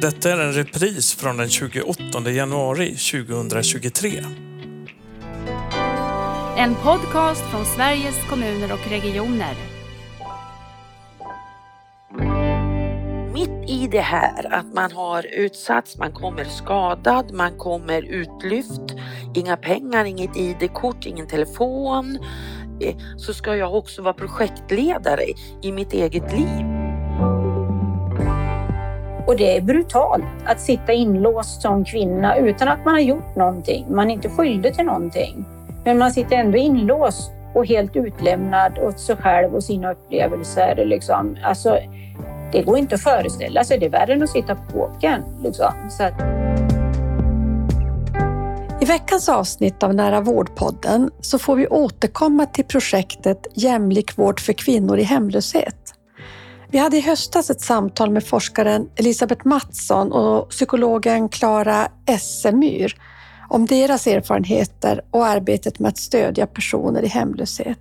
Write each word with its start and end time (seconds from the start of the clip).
Detta 0.00 0.32
är 0.32 0.38
en 0.38 0.52
repris 0.52 1.14
från 1.14 1.36
den 1.36 1.48
28 1.48 2.30
januari 2.30 2.96
2023. 2.96 4.24
En 6.56 6.74
podcast 6.74 7.42
från 7.50 7.64
Sveriges 7.64 8.28
kommuner 8.30 8.72
och 8.72 8.90
regioner. 8.90 9.54
Mitt 13.32 13.70
i 13.70 13.88
det 13.90 14.00
här 14.00 14.54
att 14.54 14.74
man 14.74 14.92
har 14.92 15.26
utsatts, 15.26 15.98
man 15.98 16.12
kommer 16.12 16.44
skadad, 16.44 17.32
man 17.32 17.58
kommer 17.58 18.02
utlyft, 18.02 18.96
inga 19.34 19.56
pengar, 19.56 20.04
inget 20.04 20.36
ID-kort, 20.36 21.06
ingen 21.06 21.26
telefon, 21.26 22.18
eh, 22.80 22.96
så 23.16 23.34
ska 23.34 23.56
jag 23.56 23.74
också 23.74 24.02
vara 24.02 24.14
projektledare 24.14 25.24
i 25.62 25.72
mitt 25.72 25.92
eget 25.92 26.32
liv. 26.32 26.79
Och 29.30 29.36
det 29.36 29.56
är 29.56 29.60
brutalt 29.60 30.24
att 30.46 30.60
sitta 30.60 30.92
inlåst 30.92 31.62
som 31.62 31.84
kvinna 31.84 32.36
utan 32.36 32.68
att 32.68 32.84
man 32.84 32.94
har 32.94 33.00
gjort 33.00 33.36
någonting. 33.36 33.86
Man 33.90 34.10
är 34.10 34.14
inte 34.14 34.28
skyldig 34.28 34.74
till 34.74 34.84
någonting. 34.84 35.44
Men 35.84 35.98
man 35.98 36.10
sitter 36.10 36.36
ändå 36.36 36.58
inlåst 36.58 37.30
och 37.54 37.66
helt 37.66 37.96
utlämnad 37.96 38.78
åt 38.78 39.00
sig 39.00 39.16
själv 39.16 39.54
och 39.54 39.64
sina 39.64 39.92
upplevelser. 39.92 40.84
Liksom. 40.86 41.36
Alltså, 41.44 41.78
det 42.52 42.62
går 42.62 42.78
inte 42.78 42.94
att 42.94 43.02
föreställa 43.02 43.64
sig. 43.64 43.78
Det 43.78 43.86
är 43.86 43.90
värre 43.90 44.12
än 44.12 44.22
att 44.22 44.30
sitta 44.30 44.54
på 44.54 44.78
åken. 44.78 45.22
Liksom. 45.42 45.72
Så 45.90 46.02
att... 46.02 46.20
I 48.82 48.84
veckans 48.84 49.28
avsnitt 49.28 49.82
av 49.82 49.94
Nära 49.94 50.20
vårdpodden 50.20 51.10
så 51.20 51.38
får 51.38 51.56
vi 51.56 51.66
återkomma 51.68 52.46
till 52.46 52.64
projektet 52.64 53.46
Jämlik 53.54 54.18
vård 54.18 54.40
för 54.40 54.52
kvinnor 54.52 54.98
i 54.98 55.02
hemlöshet. 55.02 55.94
Vi 56.72 56.78
hade 56.78 56.96
i 56.96 57.00
höstas 57.00 57.50
ett 57.50 57.60
samtal 57.60 58.10
med 58.10 58.24
forskaren 58.24 58.88
Elisabeth 58.96 59.46
Mattsson 59.46 60.12
och 60.12 60.50
psykologen 60.50 61.28
Klara 61.28 61.88
Essemyr 62.06 62.96
om 63.48 63.66
deras 63.66 64.06
erfarenheter 64.06 65.04
och 65.10 65.26
arbetet 65.26 65.78
med 65.78 65.88
att 65.88 65.98
stödja 65.98 66.46
personer 66.46 67.02
i 67.02 67.06
hemlöshet. 67.06 67.78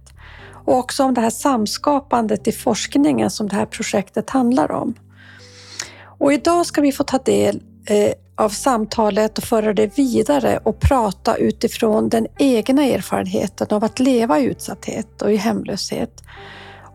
Och 0.66 0.78
också 0.78 1.04
om 1.04 1.14
det 1.14 1.22
här 1.22 1.30
samskapandet 1.30 2.48
i 2.48 2.52
forskningen 2.52 3.30
som 3.30 3.48
det 3.48 3.56
här 3.56 3.66
projektet 3.66 4.30
handlar 4.30 4.72
om. 4.72 4.94
Och 6.20 6.34
idag 6.34 6.66
ska 6.66 6.82
vi 6.82 6.92
få 6.92 7.04
ta 7.04 7.18
del 7.18 7.62
eh, 7.86 8.12
av 8.36 8.50
samtalet 8.50 9.38
och 9.38 9.44
föra 9.44 9.74
det 9.74 9.98
vidare 9.98 10.60
och 10.64 10.80
prata 10.80 11.36
utifrån 11.36 12.10
den 12.10 12.28
egna 12.38 12.84
erfarenheten 12.84 13.68
av 13.70 13.84
att 13.84 14.00
leva 14.00 14.40
i 14.40 14.44
utsatthet 14.44 15.22
och 15.22 15.32
i 15.32 15.36
hemlöshet 15.36 16.24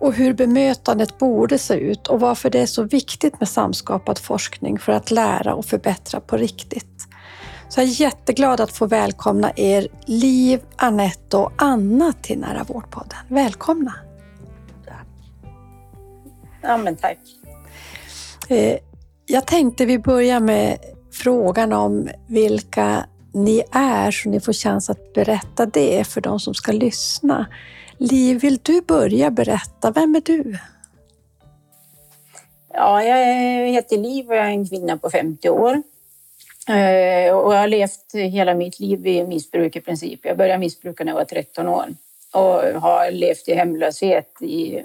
och 0.04 0.14
hur 0.14 0.34
bemötandet 0.34 1.18
borde 1.18 1.58
se 1.58 1.74
ut 1.74 2.06
och 2.06 2.20
varför 2.20 2.50
det 2.50 2.60
är 2.60 2.66
så 2.66 2.82
viktigt 2.82 3.40
med 3.40 3.48
samskapad 3.48 4.18
forskning 4.18 4.78
för 4.78 4.92
att 4.92 5.10
lära 5.10 5.54
och 5.54 5.64
förbättra 5.64 6.20
på 6.20 6.36
riktigt. 6.36 7.08
Så 7.68 7.80
jag 7.80 7.88
är 7.88 8.00
jätteglad 8.00 8.60
att 8.60 8.72
få 8.72 8.86
välkomna 8.86 9.52
er 9.56 9.88
Liv, 10.06 10.60
Anette 10.76 11.36
och 11.36 11.52
Anna 11.56 12.12
till 12.22 12.38
Nära 12.38 12.64
vårdpodden. 12.64 13.18
Välkomna! 13.28 13.94
Tack. 14.86 15.06
Ja, 16.62 16.76
men 16.76 16.96
tack. 16.96 17.18
Eh, 18.48 18.76
jag 19.26 19.46
tänkte 19.46 19.86
vi 19.86 19.98
börjar 19.98 20.40
med 20.40 20.78
frågan 21.12 21.72
om 21.72 22.08
vilka 22.26 23.06
ni 23.34 23.62
är 23.72 24.10
så 24.10 24.28
ni 24.28 24.40
får 24.40 24.52
chans 24.52 24.90
att 24.90 25.12
berätta 25.12 25.66
det 25.66 26.04
för 26.06 26.20
de 26.20 26.40
som 26.40 26.54
ska 26.54 26.72
lyssna. 26.72 27.46
Liv, 28.10 28.40
vill 28.40 28.58
du 28.62 28.80
börja 28.80 29.30
berätta? 29.30 29.90
Vem 29.90 30.14
är 30.14 30.20
du? 30.20 30.58
Ja, 32.72 33.02
jag 33.02 33.68
heter 33.68 33.96
Liv 33.96 34.28
och 34.28 34.36
jag 34.36 34.46
är 34.46 34.50
en 34.50 34.68
kvinna 34.68 34.96
på 34.96 35.10
50 35.10 35.48
år. 35.48 35.82
Eh, 36.68 37.34
och 37.34 37.54
jag 37.54 37.58
har 37.58 37.68
levt 37.68 38.14
hela 38.14 38.54
mitt 38.54 38.80
liv 38.80 39.06
i 39.06 39.26
missbruk 39.26 39.76
i 39.76 39.80
princip. 39.80 40.20
Jag 40.22 40.36
började 40.36 40.58
missbruka 40.58 41.04
när 41.04 41.12
jag 41.12 41.16
var 41.16 41.24
13 41.24 41.68
år 41.68 41.94
och 42.32 42.80
har 42.80 43.10
levt 43.10 43.48
i 43.48 43.54
hemlöshet 43.54 44.42
i, 44.42 44.82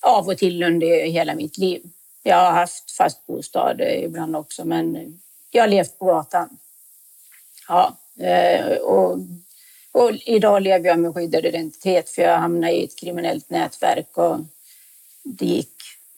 av 0.00 0.28
och 0.28 0.38
till 0.38 0.62
under 0.62 1.06
hela 1.06 1.34
mitt 1.34 1.58
liv. 1.58 1.82
Jag 2.22 2.36
har 2.36 2.52
haft 2.52 2.90
fast 2.90 3.26
bostad 3.26 3.80
ibland 3.80 4.36
också, 4.36 4.64
men 4.64 5.18
jag 5.50 5.62
har 5.62 5.68
levt 5.68 5.98
på 5.98 6.04
gatan. 6.04 6.48
Ja, 7.68 7.96
eh, 8.20 8.76
och 8.76 9.18
och 9.92 10.10
idag 10.26 10.62
lever 10.62 10.88
jag 10.88 10.98
med 10.98 11.14
skyddad 11.14 11.44
identitet 11.44 12.10
för 12.10 12.22
jag 12.22 12.38
hamnade 12.38 12.72
i 12.72 12.84
ett 12.84 12.98
kriminellt 12.98 13.50
nätverk 13.50 14.18
och 14.18 14.38
det 15.24 15.46
gick, 15.46 15.74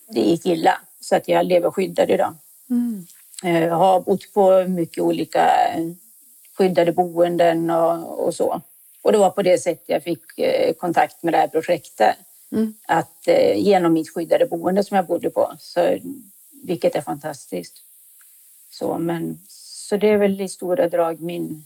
det 0.09 0.21
gick 0.21 0.47
illa. 0.47 0.81
Så 1.01 1.17
att 1.17 1.29
jag 1.29 1.47
lever 1.47 1.71
skyddad 1.71 2.11
idag. 2.11 2.35
Mm. 2.71 3.07
Jag 3.43 3.63
eh, 3.63 3.79
har 3.79 4.01
bott 4.01 4.33
på 4.35 4.65
mycket 4.69 5.03
olika 5.03 5.51
skyddade 6.59 6.93
boenden 6.93 7.71
och, 7.71 8.25
och, 8.27 8.35
så. 8.35 8.61
Och 9.03 9.13
det 9.13 9.19
var 9.19 9.31
på 9.31 9.43
det 9.43 9.59
sättet 9.59 9.89
jag 9.89 10.03
fick 10.03 10.39
eh, 10.39 10.75
kontakt 10.75 11.23
med 11.23 11.35
det 11.35 11.39
här 11.39 11.49
projektet. 11.49 12.17
Mm. 12.53 12.75
Att 12.89 13.29
eh, 13.29 13.57
genom 13.57 13.93
mitt 13.93 14.15
skyddade 14.15 14.47
boende 14.47 14.85
som 14.85 14.97
jag 14.97 15.07
bodde 15.07 15.31
på, 15.31 15.53
så, 15.59 15.99
vilket 16.63 16.95
är 16.95 17.01
fantastiskt. 17.01 17.75
Så, 18.71 18.99
men, 18.99 19.41
så 19.49 19.97
det 19.97 20.09
är 20.09 20.17
väl 20.17 20.41
i 20.41 20.49
stora 20.49 20.89
drag 20.89 21.21
min 21.21 21.65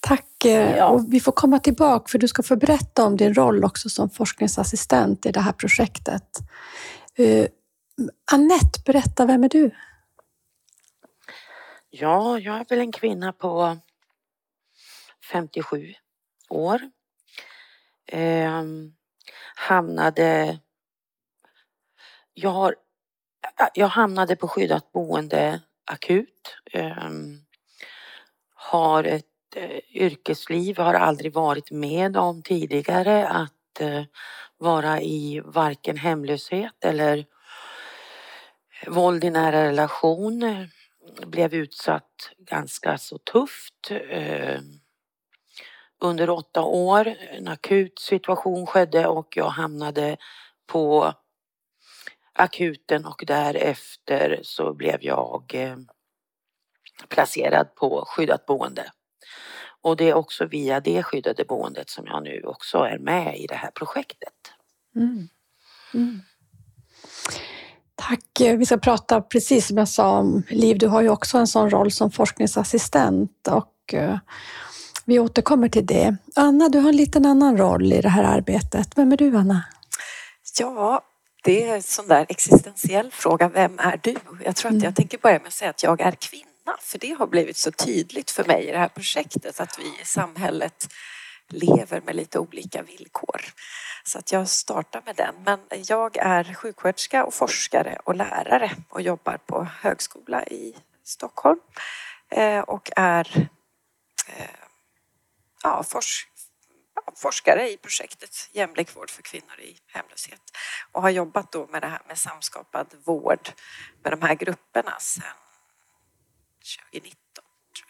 Tack! 0.00 0.44
Eh, 0.44 0.76
ja. 0.76 0.88
Och 0.88 1.12
vi 1.12 1.20
får 1.20 1.32
komma 1.32 1.58
tillbaka 1.58 2.08
för 2.08 2.18
du 2.18 2.28
ska 2.28 2.42
få 2.42 2.56
berätta 2.56 3.04
om 3.04 3.16
din 3.16 3.34
roll 3.34 3.64
också 3.64 3.88
som 3.88 4.10
forskningsassistent 4.10 5.26
i 5.26 5.32
det 5.32 5.40
här 5.40 5.52
projektet. 5.52 6.38
Uh, 7.20 7.46
Annette, 8.32 8.80
berätta, 8.86 9.26
vem 9.26 9.44
är 9.44 9.48
du? 9.48 9.70
Ja, 11.90 12.38
jag 12.38 12.60
är 12.60 12.64
väl 12.68 12.78
en 12.78 12.92
kvinna 12.92 13.32
på 13.32 13.78
57 15.30 15.94
år. 16.48 16.80
Eh, 18.06 18.62
hamnade... 19.54 20.58
Jag, 22.34 22.50
har, 22.50 22.74
jag 23.74 23.88
hamnade 23.88 24.36
på 24.36 24.48
skyddat 24.48 24.92
boende 24.92 25.60
akut. 25.84 26.56
Eh, 26.72 27.10
har 28.54 29.04
ett 29.04 29.37
Eh, 29.56 29.80
yrkesliv, 29.92 30.78
har 30.78 30.94
aldrig 30.94 31.32
varit 31.32 31.70
med 31.70 32.16
om 32.16 32.42
tidigare 32.42 33.28
att 33.28 33.80
eh, 33.80 34.02
vara 34.58 35.00
i 35.00 35.42
varken 35.44 35.96
hemlöshet 35.96 36.84
eller 36.84 37.18
eh, 38.82 38.92
våld 38.92 39.24
i 39.24 39.30
nära 39.30 39.64
relation. 39.68 40.68
Blev 41.26 41.54
utsatt 41.54 42.30
ganska 42.38 42.98
så 42.98 43.18
tufft. 43.18 43.90
Under 46.00 46.30
åtta 46.30 46.62
år. 46.62 47.14
En 47.30 47.48
akut 47.48 47.98
situation 47.98 48.66
skedde 48.66 49.06
och 49.06 49.36
jag 49.36 49.48
hamnade 49.48 50.16
på 50.66 51.14
akuten 52.32 53.06
och 53.06 53.24
därefter 53.26 54.40
så 54.42 54.74
blev 54.74 54.98
jag 55.00 55.54
placerad 57.08 57.74
på 57.74 58.04
skyddat 58.06 58.46
boende. 58.46 58.90
Och 59.88 59.96
det 59.96 60.08
är 60.08 60.14
också 60.14 60.46
via 60.46 60.80
det 60.80 61.02
skyddade 61.02 61.44
boendet 61.44 61.90
som 61.90 62.06
jag 62.06 62.22
nu 62.22 62.42
också 62.44 62.78
är 62.78 62.98
med 62.98 63.38
i 63.38 63.46
det 63.46 63.54
här 63.54 63.70
projektet. 63.70 64.34
Mm. 64.96 65.28
Mm. 65.94 66.20
Tack. 67.94 68.58
Vi 68.58 68.66
ska 68.66 68.78
prata 68.78 69.20
precis 69.20 69.66
som 69.66 69.76
jag 69.76 69.88
sa 69.88 70.18
om 70.18 70.42
Liv. 70.48 70.78
Du 70.78 70.86
har 70.86 71.02
ju 71.02 71.08
också 71.08 71.38
en 71.38 71.46
sån 71.46 71.70
roll 71.70 71.92
som 71.92 72.10
forskningsassistent 72.10 73.48
och 73.48 73.94
eh, 73.94 74.18
vi 75.04 75.18
återkommer 75.18 75.68
till 75.68 75.86
det. 75.86 76.16
Anna, 76.36 76.68
du 76.68 76.78
har 76.78 76.88
en 76.88 76.96
liten 76.96 77.26
annan 77.26 77.56
roll 77.56 77.92
i 77.92 78.00
det 78.00 78.08
här 78.08 78.24
arbetet. 78.24 78.88
Vem 78.96 79.12
är 79.12 79.16
du, 79.16 79.36
Anna? 79.36 79.64
Ja, 80.58 81.02
det 81.44 81.68
är 81.68 81.74
en 81.74 81.82
sån 81.82 82.08
där 82.08 82.26
existentiell 82.28 83.10
fråga. 83.12 83.48
Vem 83.48 83.78
är 83.78 84.00
du? 84.02 84.16
Jag 84.44 84.56
tror 84.56 84.68
att 84.68 84.74
jag 84.74 84.82
mm. 84.82 84.94
tänker 84.94 85.18
börja 85.18 85.38
med 85.38 85.46
att 85.46 85.52
säga 85.52 85.70
att 85.70 85.82
jag 85.82 86.00
är 86.00 86.12
kvinna 86.12 86.47
för 86.80 86.98
det 86.98 87.12
har 87.12 87.26
blivit 87.26 87.56
så 87.56 87.70
tydligt 87.70 88.30
för 88.30 88.44
mig 88.44 88.68
i 88.68 88.72
det 88.72 88.78
här 88.78 88.88
projektet 88.88 89.60
att 89.60 89.78
vi 89.78 89.84
i 89.84 90.04
samhället 90.04 90.88
lever 91.48 92.00
med 92.00 92.16
lite 92.16 92.38
olika 92.38 92.82
villkor. 92.82 93.40
Så 94.04 94.18
att 94.18 94.32
jag 94.32 94.48
startar 94.48 95.02
med 95.06 95.16
den. 95.16 95.34
Men 95.44 95.60
jag 95.70 96.16
är 96.16 96.54
sjuksköterska 96.54 97.24
och 97.24 97.34
forskare 97.34 97.98
och 98.04 98.14
lärare 98.14 98.70
och 98.88 99.02
jobbar 99.02 99.36
på 99.36 99.64
högskola 99.64 100.44
i 100.46 100.76
Stockholm 101.04 101.60
eh, 102.30 102.60
och 102.60 102.90
är 102.96 103.48
eh, 104.28 104.50
ja, 105.62 105.82
fors 105.82 106.26
forskare 107.16 107.70
i 107.70 107.76
projektet 107.76 108.48
Jämlik 108.52 108.96
vård 108.96 109.10
för 109.10 109.22
kvinnor 109.22 109.60
i 109.60 109.76
hemlöshet 109.86 110.40
och 110.92 111.02
har 111.02 111.10
jobbat 111.10 111.52
då 111.52 111.66
med 111.66 111.82
det 111.82 111.88
här 111.88 112.02
med 112.08 112.18
samskapad 112.18 112.86
vård 113.04 113.48
med 114.02 114.12
de 114.12 114.22
här 114.22 114.34
grupperna 114.34 114.98
sedan 114.98 115.47
2019. 116.92 117.16
Tror 117.76 117.88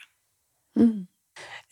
jag. 0.75 0.85
Mm. 0.85 1.07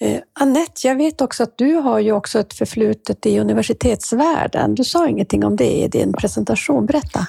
Eh, 0.00 0.22
Annette, 0.32 0.86
jag 0.86 0.96
vet 0.96 1.20
också 1.20 1.42
att 1.42 1.58
du 1.58 1.74
har 1.74 1.98
ju 1.98 2.12
också 2.12 2.38
ett 2.38 2.54
förflutet 2.54 3.26
i 3.26 3.38
universitetsvärlden. 3.38 4.74
Du 4.74 4.84
sa 4.84 5.08
ingenting 5.08 5.44
om 5.44 5.56
det 5.56 5.72
i 5.72 5.88
din 5.88 6.12
presentation. 6.12 6.86
Berätta. 6.86 7.26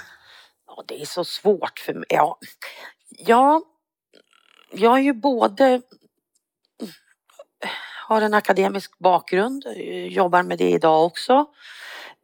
Ja, 0.68 0.84
det 0.88 1.02
är 1.02 1.06
så 1.06 1.24
svårt 1.24 1.80
för 1.80 1.94
mig. 1.94 2.06
Ja, 2.10 2.40
Ja, 3.10 3.62
jag 4.72 4.98
är 4.98 5.02
ju 5.02 5.14
både 5.14 5.82
har 8.08 8.22
en 8.22 8.34
akademisk 8.34 9.00
bakgrund, 9.00 9.64
jobbar 10.10 10.44
med 10.44 10.58
det 10.58 10.70
idag 10.70 11.06
också. 11.06 11.46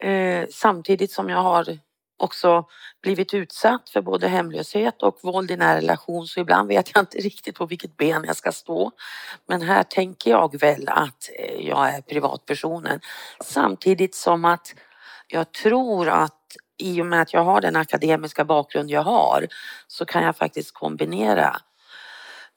Eh, 0.04 0.46
samtidigt 0.50 1.12
som 1.12 1.30
jag 1.30 1.38
har 1.44 1.80
också 2.24 2.66
blivit 3.02 3.34
utsatt 3.34 3.90
för 3.90 4.02
både 4.02 4.28
hemlöshet 4.28 5.04
och 5.04 5.20
våld 5.24 5.52
i 5.52 5.58
nära 5.58 5.78
relation 5.78 6.28
så 6.28 6.40
ibland 6.40 6.68
vet 6.68 6.92
jag 6.94 7.02
inte 7.02 7.18
riktigt 7.18 7.56
på 7.56 7.66
vilket 7.66 7.98
ben 7.98 8.24
jag 8.28 8.36
ska 8.36 8.52
stå. 8.52 8.92
Men 9.48 9.62
här 9.62 9.84
tänker 9.84 10.32
jag 10.32 10.60
väl 10.60 10.90
att 10.90 11.30
eh, 11.40 11.68
jag 11.68 11.96
är 11.96 12.02
privatpersonen 12.02 13.00
samtidigt 13.44 14.16
som 14.16 14.46
att 14.46 14.74
jag 15.28 15.52
tror 15.52 16.10
att 16.10 16.40
i 16.78 17.02
och 17.02 17.06
med 17.06 17.22
att 17.22 17.34
jag 17.34 17.44
har 17.44 17.62
den 17.62 17.76
akademiska 17.76 18.46
bakgrund 18.46 18.92
jag 18.92 19.04
har 19.04 19.48
så 19.88 20.06
kan 20.06 20.24
jag 20.24 20.36
faktiskt 20.38 20.74
kombinera 20.74 21.58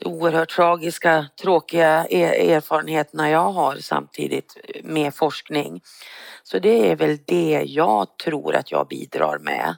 oerhört 0.05 0.51
tragiska, 0.51 1.27
tråkiga 1.43 2.07
e-, 2.11 2.53
erfarenheterna 2.55 3.31
jag 3.31 3.53
har 3.53 3.77
samtidigt 3.77 4.57
med 4.85 5.15
forskning. 5.15 5.81
Så 6.43 6.59
det 6.59 6.91
är 6.91 6.97
väl 6.97 7.19
det 7.27 7.65
jag 7.67 8.19
tror 8.19 8.55
att 8.57 8.71
jag 8.71 8.89
bidrar 8.89 9.39
med. 9.39 9.77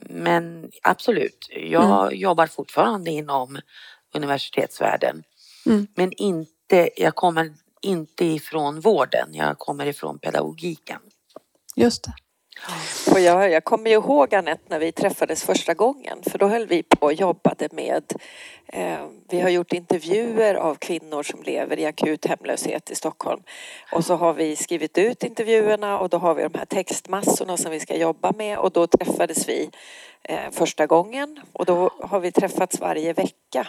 Men 0.00 0.70
absolut, 0.82 1.48
jag 1.50 2.06
mm. 2.08 2.20
jobbar 2.20 2.46
fortfarande 2.46 3.10
inom 3.10 3.58
universitetsvärlden. 4.14 5.22
Mm. 5.66 5.86
Men 5.94 6.12
inte, 6.12 6.90
jag 6.96 7.14
kommer 7.14 7.54
inte 7.82 8.24
ifrån 8.24 8.80
vården, 8.80 9.28
jag 9.32 9.58
kommer 9.58 9.86
ifrån 9.86 10.18
pedagogiken. 10.18 11.00
Just 11.76 12.04
det. 12.04 12.12
Och 13.12 13.20
jag, 13.20 13.50
jag 13.50 13.64
kommer 13.64 13.90
ju 13.90 13.96
ihåg 13.96 14.34
Anette 14.34 14.62
när 14.68 14.78
vi 14.78 14.92
träffades 14.92 15.44
första 15.44 15.74
gången 15.74 16.18
för 16.30 16.38
då 16.38 16.46
höll 16.46 16.66
vi 16.66 16.82
på 16.82 17.06
och 17.06 17.12
jobbade 17.12 17.68
med 17.72 18.02
eh, 18.66 19.06
vi 19.28 19.40
har 19.40 19.48
gjort 19.48 19.72
intervjuer 19.72 20.54
av 20.54 20.74
kvinnor 20.74 21.22
som 21.22 21.42
lever 21.42 21.78
i 21.78 21.86
akut 21.86 22.26
hemlöshet 22.26 22.90
i 22.90 22.94
Stockholm. 22.94 23.42
Och 23.92 24.04
så 24.04 24.16
har 24.16 24.32
vi 24.32 24.56
skrivit 24.56 24.98
ut 24.98 25.24
intervjuerna 25.24 25.98
och 25.98 26.08
då 26.08 26.18
har 26.18 26.34
vi 26.34 26.42
de 26.42 26.58
här 26.58 26.64
textmassorna 26.64 27.56
som 27.56 27.70
vi 27.70 27.80
ska 27.80 27.96
jobba 27.96 28.32
med 28.32 28.58
och 28.58 28.72
då 28.72 28.86
träffades 28.86 29.48
vi 29.48 29.70
eh, 30.28 30.50
första 30.52 30.86
gången 30.86 31.40
och 31.52 31.64
då 31.64 31.90
har 32.00 32.20
vi 32.20 32.32
träffats 32.32 32.80
varje 32.80 33.12
vecka 33.12 33.66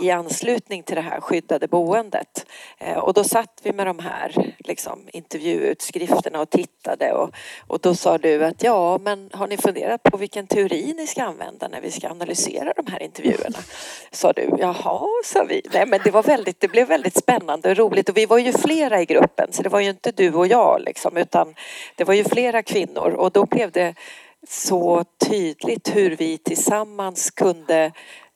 i 0.00 0.10
anslutning 0.10 0.82
till 0.82 0.96
det 0.96 1.00
här 1.00 1.20
skyddade 1.20 1.68
boendet. 1.68 2.46
Eh, 2.78 2.98
och 2.98 3.14
då 3.14 3.24
satt 3.24 3.60
vi 3.62 3.72
med 3.72 3.86
de 3.86 3.98
här 3.98 4.54
liksom, 4.58 5.08
intervjuutskrifterna 5.12 6.40
och 6.40 6.50
tittade 6.50 7.12
och, 7.12 7.30
och 7.66 7.80
då 7.80 7.94
sa 7.94 8.18
du 8.18 8.44
att 8.44 8.62
ja, 8.62 8.98
men 8.98 9.30
har 9.32 9.46
ni 9.46 9.56
funderat 9.56 10.02
på 10.02 10.16
vilken 10.16 10.46
teori 10.46 10.94
ni 10.96 11.06
ska 11.06 11.22
använda 11.24 11.68
när 11.68 11.80
vi 11.80 11.90
ska 11.90 12.08
analysera 12.08 12.72
de 12.76 12.92
här 12.92 13.02
intervjuerna? 13.02 13.58
Sa 14.10 14.32
du. 14.32 14.50
Jaha, 14.58 15.08
sa 15.24 15.44
vi. 15.44 15.62
Nej, 15.72 15.86
men 15.86 16.00
det, 16.04 16.10
var 16.10 16.22
väldigt, 16.22 16.60
det 16.60 16.68
blev 16.68 16.88
väldigt 16.88 17.16
spännande 17.16 17.70
och 17.70 17.76
roligt 17.76 18.08
och 18.08 18.16
vi 18.16 18.26
var 18.26 18.38
ju 18.38 18.52
flera 18.52 19.00
i 19.00 19.04
gruppen 19.04 19.52
så 19.52 19.62
det 19.62 19.68
var 19.68 19.80
ju 19.80 19.90
inte 19.90 20.12
du 20.12 20.32
och 20.34 20.46
jag 20.46 20.82
liksom 20.86 21.16
utan 21.16 21.54
det 21.96 22.04
var 22.04 22.14
ju 22.14 22.24
flera 22.24 22.62
kvinnor 22.62 23.10
och 23.10 23.32
då 23.32 23.46
blev 23.46 23.70
det 23.70 23.94
så 24.48 25.04
tydligt 25.28 25.96
hur 25.96 26.16
vi 26.16 26.38
tillsammans 26.38 27.30
kunde 27.30 27.92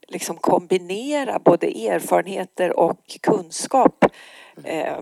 liksom 0.08 0.37
kombinera 0.37 1.38
både 1.38 1.67
erfarenheter 1.67 2.79
och 2.79 3.19
kunskap 3.20 4.05
eh, 4.64 4.99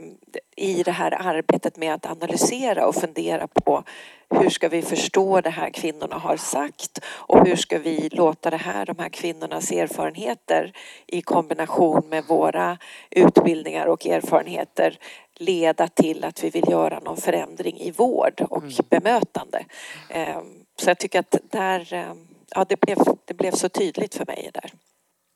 i 0.56 0.82
det 0.82 0.92
här 0.92 1.28
arbetet 1.28 1.76
med 1.76 1.94
att 1.94 2.06
analysera 2.06 2.86
och 2.86 2.94
fundera 2.94 3.46
på 3.46 3.84
hur 4.30 4.50
ska 4.50 4.68
vi 4.68 4.82
förstå 4.82 5.40
det 5.40 5.50
här 5.50 5.70
kvinnorna 5.70 6.16
har 6.16 6.36
sagt 6.36 7.04
och 7.04 7.46
hur 7.46 7.56
ska 7.56 7.78
vi 7.78 8.08
låta 8.12 8.50
det 8.50 8.56
här, 8.56 8.86
de 8.86 8.98
här 8.98 9.08
kvinnornas 9.08 9.72
erfarenheter 9.72 10.72
i 11.06 11.22
kombination 11.22 12.02
med 12.08 12.24
våra 12.24 12.78
utbildningar 13.10 13.86
och 13.86 14.06
erfarenheter 14.06 14.98
leda 15.34 15.88
till 15.88 16.24
att 16.24 16.44
vi 16.44 16.50
vill 16.50 16.68
göra 16.68 17.00
någon 17.00 17.16
förändring 17.16 17.78
i 17.80 17.90
vård 17.90 18.40
och 18.50 18.62
mm. 18.62 18.74
bemötande. 18.90 19.64
Eh, 20.08 20.40
så 20.80 20.90
jag 20.90 20.98
tycker 20.98 21.20
att 21.20 21.36
där, 21.50 21.94
eh, 21.94 22.12
ja, 22.50 22.66
det, 22.68 22.80
blev, 22.80 22.98
det 23.24 23.34
blev 23.34 23.52
så 23.52 23.68
tydligt 23.68 24.14
för 24.14 24.26
mig 24.26 24.50
där. 24.54 24.72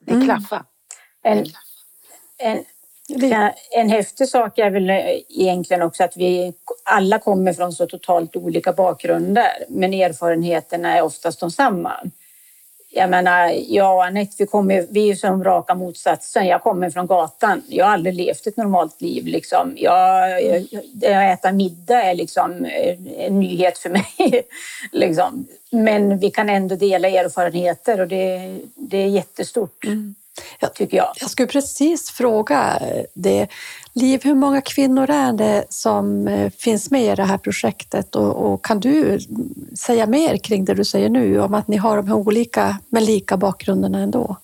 Det 0.06 0.12
mm. 0.12 0.24
klaffade. 0.24 0.64
En, 1.22 1.46
en, 2.38 2.64
en 3.70 3.88
häftig 3.88 4.28
sak 4.28 4.58
är 4.58 4.70
väl 4.70 4.90
egentligen 5.28 5.82
också 5.82 6.04
att 6.04 6.16
vi 6.16 6.52
alla 6.84 7.18
kommer 7.18 7.52
från 7.52 7.72
så 7.72 7.86
totalt 7.86 8.36
olika 8.36 8.72
bakgrunder, 8.72 9.64
men 9.68 9.94
erfarenheterna 9.94 10.96
är 10.96 11.02
oftast 11.02 11.40
de 11.40 11.50
samma. 11.50 11.92
Jag 12.94 13.10
menar, 13.10 13.52
jag 13.68 13.96
och 13.96 14.04
Anette, 14.04 14.34
vi, 14.38 14.46
kommer, 14.46 14.86
vi 14.90 15.10
är 15.10 15.14
som 15.14 15.44
raka 15.44 15.74
motsatsen. 15.74 16.46
Jag 16.46 16.62
kommer 16.62 16.90
från 16.90 17.06
gatan. 17.06 17.62
Jag 17.68 17.84
har 17.84 17.92
aldrig 17.92 18.14
levt 18.14 18.46
ett 18.46 18.56
normalt 18.56 19.00
liv. 19.00 19.26
Liksom. 19.26 19.72
Jag, 19.76 20.42
jag, 20.42 20.66
jag 21.00 21.32
äta 21.32 21.52
middag 21.52 22.02
är 22.02 22.14
liksom 22.14 22.64
eh, 22.64 23.26
en 23.26 23.40
nyhet 23.40 23.78
för 23.78 23.90
mig. 23.90 24.42
liksom. 24.92 25.46
Men 25.70 26.18
vi 26.18 26.30
kan 26.30 26.48
ändå 26.48 26.74
dela 26.74 27.08
erfarenheter 27.08 28.00
och 28.00 28.08
det, 28.08 28.58
det 28.74 28.98
är 28.98 29.08
jättestort. 29.08 29.84
Mm 29.84 30.14
tycker 30.74 30.96
jag. 30.96 31.12
Jag 31.20 31.30
skulle 31.30 31.48
precis 31.48 32.10
fråga 32.10 32.82
det. 33.14 33.48
Liv, 33.94 34.20
hur 34.24 34.34
många 34.34 34.60
kvinnor 34.60 35.10
är 35.10 35.32
det 35.32 35.64
som 35.68 36.28
eh, 36.28 36.50
finns 36.50 36.90
med 36.90 37.12
i 37.12 37.14
det 37.14 37.24
här 37.24 37.38
projektet 37.38 38.16
och, 38.16 38.52
och, 38.52 38.64
kan 38.64 38.80
du 38.80 39.18
säga 39.78 40.06
mer 40.06 40.36
kring 40.36 40.64
det 40.64 40.74
du 40.74 40.84
säger 40.84 41.08
nu 41.08 41.40
om 41.40 41.54
att 41.54 41.68
ni 41.68 41.76
har 41.76 41.96
de 41.96 42.08
här 42.08 42.14
olika 42.14 42.78
men 42.88 43.04
lika 43.04 43.36
bakgrunderna 43.36 43.98
ändå? 43.98 44.36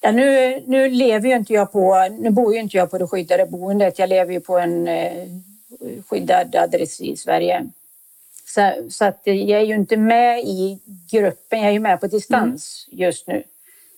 Ja, 0.00 0.12
nu, 0.12 0.62
nu 0.66 0.90
lever 0.90 1.28
ju 1.28 1.36
inte 1.36 1.52
jag 1.52 1.72
på, 1.72 2.08
nu 2.20 2.30
bor 2.30 2.54
ju 2.54 2.60
inte 2.60 2.76
jag 2.76 2.90
på 2.90 2.98
det 2.98 3.06
skyddade 3.06 3.46
boendet. 3.46 3.98
Jag 3.98 4.08
lever 4.08 4.32
ju 4.32 4.40
på 4.40 4.58
en 4.58 4.88
eh, 4.88 5.28
skyddad 6.08 6.56
adress 6.56 7.00
i 7.00 7.16
Sverige. 7.16 7.66
Så, 8.46 8.72
så, 8.90 9.04
att 9.04 9.20
jag 9.24 9.50
är 9.50 9.60
ju 9.60 9.74
inte 9.74 9.96
med 9.96 10.40
i 10.40 10.78
gruppen, 11.10 11.58
jag 11.58 11.68
är 11.68 11.72
ju 11.72 11.80
med 11.80 12.00
på 12.00 12.06
distans 12.06 12.88
mm. 12.92 13.06
just 13.06 13.26
nu. 13.26 13.42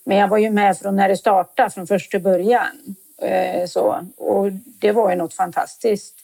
Men 0.04 0.16
jag 0.16 0.28
var 0.28 0.38
ju 0.38 0.50
med 0.50 0.78
från 0.78 0.96
när 0.96 1.08
det 1.08 1.16
startade, 1.16 1.70
från 1.70 1.86
första 1.86 2.18
början. 2.18 2.96
Eh, 3.22 3.66
så, 3.66 4.06
och 4.16 4.52
det 4.52 4.92
var 4.92 5.10
ju 5.10 5.16
något 5.16 5.34
fantastiskt. 5.34 6.14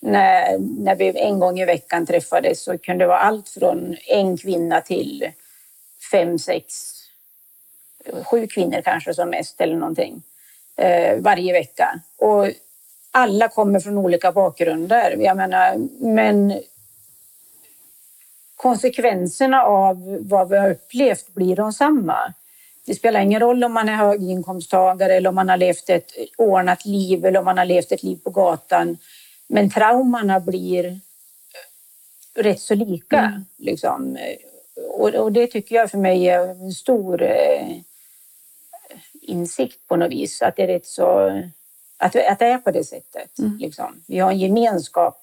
När, 0.00 0.58
när 0.58 0.94
vi 0.94 1.18
en 1.18 1.38
gång 1.38 1.60
i 1.60 1.64
veckan 1.64 2.06
träffades 2.06 2.64
så 2.64 2.78
kunde 2.78 3.04
det 3.04 3.08
vara 3.08 3.18
allt 3.18 3.48
från 3.48 3.96
en 4.06 4.36
kvinna 4.36 4.80
till 4.80 5.30
fem, 6.10 6.38
sex, 6.38 6.74
sju 8.24 8.46
kvinnor 8.46 8.80
kanske 8.84 9.14
som 9.14 9.30
mest 9.30 9.60
eller 9.60 9.76
någonting. 9.76 10.22
Eh, 10.76 11.18
varje 11.18 11.52
vecka. 11.52 12.00
Och 12.16 12.46
alla 13.10 13.48
kommer 13.48 13.80
från 13.80 13.98
olika 13.98 14.32
bakgrunder. 14.32 15.16
Jag 15.18 15.36
menar, 15.36 15.76
men 16.00 16.60
konsekvenserna 18.56 19.62
av 19.64 20.18
vad 20.20 20.48
vi 20.48 20.56
har 20.56 20.70
upplevt 20.70 21.34
blir 21.34 21.56
de 21.56 21.72
samma. 21.72 22.32
Det 22.86 22.94
spelar 22.94 23.20
ingen 23.20 23.40
roll 23.40 23.64
om 23.64 23.72
man 23.72 23.88
är 23.88 23.96
höginkomsttagare 23.96 25.14
eller 25.14 25.28
om 25.28 25.34
man 25.34 25.48
har 25.48 25.56
levt 25.56 25.90
ett 25.90 26.12
ordnat 26.36 26.84
liv 26.84 27.24
eller 27.24 27.38
om 27.38 27.44
man 27.44 27.58
har 27.58 27.64
levt 27.64 27.92
ett 27.92 28.02
liv 28.02 28.16
på 28.24 28.30
gatan. 28.30 28.98
Men 29.48 29.70
traumorna 29.70 30.40
blir 30.40 31.00
rätt 32.34 32.60
så 32.60 32.74
lika. 32.74 33.18
Mm. 33.18 33.44
Liksom. 33.56 34.18
Och, 34.90 35.14
och, 35.14 35.32
det 35.32 35.46
tycker 35.46 35.74
jag 35.74 35.90
för 35.90 35.98
mig 35.98 36.28
är 36.28 36.48
en 36.48 36.72
stor 36.72 37.22
eh, 37.22 37.76
insikt 39.12 39.88
på 39.88 39.96
något 39.96 40.10
vis. 40.10 40.42
Att 40.42 40.56
det 40.56 40.62
är 40.62 40.66
rätt 40.66 40.86
så... 40.86 41.28
Att, 41.96 42.16
att 42.16 42.38
det 42.38 42.46
är 42.46 42.58
på 42.58 42.70
det 42.70 42.84
sättet. 42.84 43.38
Mm. 43.38 43.58
Liksom. 43.58 44.02
Vi 44.06 44.18
har 44.18 44.30
en 44.30 44.38
gemenskap 44.38 45.22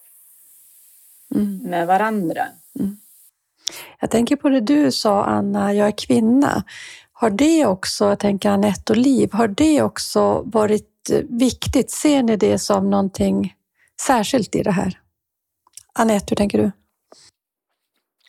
mm. 1.35 1.57
med 1.57 1.87
varandra. 1.87 2.47
Mm. 2.79 2.97
Jag 3.99 4.11
tänker 4.11 4.35
på 4.35 4.49
det 4.49 4.59
du 4.59 4.91
sa, 4.91 5.23
Anna, 5.23 5.73
jag 5.73 5.87
är 5.87 5.91
kvinna. 5.91 6.63
Har 7.21 7.29
det 7.29 7.65
också, 7.65 8.05
jag 8.05 8.19
tänker 8.19 8.49
Anette 8.49 8.93
och 8.93 8.97
Liv, 8.97 9.33
har 9.33 9.47
det 9.47 9.81
också 9.81 10.41
varit 10.45 11.09
viktigt? 11.29 11.91
Ser 11.91 12.23
ni 12.23 12.35
det 12.35 12.59
som 12.59 12.89
någonting 12.89 13.55
särskilt 14.01 14.55
i 14.55 14.63
det 14.63 14.71
här? 14.71 14.99
Anette, 15.93 16.25
hur 16.29 16.35
tänker 16.35 16.57
du? 16.57 16.71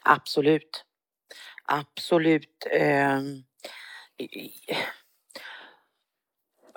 Absolut. 0.02 0.84
Absolut. 1.64 2.66
Ehm, 2.70 3.42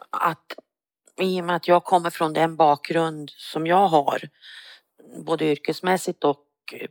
att 0.10 0.54
i 1.22 1.42
och 1.42 1.46
med 1.46 1.56
att 1.56 1.68
jag 1.68 1.84
kommer 1.84 2.10
från 2.10 2.34
den 2.34 2.56
bakgrund 2.56 3.30
som 3.30 3.68
jag 3.68 3.88
har, 3.88 4.22
både 5.26 5.46
yrkesmässigt 5.46 6.24
och 6.24 6.46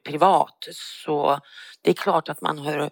privat, 0.04 0.68
så 0.72 1.40
det 1.82 1.90
är 1.90 1.94
klart 1.94 2.28
att 2.28 2.40
man 2.40 2.58
har 2.58 2.90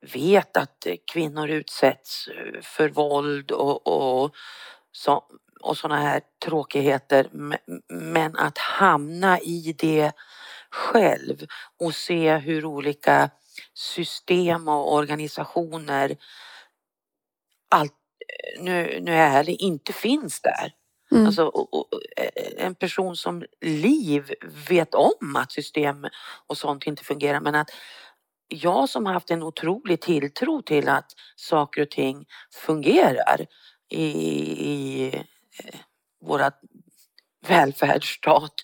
vet 0.00 0.56
att 0.56 0.86
kvinnor 1.12 1.48
utsätts 1.48 2.28
eh, 2.28 2.60
för 2.62 2.88
våld 2.88 3.50
och, 3.50 3.86
och, 3.86 4.34
så, 4.92 5.24
och 5.60 5.76
sådana 5.76 6.00
här 6.00 6.20
tråkigheter. 6.44 7.28
Men 7.88 8.36
att 8.36 8.58
hamna 8.58 9.40
i 9.40 9.74
det 9.78 10.12
själv 10.70 11.46
och 11.78 11.94
se 11.94 12.36
hur 12.36 12.64
olika 12.64 13.30
system 13.74 14.68
och 14.68 14.94
organisationer 14.94 16.16
allt, 17.68 17.94
nu, 18.58 19.00
nu 19.00 19.12
är 19.12 19.38
ärlig, 19.38 19.60
inte 19.60 19.92
finns 19.92 20.40
där. 20.40 20.72
Mm. 21.10 21.26
Alltså, 21.26 21.52
eh, 22.16 22.64
en 22.66 22.74
person 22.74 23.16
som 23.16 23.44
Liv 23.60 24.34
vet 24.68 24.94
om 24.94 25.36
att 25.36 25.52
system 25.52 26.06
och 26.46 26.58
sånt 26.58 26.86
inte 26.86 27.04
fungerar 27.04 27.40
men 27.40 27.54
att 27.54 27.70
jag 28.48 28.88
som 28.88 29.06
har 29.06 29.12
haft 29.12 29.30
en 29.30 29.42
otrolig 29.42 30.00
tilltro 30.00 30.62
till 30.62 30.88
att 30.88 31.12
saker 31.36 31.82
och 31.82 31.90
ting 31.90 32.26
fungerar 32.66 33.46
i, 33.88 34.04
i 34.04 35.06
eh, 35.64 35.80
våra 36.20 36.50
välfärdsstat, 37.46 38.54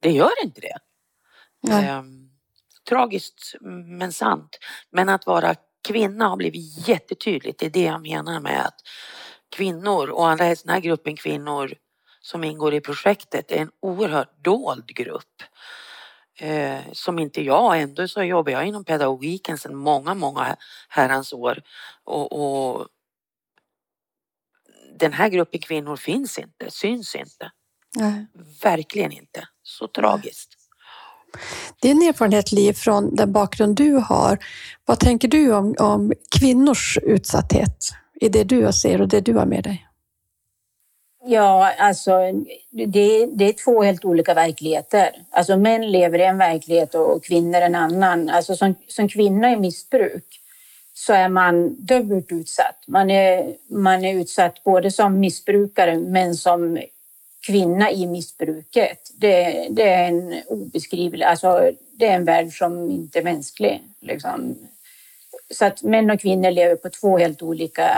det 0.00 0.10
gör 0.10 0.44
inte 0.44 0.60
det. 0.60 0.78
Ehm, 1.72 2.30
tragiskt 2.88 3.54
men 3.98 4.12
sant. 4.12 4.58
Men 4.90 5.08
att 5.08 5.26
vara 5.26 5.54
kvinna 5.88 6.28
har 6.28 6.36
blivit 6.36 6.88
jättetydligt. 6.88 7.58
Det 7.58 7.66
är 7.66 7.70
det 7.70 7.82
jag 7.82 8.02
menar 8.02 8.40
med 8.40 8.66
att 8.66 8.80
kvinnor 9.56 10.10
och 10.10 10.28
allra 10.28 10.44
helst 10.44 10.64
den 10.64 10.74
här 10.74 10.80
gruppen 10.80 11.16
kvinnor 11.16 11.74
som 12.20 12.44
ingår 12.44 12.74
i 12.74 12.80
projektet 12.80 13.52
är 13.52 13.56
en 13.56 13.70
oerhört 13.80 14.44
dold 14.44 14.86
grupp. 14.86 15.42
Eh, 16.38 16.80
som 16.92 17.18
inte 17.18 17.42
jag, 17.42 17.80
ändå 17.80 18.08
så 18.08 18.22
jobbar 18.22 18.52
jag 18.52 18.66
inom 18.66 18.84
pedagogiken 18.84 19.58
sedan 19.58 19.76
många, 19.76 20.14
många 20.14 20.56
herrans 20.88 21.32
år. 21.32 21.62
Och, 22.04 22.32
och 22.32 22.88
den 24.98 25.12
här 25.12 25.28
gruppen 25.28 25.60
kvinnor 25.60 25.96
finns 25.96 26.38
inte, 26.38 26.70
syns 26.70 27.14
inte. 27.14 27.50
Nej. 27.96 28.26
Verkligen 28.62 29.12
inte. 29.12 29.48
Så 29.62 29.88
tragiskt. 29.88 30.54
Din 31.82 32.02
erfarenhet, 32.02 32.52
Liv, 32.52 32.72
från 32.72 33.14
den 33.14 33.32
bakgrund 33.32 33.76
du 33.76 33.92
har. 33.92 34.38
Vad 34.84 35.00
tänker 35.00 35.28
du 35.28 35.54
om, 35.54 35.74
om 35.78 36.12
kvinnors 36.38 36.98
utsatthet 37.02 37.90
i 38.20 38.28
det 38.28 38.44
du 38.44 38.72
ser 38.72 39.00
och 39.00 39.08
det 39.08 39.20
du 39.20 39.34
har 39.34 39.46
med 39.46 39.64
dig? 39.64 39.88
Ja, 41.24 41.72
alltså 41.78 42.18
det, 42.70 43.26
det 43.26 43.44
är 43.44 43.64
två 43.64 43.82
helt 43.82 44.04
olika 44.04 44.34
verkligheter. 44.34 45.10
Alltså 45.30 45.56
män 45.56 45.90
lever 45.90 46.18
i 46.18 46.24
en 46.24 46.38
verklighet 46.38 46.94
och 46.94 47.24
kvinnor 47.24 47.60
en 47.60 47.74
annan. 47.74 48.28
Alltså 48.28 48.56
som, 48.56 48.74
som 48.88 49.08
kvinna 49.08 49.52
i 49.52 49.56
missbruk 49.56 50.40
så 50.94 51.12
är 51.12 51.28
man 51.28 51.76
dubbelt 51.84 52.32
utsatt. 52.32 52.84
Man 52.86 53.10
är, 53.10 53.56
man 53.68 54.04
är 54.04 54.14
utsatt 54.14 54.64
både 54.64 54.90
som 54.90 55.20
missbrukare 55.20 55.98
men 55.98 56.34
som 56.34 56.78
kvinna 57.46 57.90
i 57.90 58.06
missbruket. 58.06 59.10
Det, 59.14 59.66
det 59.70 59.88
är 59.88 60.08
en 60.08 60.42
obeskrivlig, 60.46 61.24
alltså 61.24 61.70
det 61.92 62.06
är 62.06 62.14
en 62.14 62.24
värld 62.24 62.58
som 62.58 62.90
inte 62.90 63.18
är 63.18 63.22
mänsklig. 63.22 63.82
Liksom. 64.00 64.58
Så 65.50 65.64
att 65.64 65.82
män 65.82 66.10
och 66.10 66.20
kvinnor 66.20 66.50
lever 66.50 66.76
på 66.76 66.90
två 66.90 67.18
helt 67.18 67.42
olika 67.42 67.88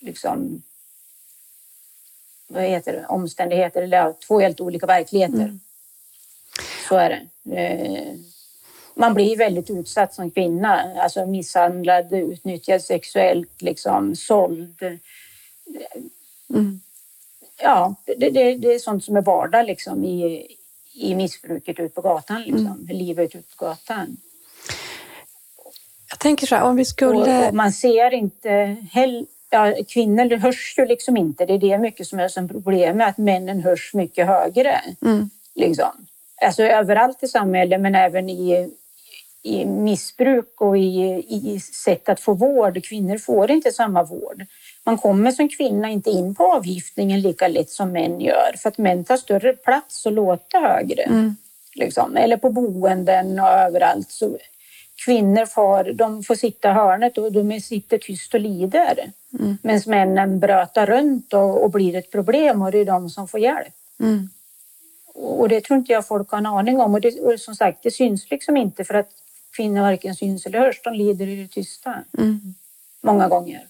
liksom, 0.00 0.62
vad 2.50 2.62
heter 2.62 2.92
det, 2.92 3.06
omständigheter, 3.08 3.82
eller 3.82 4.14
två 4.26 4.40
helt 4.40 4.60
olika 4.60 4.86
verkligheter. 4.86 5.34
Mm. 5.34 5.60
Så 6.88 6.96
är 6.96 7.10
det. 7.10 7.56
Eh, 7.56 8.14
Man 8.94 9.14
blir 9.14 9.36
väldigt 9.36 9.70
utsatt 9.70 10.14
som 10.14 10.30
kvinna, 10.30 10.94
alltså 11.02 11.26
misshandlad, 11.26 12.12
utnyttjad 12.12 12.82
sexuellt, 12.82 13.62
liksom 13.62 14.16
såld. 14.16 14.82
Mm. 16.50 16.80
Ja, 17.62 17.94
det, 18.04 18.30
det, 18.30 18.54
det 18.54 18.74
är 18.74 18.78
sånt 18.78 19.04
som 19.04 19.16
är 19.16 19.22
vardag 19.22 19.66
liksom 19.66 20.04
i, 20.04 20.46
i 20.94 21.14
missbruket 21.14 21.80
ute 21.80 21.94
på 21.94 22.00
gatan, 22.00 22.42
liksom. 22.42 22.88
livet 22.90 23.34
ute 23.34 23.56
på 23.56 23.64
gatan. 23.64 24.16
Jag 26.10 26.18
tänker 26.18 26.46
så 26.46 26.54
här, 26.54 26.64
om 26.64 26.76
vi 26.76 26.82
Och, 26.82 26.86
skulle... 26.86 27.48
och 27.48 27.54
man 27.54 27.72
ser 27.72 28.14
inte 28.14 28.76
heller 28.92 29.26
Ja, 29.50 29.74
kvinnor 29.88 30.36
hörs 30.36 30.74
ju 30.78 30.86
liksom 30.86 31.16
inte. 31.16 31.46
Det 31.46 31.54
är 31.54 31.58
det 31.58 31.78
mycket 31.78 32.06
som 32.06 32.18
är 32.18 32.28
som 32.28 32.48
problem 32.48 32.96
med 32.96 33.08
att 33.08 33.18
männen 33.18 33.60
hörs 33.60 33.94
mycket 33.94 34.26
högre. 34.26 34.80
Mm. 35.02 35.30
Liksom. 35.54 35.90
Alltså 36.42 36.62
överallt 36.62 37.22
i 37.22 37.28
samhället 37.28 37.80
men 37.80 37.94
även 37.94 38.28
i, 38.28 38.70
i 39.42 39.64
missbruk 39.64 40.60
och 40.60 40.78
i, 40.78 41.24
i 41.28 41.60
sätt 41.60 42.08
att 42.08 42.20
få 42.20 42.34
vård. 42.34 42.84
Kvinnor 42.84 43.18
får 43.18 43.50
inte 43.50 43.72
samma 43.72 44.02
vård. 44.02 44.46
Man 44.84 44.98
kommer 44.98 45.32
som 45.32 45.48
kvinna 45.48 45.90
inte 45.90 46.10
in 46.10 46.34
på 46.34 46.52
avgiftningen 46.52 47.20
lika 47.20 47.48
lätt 47.48 47.70
som 47.70 47.92
män 47.92 48.20
gör 48.20 48.54
för 48.58 48.68
att 48.68 48.78
män 48.78 49.04
tar 49.04 49.16
större 49.16 49.52
plats 49.52 50.06
och 50.06 50.12
låter 50.12 50.60
högre. 50.60 51.02
Mm. 51.02 51.36
Liksom. 51.74 52.16
Eller 52.16 52.36
på 52.36 52.50
boenden 52.50 53.40
och 53.40 53.48
överallt. 53.48 54.10
Så 54.10 54.38
kvinnor 55.04 55.46
får, 55.46 55.92
de 55.92 56.22
får 56.22 56.34
sitta 56.34 56.70
i 56.70 56.72
hörnet 56.72 57.18
och 57.18 57.32
de 57.32 57.60
sitter 57.60 57.98
tyst 57.98 58.34
och 58.34 58.40
lider. 58.40 59.12
Mm. 59.38 59.58
Medan 59.62 59.82
männen 59.86 60.40
brötar 60.40 60.86
runt 60.86 61.34
och, 61.34 61.64
och 61.64 61.70
blir 61.70 61.96
ett 61.96 62.10
problem 62.12 62.62
och 62.62 62.72
det 62.72 62.78
är 62.78 62.84
de 62.84 63.10
som 63.10 63.28
får 63.28 63.40
hjälp. 63.40 63.74
Mm. 64.00 64.28
Och 65.14 65.48
det 65.48 65.60
tror 65.60 65.78
inte 65.78 65.92
jag 65.92 66.06
folk 66.06 66.30
har 66.30 66.38
en 66.38 66.46
aning 66.46 66.80
om. 66.80 66.94
Och, 66.94 67.00
det, 67.00 67.20
och 67.20 67.40
som 67.40 67.54
sagt, 67.54 67.82
det 67.82 67.90
syns 67.90 68.30
liksom 68.30 68.56
inte 68.56 68.84
för 68.84 68.94
att 68.94 69.08
kvinnor 69.56 69.80
varken 69.80 70.14
syns 70.14 70.46
eller 70.46 70.58
hörs. 70.58 70.80
De 70.84 70.94
lider 70.94 71.26
i 71.26 71.42
det 71.42 71.48
tysta. 71.48 71.94
Mm. 72.18 72.54
Många 73.02 73.28
gånger. 73.28 73.66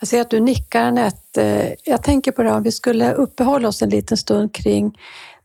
Jag 0.00 0.08
ser 0.08 0.20
att 0.20 0.30
du 0.30 0.40
nickar 0.40 0.82
Anette. 0.82 1.76
Jag 1.84 2.02
tänker 2.02 2.32
på 2.32 2.42
det 2.42 2.52
om 2.52 2.62
vi 2.62 2.72
skulle 2.72 3.12
uppehålla 3.12 3.68
oss 3.68 3.82
en 3.82 3.90
liten 3.90 4.16
stund 4.16 4.54
kring 4.54 4.98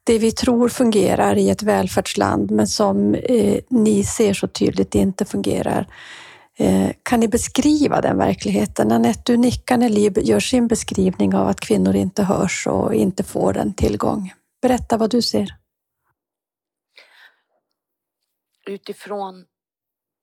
det 0.04 0.20
vi 0.20 0.32
tror 0.32 0.70
fungerar 0.70 1.36
i 1.36 1.50
ett 1.50 1.64
välfärdsland 1.64 2.52
men 2.52 2.68
som 2.68 3.16
eh, 3.16 3.64
ni 3.70 4.04
ser 4.04 4.34
så 4.34 4.48
tydligt 4.48 4.96
inte 4.96 5.26
fungerar. 5.26 5.88
Eh, 6.58 6.92
kan 7.04 7.20
ni 7.20 7.28
beskriva 7.28 8.02
den 8.02 8.18
verkligheten? 8.18 8.92
Anette, 8.92 9.22
du 9.26 9.38
nickar 9.38 9.78
när 9.78 9.90
Liv 9.90 10.14
gör 10.18 10.40
sin 10.40 10.68
beskrivning 10.68 11.36
av 11.36 11.48
att 11.48 11.60
kvinnor 11.60 11.96
inte 11.96 12.24
hörs 12.24 12.68
och 12.68 12.94
inte 12.94 13.24
får 13.24 13.58
en 13.58 13.74
tillgång. 13.74 14.34
Berätta 14.62 14.98
vad 14.98 15.10
du 15.10 15.22
ser. 15.22 15.56
Utifrån 18.66 19.46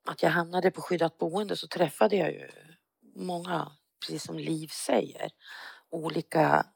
att 0.08 0.22
jag 0.22 0.30
hamnade 0.30 0.70
på 0.70 0.80
skyddat 0.80 1.18
boende 1.18 1.56
så 1.56 1.66
träffade 1.66 2.16
jag 2.16 2.32
ju 2.32 2.48
många, 3.16 3.72
precis 4.00 4.22
som 4.22 4.38
Liv 4.38 4.68
säger, 4.86 5.30
olika 5.90 6.66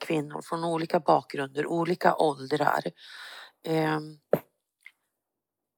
kvinnor 0.00 0.42
från 0.42 0.64
olika 0.64 1.00
bakgrunder, 1.00 1.66
olika 1.66 2.16
åldrar. 2.16 2.82
Ehm, 3.64 4.18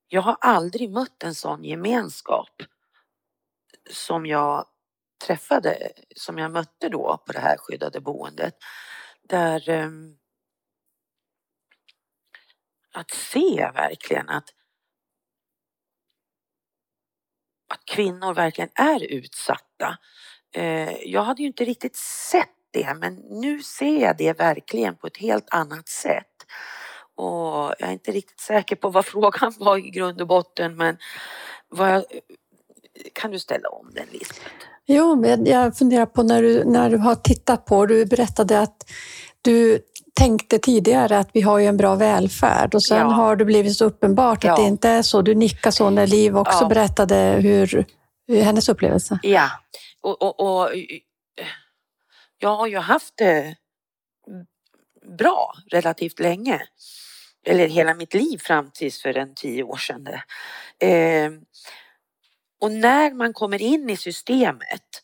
jag 0.09 0.23
har 0.23 0.37
aldrig 0.41 0.91
mött 0.91 1.23
en 1.23 1.35
sån 1.35 1.65
gemenskap 1.65 2.63
som 3.91 4.27
jag 4.27 4.67
träffade, 5.27 5.93
som 6.17 6.39
jag 6.39 6.53
mötte 6.53 6.89
då 6.89 7.23
på 7.27 7.33
det 7.33 7.41
här 7.41 7.57
skyddade 7.59 8.01
boendet. 8.01 8.55
Där 9.23 9.69
ehm, 9.69 10.19
att 12.93 13.11
se 13.11 13.71
verkligen 13.75 14.29
att 14.29 14.49
att 17.69 17.85
kvinnor 17.85 18.35
verkligen 18.35 18.71
är 18.75 19.05
utsatta. 19.05 19.99
Eh, 20.53 20.93
jag 21.03 21.23
hade 21.23 21.43
ju 21.43 21.49
inte 21.49 21.65
riktigt 21.65 21.97
sett 21.97 22.58
det 22.71 22.95
men 23.01 23.15
nu 23.15 23.63
ser 23.63 24.03
jag 24.03 24.17
det 24.17 24.39
verkligen 24.39 24.97
på 24.97 25.07
ett 25.07 25.17
helt 25.17 25.47
annat 25.51 25.89
sätt. 25.89 26.25
Och 27.17 27.75
jag 27.79 27.89
är 27.89 27.93
inte 27.93 28.13
riktigt 28.13 28.41
säker 28.41 28.77
på 28.77 28.91
vad 28.91 29.07
frågan 29.15 29.53
var 29.59 29.77
i 29.79 29.91
grund 29.91 30.21
och 30.21 30.27
botten 30.29 30.77
men 30.77 30.97
jag, 31.77 32.05
kan 33.13 33.31
du 33.31 33.39
ställa 33.39 33.69
om 33.69 33.91
den 33.95 34.07
Lisbeth? 34.13 34.41
Jo, 34.87 35.17
men 35.17 35.47
jag 35.47 35.77
funderar 35.79 36.07
på 36.07 36.23
när 36.23 36.43
du, 36.43 36.65
när 36.65 36.91
du 36.91 36.97
har 36.97 37.15
tittat 37.15 37.65
på, 37.65 37.87
du 37.87 38.07
berättade 38.07 38.61
att 38.61 38.91
du 39.43 39.79
tänkte 40.15 40.59
tidigare 40.59 41.19
att 41.19 41.31
vi 41.33 41.41
har 41.41 41.59
ju 41.59 41.67
en 41.67 41.77
bra 41.77 41.95
välfärd 41.95 42.75
och 42.75 42.83
sen 42.83 42.99
Ja. 42.99 43.05
har 43.05 43.37
det 43.37 43.45
blivit 43.45 43.77
så 43.77 43.85
uppenbart 43.85 44.39
att 44.39 44.45
Ja. 44.45 44.57
det 44.57 44.63
inte 44.63 44.89
är 44.89 45.03
så. 45.03 45.23
Du 45.23 45.35
nickade 45.35 45.73
så 45.73 45.91
när 45.91 46.07
Liv 46.07 46.37
också 46.39 46.59
Ja. 46.65 46.69
berättade 46.69 47.39
hur, 47.43 47.85
hur 48.29 48.43
hennes 48.43 48.69
upplevelse. 48.69 49.19
Ja, 49.23 49.51
och, 50.01 50.23
och, 50.23 50.41
och 50.41 50.71
jag 52.39 52.57
har 52.57 52.67
ju 52.67 52.79
haft 52.79 53.17
det 53.17 53.57
bra 55.19 55.55
relativt 55.71 56.19
länge. 56.21 56.63
Eller 57.47 57.69
hela 57.69 57.95
mitt 57.95 58.15
liv 58.15 58.39
fram 58.39 58.71
tills 58.71 59.03
för 59.03 59.15
en 59.19 59.35
tio 59.35 59.63
år 59.63 59.77
sedan. 59.77 60.09
Eh, 60.81 61.31
och 62.61 62.73
när 62.73 63.15
man 63.15 63.33
kommer 63.33 63.63
in 63.63 63.91
i 63.91 63.97
systemet 63.97 65.03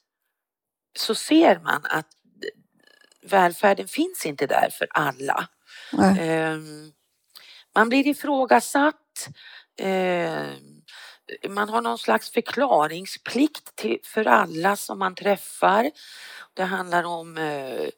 så 0.98 1.14
ser 1.14 1.58
man 1.60 1.82
att 1.84 2.08
välfärden 3.22 3.88
finns 3.88 4.26
inte 4.26 4.46
där 4.46 4.68
för 4.78 4.86
alla. 4.90 5.48
Ehm, 6.20 6.92
Man 7.74 7.88
blir 7.88 8.06
ifrågasatt. 8.06 9.28
Ehm, 9.80 10.73
Man 11.48 11.68
har 11.68 11.82
någon 11.82 11.98
slags 11.98 12.30
förklaringsplikt 12.30 13.76
till, 13.76 13.98
för 14.04 14.24
alla 14.24 14.76
som 14.76 14.98
man 14.98 15.14
träffar. 15.14 15.90
Det 16.54 16.62
handlar 16.62 17.04
om 17.04 17.38
eh, 17.38 17.88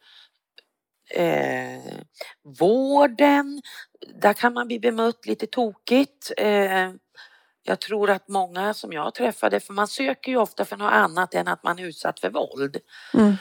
eh, 1.24 1.94
vården. 2.58 3.62
Där 4.14 4.32
kan 4.32 4.52
man 4.52 4.66
bli 4.66 4.78
bemött 4.78 5.26
lite 5.26 5.46
tokigt. 5.46 6.32
Eh, 6.36 6.92
jag 7.62 7.80
tror 7.80 8.10
att 8.10 8.28
många 8.28 8.74
som 8.74 8.92
jag 8.92 9.14
träffade, 9.14 9.60
för 9.60 9.72
man 9.72 9.88
söker 9.88 10.32
ju 10.32 10.38
ofta 10.38 10.64
för 10.64 10.76
något 10.76 10.92
annat 10.92 11.34
än 11.34 11.48
att 11.48 11.62
man 11.62 11.78
är 11.78 11.84
utsatt 11.84 12.20
för 12.20 12.30
våld. 12.30 12.76
Mm. 13.14 13.36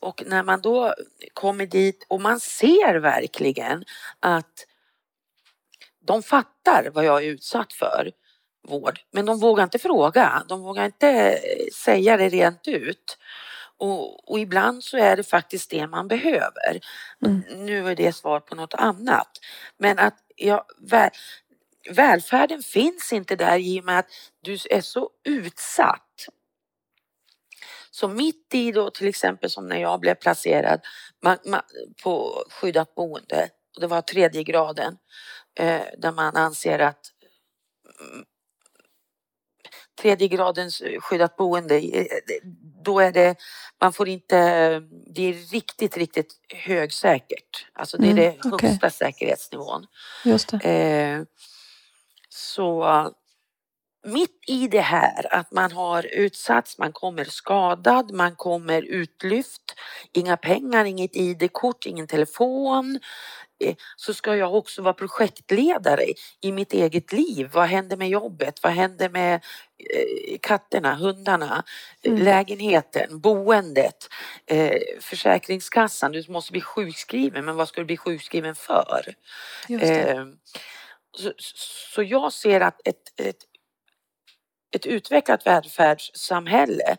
Och 0.00 0.22
när 0.26 0.42
man 0.42 0.60
då 0.60 0.94
kommer 1.34 1.66
dit 1.66 2.06
och 2.08 2.20
man 2.20 2.40
ser 2.40 2.94
verkligen 2.94 3.84
att 4.20 4.66
de 6.00 6.22
fattar 6.22 6.90
vad 6.94 7.04
jag 7.04 7.24
är 7.24 7.28
utsatt 7.28 7.72
för, 7.72 8.10
vård, 8.68 9.00
men 9.10 9.26
de 9.26 9.40
vågar 9.40 9.64
inte 9.64 9.78
fråga. 9.78 10.42
De 10.48 10.62
vågar 10.62 10.84
inte 10.84 11.38
säga 11.74 12.16
det 12.16 12.28
rent 12.28 12.68
ut. 12.68 13.18
Och, 13.78 14.30
och 14.30 14.38
ibland 14.38 14.84
så 14.84 14.96
är 14.96 15.16
det 15.16 15.24
faktiskt 15.24 15.70
det 15.70 15.86
man 15.86 16.08
behöver. 16.08 16.80
Mm. 17.26 17.66
Nu 17.66 17.88
är 17.88 17.96
det 17.96 18.12
svar 18.12 18.40
på 18.40 18.54
något 18.54 18.74
annat. 18.74 19.28
Men 19.78 19.98
att 19.98 20.14
ja, 20.36 20.66
väl, 20.78 21.10
välfärden 21.90 22.62
finns 22.62 23.12
inte 23.12 23.36
där 23.36 23.58
i 23.58 23.80
och 23.80 23.84
med 23.84 23.98
att 23.98 24.08
du 24.40 24.52
är 24.70 24.80
så 24.80 25.10
utsatt. 25.24 26.26
Så 27.90 28.08
mitt 28.08 28.54
i 28.54 28.72
då 28.72 28.90
till 28.90 29.08
exempel 29.08 29.50
som 29.50 29.66
när 29.66 29.76
jag 29.76 30.00
blev 30.00 30.14
placerad 30.14 30.80
man, 31.22 31.38
man, 31.46 31.62
på 32.02 32.44
skyddat 32.50 32.94
boende 32.94 33.48
och 33.74 33.80
det 33.80 33.86
var 33.86 34.02
tredje 34.02 34.42
graden 34.42 34.96
eh, 35.58 35.82
där 35.98 36.12
man 36.12 36.36
anser 36.36 36.78
att 36.78 37.00
mm, 38.00 38.24
tredje 40.00 40.28
gradens 40.28 40.82
skyddat 41.00 41.36
boende, 41.36 41.76
eh, 41.76 42.06
då 42.84 43.00
är 43.00 43.12
det, 43.12 43.36
man 43.80 43.92
får 43.92 44.08
inte, 44.08 44.36
det 45.14 45.22
är 45.22 45.52
riktigt, 45.52 45.96
riktigt 45.96 46.34
högsäkert. 46.54 47.66
Alltså 47.72 47.96
det 47.98 48.06
är 48.06 48.12
Mm, 48.12 48.24
det 48.42 48.48
okej. 48.52 48.68
högsta 48.68 48.90
säkerhetsnivån. 48.90 49.86
Just. 50.24 50.52
Eh, 50.52 51.20
så 52.28 53.10
mitt 54.06 54.44
i 54.46 54.68
det 54.68 54.80
här 54.80 55.34
att 55.34 55.52
man 55.52 55.72
har 55.72 56.06
utsatts, 56.06 56.78
man 56.78 56.92
kommer 56.92 57.24
skadad, 57.24 58.12
man 58.12 58.36
kommer 58.36 58.82
utlyft, 58.82 59.62
inga 60.12 60.36
pengar, 60.36 60.84
inget 60.84 61.16
ID-kort, 61.16 61.86
ingen 61.86 62.06
telefon. 62.06 63.00
Så 63.96 64.14
ska 64.14 64.36
jag 64.36 64.54
också 64.54 64.82
vara 64.82 64.94
projektledare 64.94 66.04
i 66.40 66.52
mitt 66.52 66.72
eget 66.72 67.12
liv. 67.12 67.50
Vad 67.52 67.66
händer 67.66 67.96
med 67.96 68.08
jobbet? 68.08 68.62
Vad 68.62 68.72
händer 68.72 69.08
med 69.08 69.34
eh, 69.34 70.38
katterna, 70.42 70.94
hundarna, 70.94 71.64
Mm. 72.04 72.22
lägenheten, 72.24 73.20
boendet, 73.20 74.08
eh, 74.46 74.76
Försäkringskassan? 75.00 76.12
Du 76.12 76.24
måste 76.28 76.52
bli 76.52 76.60
sjukskriven, 76.60 77.44
men 77.44 77.56
vad 77.56 77.68
ska 77.68 77.80
du 77.80 77.84
bli 77.84 77.96
sjukskriven 77.96 78.54
för? 78.54 79.14
Just 79.68 79.84
det. 79.84 80.10
Eh, 80.10 80.24
så, 81.16 81.32
så 81.92 82.02
jag 82.02 82.32
ser 82.32 82.60
att 82.60 82.80
ett, 82.88 83.20
ett, 83.20 83.36
ett 84.76 84.86
utvecklat 84.86 85.46
välfärdssamhälle 85.46 86.96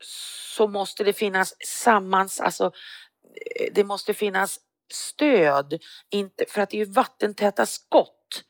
så 0.00 0.68
måste 0.68 1.04
det 1.04 1.12
finnas 1.12 1.54
sammans, 1.66 2.40
alltså 2.40 2.64
eh, 3.60 3.72
det 3.74 3.84
måste 3.84 4.14
finnas 4.14 4.58
stöd, 4.92 5.78
inte, 6.10 6.44
för 6.48 6.60
att 6.60 6.70
det 6.70 6.76
är 6.76 6.86
ju 6.86 6.92
vattentäta 6.92 7.66
skott 7.66 8.44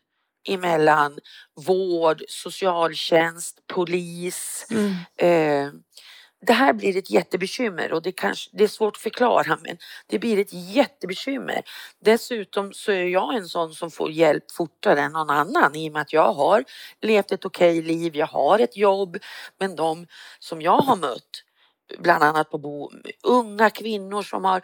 emellan 0.48 1.18
vård, 1.66 2.22
socialtjänst, 2.28 3.66
polis. 3.66 4.66
Mm. 4.70 4.94
Eh, 5.16 5.72
det 6.46 6.52
här 6.52 6.72
blir 6.72 6.96
ett 6.96 7.10
jättebekymmer 7.10 7.92
och 7.92 8.02
det, 8.02 8.12
kanske, 8.12 8.50
det 8.52 8.64
är 8.64 8.68
svårt 8.68 8.96
att 8.96 9.02
förklara 9.02 9.58
men 9.62 9.76
det 10.06 10.18
blir 10.18 10.38
ett 10.38 10.52
jättebekymmer. 10.52 11.62
Dessutom 12.04 12.72
så 12.72 12.92
är 12.92 13.04
jag 13.04 13.34
en 13.34 13.46
sån 13.46 13.74
som 13.74 13.90
får 13.90 14.10
hjälp 14.10 14.50
fortare 14.50 15.00
än 15.00 15.12
någon 15.12 15.30
annan 15.30 15.76
i 15.76 15.88
och 15.88 15.92
med 15.92 16.02
att 16.02 16.12
jag 16.12 16.32
har 16.32 16.64
levt 17.00 17.32
ett 17.32 17.44
okej 17.44 17.82
liv, 17.82 18.16
jag 18.16 18.26
har 18.26 18.58
ett 18.58 18.76
jobb. 18.76 19.18
Men 19.58 19.76
de 19.76 20.06
som 20.38 20.62
jag 20.62 20.78
har 20.78 20.96
mött, 20.96 21.44
bland 21.98 22.24
annat 22.24 22.50
på 22.50 22.58
bo, 22.58 22.90
unga 23.22 23.70
kvinnor 23.70 24.22
som 24.22 24.44
har 24.44 24.62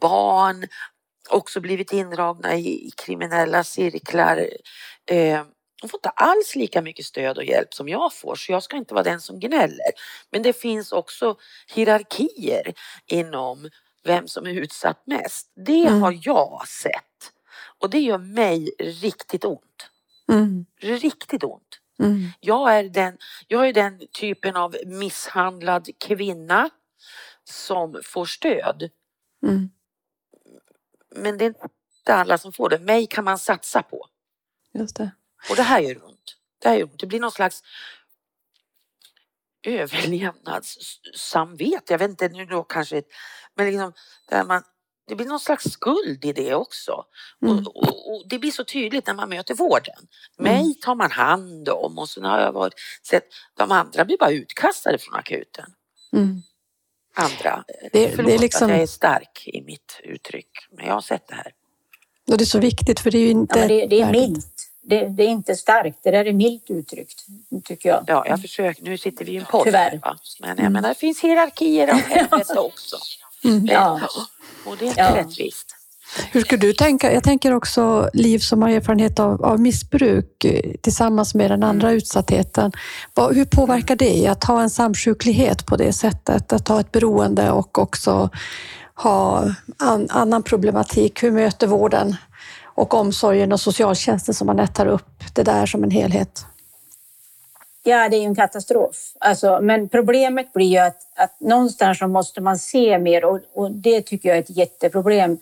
barn, 0.00 0.66
också 1.30 1.60
blivit 1.60 1.92
indragna 1.92 2.54
i, 2.56 2.86
i 2.86 2.90
kriminella 2.90 3.64
cirklar. 3.64 4.36
Eh, 5.10 5.42
de 5.82 5.88
får 5.88 5.98
inte 5.98 6.08
alls 6.08 6.54
lika 6.56 6.82
mycket 6.82 7.06
stöd 7.06 7.38
och 7.38 7.44
hjälp 7.44 7.74
som 7.74 7.88
jag 7.88 8.14
får 8.14 8.34
så 8.36 8.52
jag 8.52 8.62
ska 8.62 8.76
inte 8.76 8.94
vara 8.94 9.04
den 9.04 9.20
som 9.20 9.40
gnäller. 9.40 9.90
Men 10.32 10.42
det 10.42 10.52
finns 10.52 10.92
också 10.92 11.36
hierarkier 11.74 12.74
inom 13.06 13.70
vem 14.04 14.28
som 14.28 14.46
är 14.46 14.50
utsatt 14.54 15.02
mest. 15.06 15.52
Det 15.66 15.86
Mm. 15.86 16.02
har 16.02 16.18
jag 16.22 16.68
sett 16.68 17.32
och 17.80 17.90
det 17.90 17.98
gör 18.00 18.18
mig 18.18 18.70
riktigt 18.78 19.44
ont. 19.44 19.90
Mm. 20.32 20.66
Riktigt 20.80 21.44
ont. 21.44 21.78
Mm. 22.02 22.28
Jag 22.40 22.78
är 22.78 22.84
den, 22.84 23.18
jag 23.48 23.68
är 23.68 23.72
den 23.72 24.00
typen 24.20 24.56
av 24.56 24.76
misshandlad 24.86 25.88
kvinna 26.00 26.70
som 27.44 28.00
får 28.04 28.24
stöd. 28.26 28.90
Mm. 29.44 29.70
Men 31.16 31.38
det 31.38 31.44
är 31.44 31.48
inte 31.48 32.14
alla 32.14 32.38
som 32.38 32.52
får 32.52 32.68
det. 32.68 32.78
Mig 32.78 33.06
kan 33.06 33.24
man 33.24 33.38
satsa 33.38 33.82
på. 33.82 34.06
Just 34.72 34.96
det. 34.96 35.10
Och 35.50 35.56
det 35.56 35.62
här 35.62 35.80
gör 35.80 36.04
ont. 36.04 36.36
Det, 36.62 36.68
här 36.68 36.76
gör 36.76 36.84
ont. 36.84 37.00
det 37.00 37.06
blir 37.06 37.20
någon 37.20 37.30
slags 37.30 37.62
överlevnadssamvete. 39.66 41.92
Jag 41.92 41.98
vet 41.98 42.10
inte 42.10 42.28
nu 42.28 42.46
då 42.46 42.62
kanske, 42.62 43.02
men 43.54 43.66
liksom 43.66 43.92
där 44.28 44.44
man, 44.44 44.62
det 45.06 45.14
blir 45.14 45.26
någon 45.26 45.40
slags 45.40 45.64
skuld 45.64 46.24
i 46.24 46.32
det 46.32 46.54
också. 46.54 47.04
Mm. 47.42 47.58
Och, 47.58 47.76
och, 47.76 48.12
och 48.12 48.28
det 48.28 48.38
blir 48.38 48.50
så 48.50 48.64
tydligt 48.64 49.06
när 49.06 49.14
man 49.14 49.28
möter 49.28 49.54
vården. 49.54 50.06
Mig 50.38 50.74
tar 50.74 50.94
man 50.94 51.10
hand 51.10 51.68
om 51.68 51.98
och 51.98 52.08
sen 52.08 52.24
har 52.24 52.40
jag 52.40 52.52
varit, 52.52 52.74
sett, 53.02 53.24
de 53.56 53.72
andra 53.72 54.04
blir 54.04 54.18
bara 54.18 54.30
utkastade 54.30 54.98
från 54.98 55.14
akuten. 55.14 55.74
Mm. 56.12 56.42
Andra. 57.14 57.64
Det- 57.66 57.88
det 57.92 58.04
är 58.12 58.16
Förlåt 58.16 58.40
liksom- 58.40 58.64
att 58.66 58.70
jag 58.72 58.82
är 58.82 58.86
stark 58.86 59.42
i 59.46 59.62
mitt 59.62 60.00
uttryck, 60.04 60.48
men 60.70 60.86
jag 60.86 60.94
har 60.94 61.00
sett 61.00 61.28
det 61.28 61.34
här. 61.34 61.52
Och 62.30 62.38
det 62.38 62.44
är 62.44 62.46
så 62.46 62.58
viktigt 62.58 63.00
för 63.00 63.10
det 63.10 63.18
är 63.18 63.22
ju 63.22 63.28
inte... 63.30 63.58
Ja, 63.58 63.68
det, 63.68 63.86
det 63.86 64.00
är 64.00 64.10
milt. 64.12 64.46
Det, 64.82 65.04
det 65.08 65.22
är 65.22 65.28
inte 65.28 65.56
starkt. 65.56 65.98
Det 66.02 66.10
där 66.10 66.24
är 66.24 66.32
milt 66.32 66.70
uttryckt, 66.70 67.24
tycker 67.64 67.88
jag. 67.88 68.04
Ja, 68.06 68.24
jag 68.28 68.40
försöker. 68.40 68.82
Nu 68.82 68.98
sitter 68.98 69.24
vi 69.24 69.32
i 69.32 69.36
en 69.36 69.44
podd. 69.44 69.64
Tyvärr. 69.64 69.98
Va? 70.02 70.16
Men 70.40 70.58
jag 70.58 70.72
menar, 70.72 70.88
det 70.88 70.94
finns 70.94 71.20
hierarkier 71.20 71.88
av 71.88 71.94
helvete 72.08 72.58
också. 72.58 72.96
Mm. 73.44 73.66
Ja. 73.66 74.00
Och 74.66 74.76
det 74.76 74.84
är 74.84 74.88
inte 74.88 75.00
Ja. 75.00 75.16
rättvist. 75.16 75.76
Hur 76.32 76.40
skulle 76.40 76.60
du 76.60 76.72
tänka? 76.72 77.12
Jag 77.12 77.24
tänker 77.24 77.54
också 77.54 78.10
Liv 78.12 78.38
som 78.38 78.62
har 78.62 78.70
erfarenhet 78.70 79.18
av, 79.18 79.44
av 79.44 79.60
missbruk 79.60 80.46
tillsammans 80.80 81.34
med 81.34 81.50
den 81.50 81.62
andra 81.62 81.92
utsattheten. 81.92 82.72
Vad, 83.14 83.34
hur 83.34 83.44
påverkar 83.44 83.96
det 83.96 84.26
att 84.26 84.44
ha 84.44 84.62
en 84.62 84.70
samsjuklighet 84.70 85.66
på 85.66 85.76
det 85.76 85.92
sättet? 85.92 86.52
Att 86.52 86.68
ha 86.68 86.80
ett 86.80 86.92
beroende 86.92 87.50
och 87.50 87.78
också 87.78 88.30
ha 88.94 89.44
an, 89.76 90.06
annan 90.10 90.42
problematik. 90.42 91.22
Hur 91.22 91.30
möter 91.30 91.66
vården 91.66 92.16
och 92.64 92.94
omsorgen 92.94 93.52
och 93.52 93.60
socialtjänsten 93.60 94.34
som 94.34 94.46
man 94.46 94.68
tar 94.68 94.86
upp 94.86 95.22
det 95.34 95.42
där 95.42 95.66
som 95.66 95.84
en 95.84 95.90
helhet? 95.90 96.46
Ja, 97.86 98.08
det 98.08 98.16
är 98.16 98.20
ju 98.20 98.26
en 98.26 98.34
katastrof. 98.34 98.96
Alltså, 99.20 99.60
men 99.62 99.88
problemet 99.88 100.52
blir 100.52 100.66
ju 100.66 100.78
att, 100.78 100.96
att 101.16 101.40
någonstans 101.40 101.98
så 101.98 102.08
måste 102.08 102.40
man 102.40 102.58
se 102.58 102.98
mer 102.98 103.24
och, 103.24 103.40
och 103.54 103.70
det 103.70 104.02
tycker 104.02 104.28
jag 104.28 104.38
är 104.38 104.42
ett 104.42 104.56
jätteproblem. 104.56 105.38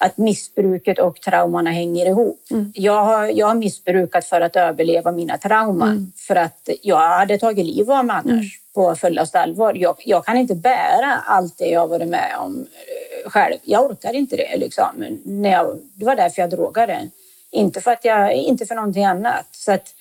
Att 0.00 0.16
missbruket 0.16 0.98
och 0.98 1.20
traumorna 1.20 1.70
hänger 1.70 2.06
ihop. 2.06 2.40
Jag, 2.74 3.04
har, 3.04 3.26
jag 3.26 3.46
har 3.46 3.54
missbrukat 3.54 4.24
för 4.24 4.40
att 4.40 4.56
överleva 4.56 5.12
mina 5.12 5.38
trauman. 5.38 6.12
För 6.16 6.36
att 6.36 6.68
jag 6.82 7.08
hade 7.18 7.38
tagit 7.38 7.66
liv 7.66 7.90
av 7.90 8.04
mig 8.04 8.16
annars 8.16 8.60
på 8.74 8.94
fullaste 8.94 9.40
allvar. 9.40 9.74
Jag, 9.74 9.96
jag 10.04 10.24
kan 10.26 10.36
inte 10.36 10.54
bära 10.54 11.22
allt 11.26 11.58
det 11.58 11.66
jag 11.68 11.88
varit 11.88 12.08
med 12.08 12.36
om 12.38 12.66
eh, 13.24 13.30
själv. 13.30 13.56
Jag 13.64 13.90
orkar 13.90 14.12
inte 14.12 14.36
det. 14.36 14.56
Liksom. 14.56 15.04
När 15.24 15.50
jag, 15.50 15.78
det 15.94 16.04
var 16.04 16.16
därför 16.16 16.42
jag 16.42 16.50
drogade. 16.50 17.08
Inte 17.50 17.80
för, 17.80 17.90
att 17.90 18.04
jag, 18.04 18.34
inte 18.34 18.66
för 18.66 18.74
någonting 18.74 19.04
annat. 19.04 19.46
Så 19.52 19.72
att, 19.72 19.94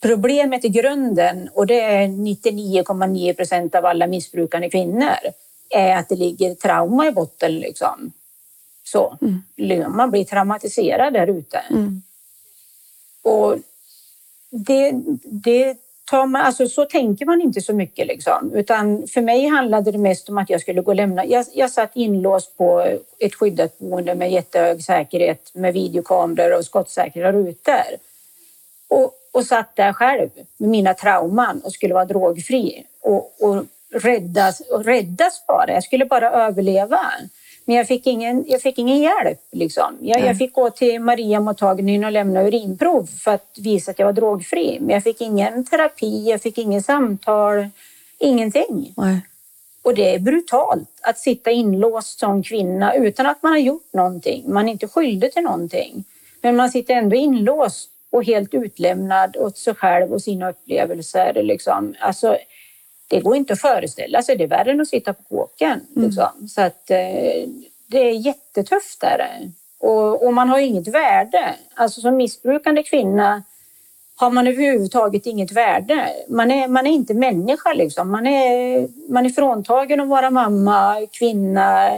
Problemet 0.00 0.64
i 0.64 0.68
grunden, 0.68 1.48
och 1.54 1.66
det 1.66 1.80
är 1.80 2.06
99,9 2.06 3.34
procent 3.34 3.74
av 3.74 3.86
alla 3.86 4.06
missbrukande 4.06 4.70
kvinnor, 4.70 5.18
är 5.70 5.96
att 5.96 6.08
det 6.08 6.16
ligger 6.16 6.54
trauma 6.54 7.06
i 7.06 7.12
botten. 7.12 7.58
Liksom. 7.58 8.12
Så. 8.92 9.18
Man 9.88 10.10
blir 10.10 10.24
traumatiserad 10.24 11.12
där 11.12 11.26
ute. 11.26 11.58
Mm. 11.70 12.02
Och 13.22 13.56
det, 14.50 14.92
det 15.24 15.76
tar 16.10 16.26
man, 16.26 16.42
alltså 16.42 16.68
så 16.68 16.84
tänker 16.84 17.26
man 17.26 17.40
inte 17.40 17.60
så 17.60 17.72
mycket. 17.72 18.06
Liksom. 18.06 18.52
Utan 18.54 19.06
för 19.06 19.20
mig 19.20 19.46
handlade 19.46 19.92
det 19.92 19.98
mest 19.98 20.28
om 20.28 20.38
att 20.38 20.50
jag 20.50 20.60
skulle 20.60 20.82
gå 20.82 20.90
och 20.90 20.96
lämna. 20.96 21.26
Jag, 21.26 21.46
jag 21.54 21.70
satt 21.70 21.90
inlåst 21.94 22.56
på 22.56 22.98
ett 23.18 23.34
skyddat 23.34 23.78
boende 23.78 24.14
med 24.14 24.32
jättehög 24.32 24.84
säkerhet 24.84 25.50
med 25.54 25.74
videokameror 25.74 26.58
och 26.58 26.64
skottsäkra 26.64 27.32
rutor. 27.32 27.96
Och, 28.88 29.12
och 29.32 29.44
satt 29.44 29.76
där 29.76 29.92
själv 29.92 30.28
med 30.56 30.70
mina 30.70 30.94
trauman 30.94 31.60
och 31.64 31.72
skulle 31.72 31.94
vara 31.94 32.04
drogfri 32.04 32.84
och, 33.00 33.42
och 33.42 33.64
räddas, 33.90 34.60
och 34.60 34.84
räddas 34.84 35.46
bara. 35.46 35.72
Jag 35.72 35.84
skulle 35.84 36.04
bara 36.04 36.30
överleva. 36.30 37.00
Men 37.68 37.76
jag 37.76 37.86
fick 37.88 38.06
ingen, 38.06 38.44
jag 38.48 38.62
fick 38.62 38.78
ingen 38.78 38.98
hjälp. 38.98 39.38
Liksom. 39.52 39.98
Jag, 40.00 40.20
jag 40.20 40.38
fick 40.38 40.52
gå 40.52 40.70
till 40.70 41.00
Maria-mottagningen 41.00 42.04
och 42.04 42.12
lämna 42.12 42.42
urinprov 42.42 43.06
för 43.06 43.30
att 43.30 43.56
visa 43.58 43.90
att 43.90 43.98
jag 43.98 44.06
var 44.06 44.12
drogfri. 44.12 44.78
Men 44.80 44.90
jag 44.90 45.02
fick 45.02 45.20
ingen 45.20 45.64
terapi, 45.64 46.30
jag 46.30 46.42
fick 46.42 46.58
ingen 46.58 46.82
samtal, 46.82 47.68
ingenting. 48.18 48.94
Nej. 48.96 49.20
Och 49.82 49.94
det 49.94 50.14
är 50.14 50.18
brutalt 50.18 50.88
att 51.02 51.18
sitta 51.18 51.50
inlåst 51.50 52.18
som 52.18 52.42
kvinna 52.42 52.94
utan 52.94 53.26
att 53.26 53.42
man 53.42 53.52
har 53.52 53.58
gjort 53.58 53.92
någonting. 53.92 54.52
Man 54.52 54.68
är 54.68 54.72
inte 54.72 54.88
skyldig 54.88 55.32
till 55.32 55.42
någonting. 55.42 56.04
Men 56.42 56.56
man 56.56 56.70
sitter 56.70 56.94
ändå 56.94 57.16
inlåst 57.16 57.90
och 58.12 58.24
helt 58.24 58.54
utlämnad 58.54 59.36
åt 59.36 59.58
sig 59.58 59.74
själv 59.74 60.12
och 60.12 60.22
sina 60.22 60.50
upplevelser. 60.50 61.42
Liksom. 61.42 61.94
Alltså, 62.00 62.36
det 63.08 63.20
går 63.20 63.36
inte 63.36 63.52
att 63.52 63.60
föreställa 63.60 64.22
sig. 64.22 64.36
Det 64.36 64.44
är 64.44 64.48
värre 64.48 64.70
än 64.70 64.80
att 64.80 64.88
sitta 64.88 65.12
på 65.12 65.22
kåken. 65.22 65.80
Liksom. 65.96 66.48
Så 66.48 66.60
att, 66.60 66.90
eh, 66.90 67.48
det 67.86 67.98
är 67.98 68.26
jättetufft. 68.26 69.00
Där. 69.00 69.50
Och, 69.78 70.26
och 70.26 70.34
man 70.34 70.48
har 70.48 70.58
inget 70.58 70.88
värde. 70.88 71.54
Alltså 71.74 72.00
som 72.00 72.16
missbrukande 72.16 72.82
kvinna 72.82 73.42
har 74.16 74.30
man 74.30 74.46
överhuvudtaget 74.46 75.26
inget 75.26 75.52
värde. 75.52 76.08
Man 76.28 76.50
är, 76.50 76.68
man 76.68 76.86
är 76.86 76.90
inte 76.90 77.14
människa. 77.14 77.72
Liksom. 77.72 78.10
Man, 78.10 78.26
är, 78.26 78.88
man 79.12 79.26
är 79.26 79.30
fråntagen 79.30 80.00
att 80.00 80.08
vara 80.08 80.30
mamma, 80.30 81.06
kvinna, 81.12 81.90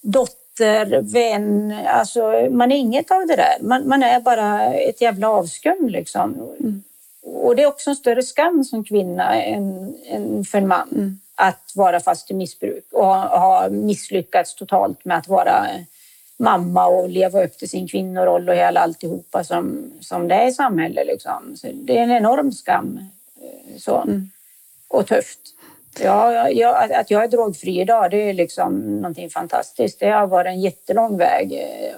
dotter, 0.00 1.12
vän. 1.12 1.74
Alltså, 1.86 2.48
man 2.50 2.72
är 2.72 2.76
inget 2.76 3.10
av 3.10 3.26
det 3.26 3.36
där. 3.36 3.56
Man, 3.60 3.88
man 3.88 4.02
är 4.02 4.20
bara 4.20 4.74
ett 4.74 5.00
jävla 5.00 5.28
avskum. 5.28 5.88
Liksom. 5.88 6.52
Och 7.24 7.56
det 7.56 7.62
är 7.62 7.66
också 7.66 7.90
en 7.90 7.96
större 7.96 8.22
skam 8.22 8.64
som 8.64 8.84
kvinna 8.84 9.42
än, 9.42 9.94
än 10.06 10.44
för 10.44 10.58
en 10.58 10.68
man 10.68 11.20
att 11.34 11.72
vara 11.74 12.00
fast 12.00 12.30
i 12.30 12.34
missbruk 12.34 12.84
och 12.92 13.06
ha, 13.06 13.38
ha 13.38 13.68
misslyckats 13.68 14.54
totalt 14.54 15.04
med 15.04 15.16
att 15.18 15.28
vara 15.28 15.66
mamma 16.36 16.86
och 16.86 17.08
leva 17.08 17.44
upp 17.44 17.58
till 17.58 17.68
sin 17.68 17.88
kvinnoroll 17.88 18.48
och 18.48 18.54
hela 18.54 18.80
alltihopa 18.80 19.44
som, 19.44 19.92
som 20.00 20.28
det 20.28 20.34
är 20.34 20.46
i 20.46 20.52
samhället. 20.52 21.06
Liksom. 21.06 21.56
Så 21.56 21.66
det 21.74 21.98
är 21.98 22.02
en 22.02 22.10
enorm 22.10 22.52
skam. 22.52 22.98
eh, 23.42 23.78
Så. 23.78 24.04
Och 24.88 25.06
tufft. 25.06 25.40
Ja, 26.00 26.50
jag, 26.50 26.92
att 26.92 27.10
jag 27.10 27.24
är 27.24 27.28
drogfri 27.28 27.80
idag, 27.80 28.10
det 28.10 28.16
är 28.30 28.32
liksom 28.34 28.96
någonting 28.96 29.30
fantastiskt. 29.30 30.00
Det 30.00 30.10
har 30.10 30.26
varit 30.26 30.46
en 30.48 30.60
jättelång 30.60 31.16
väg 31.16 31.52
eh, 31.52 31.94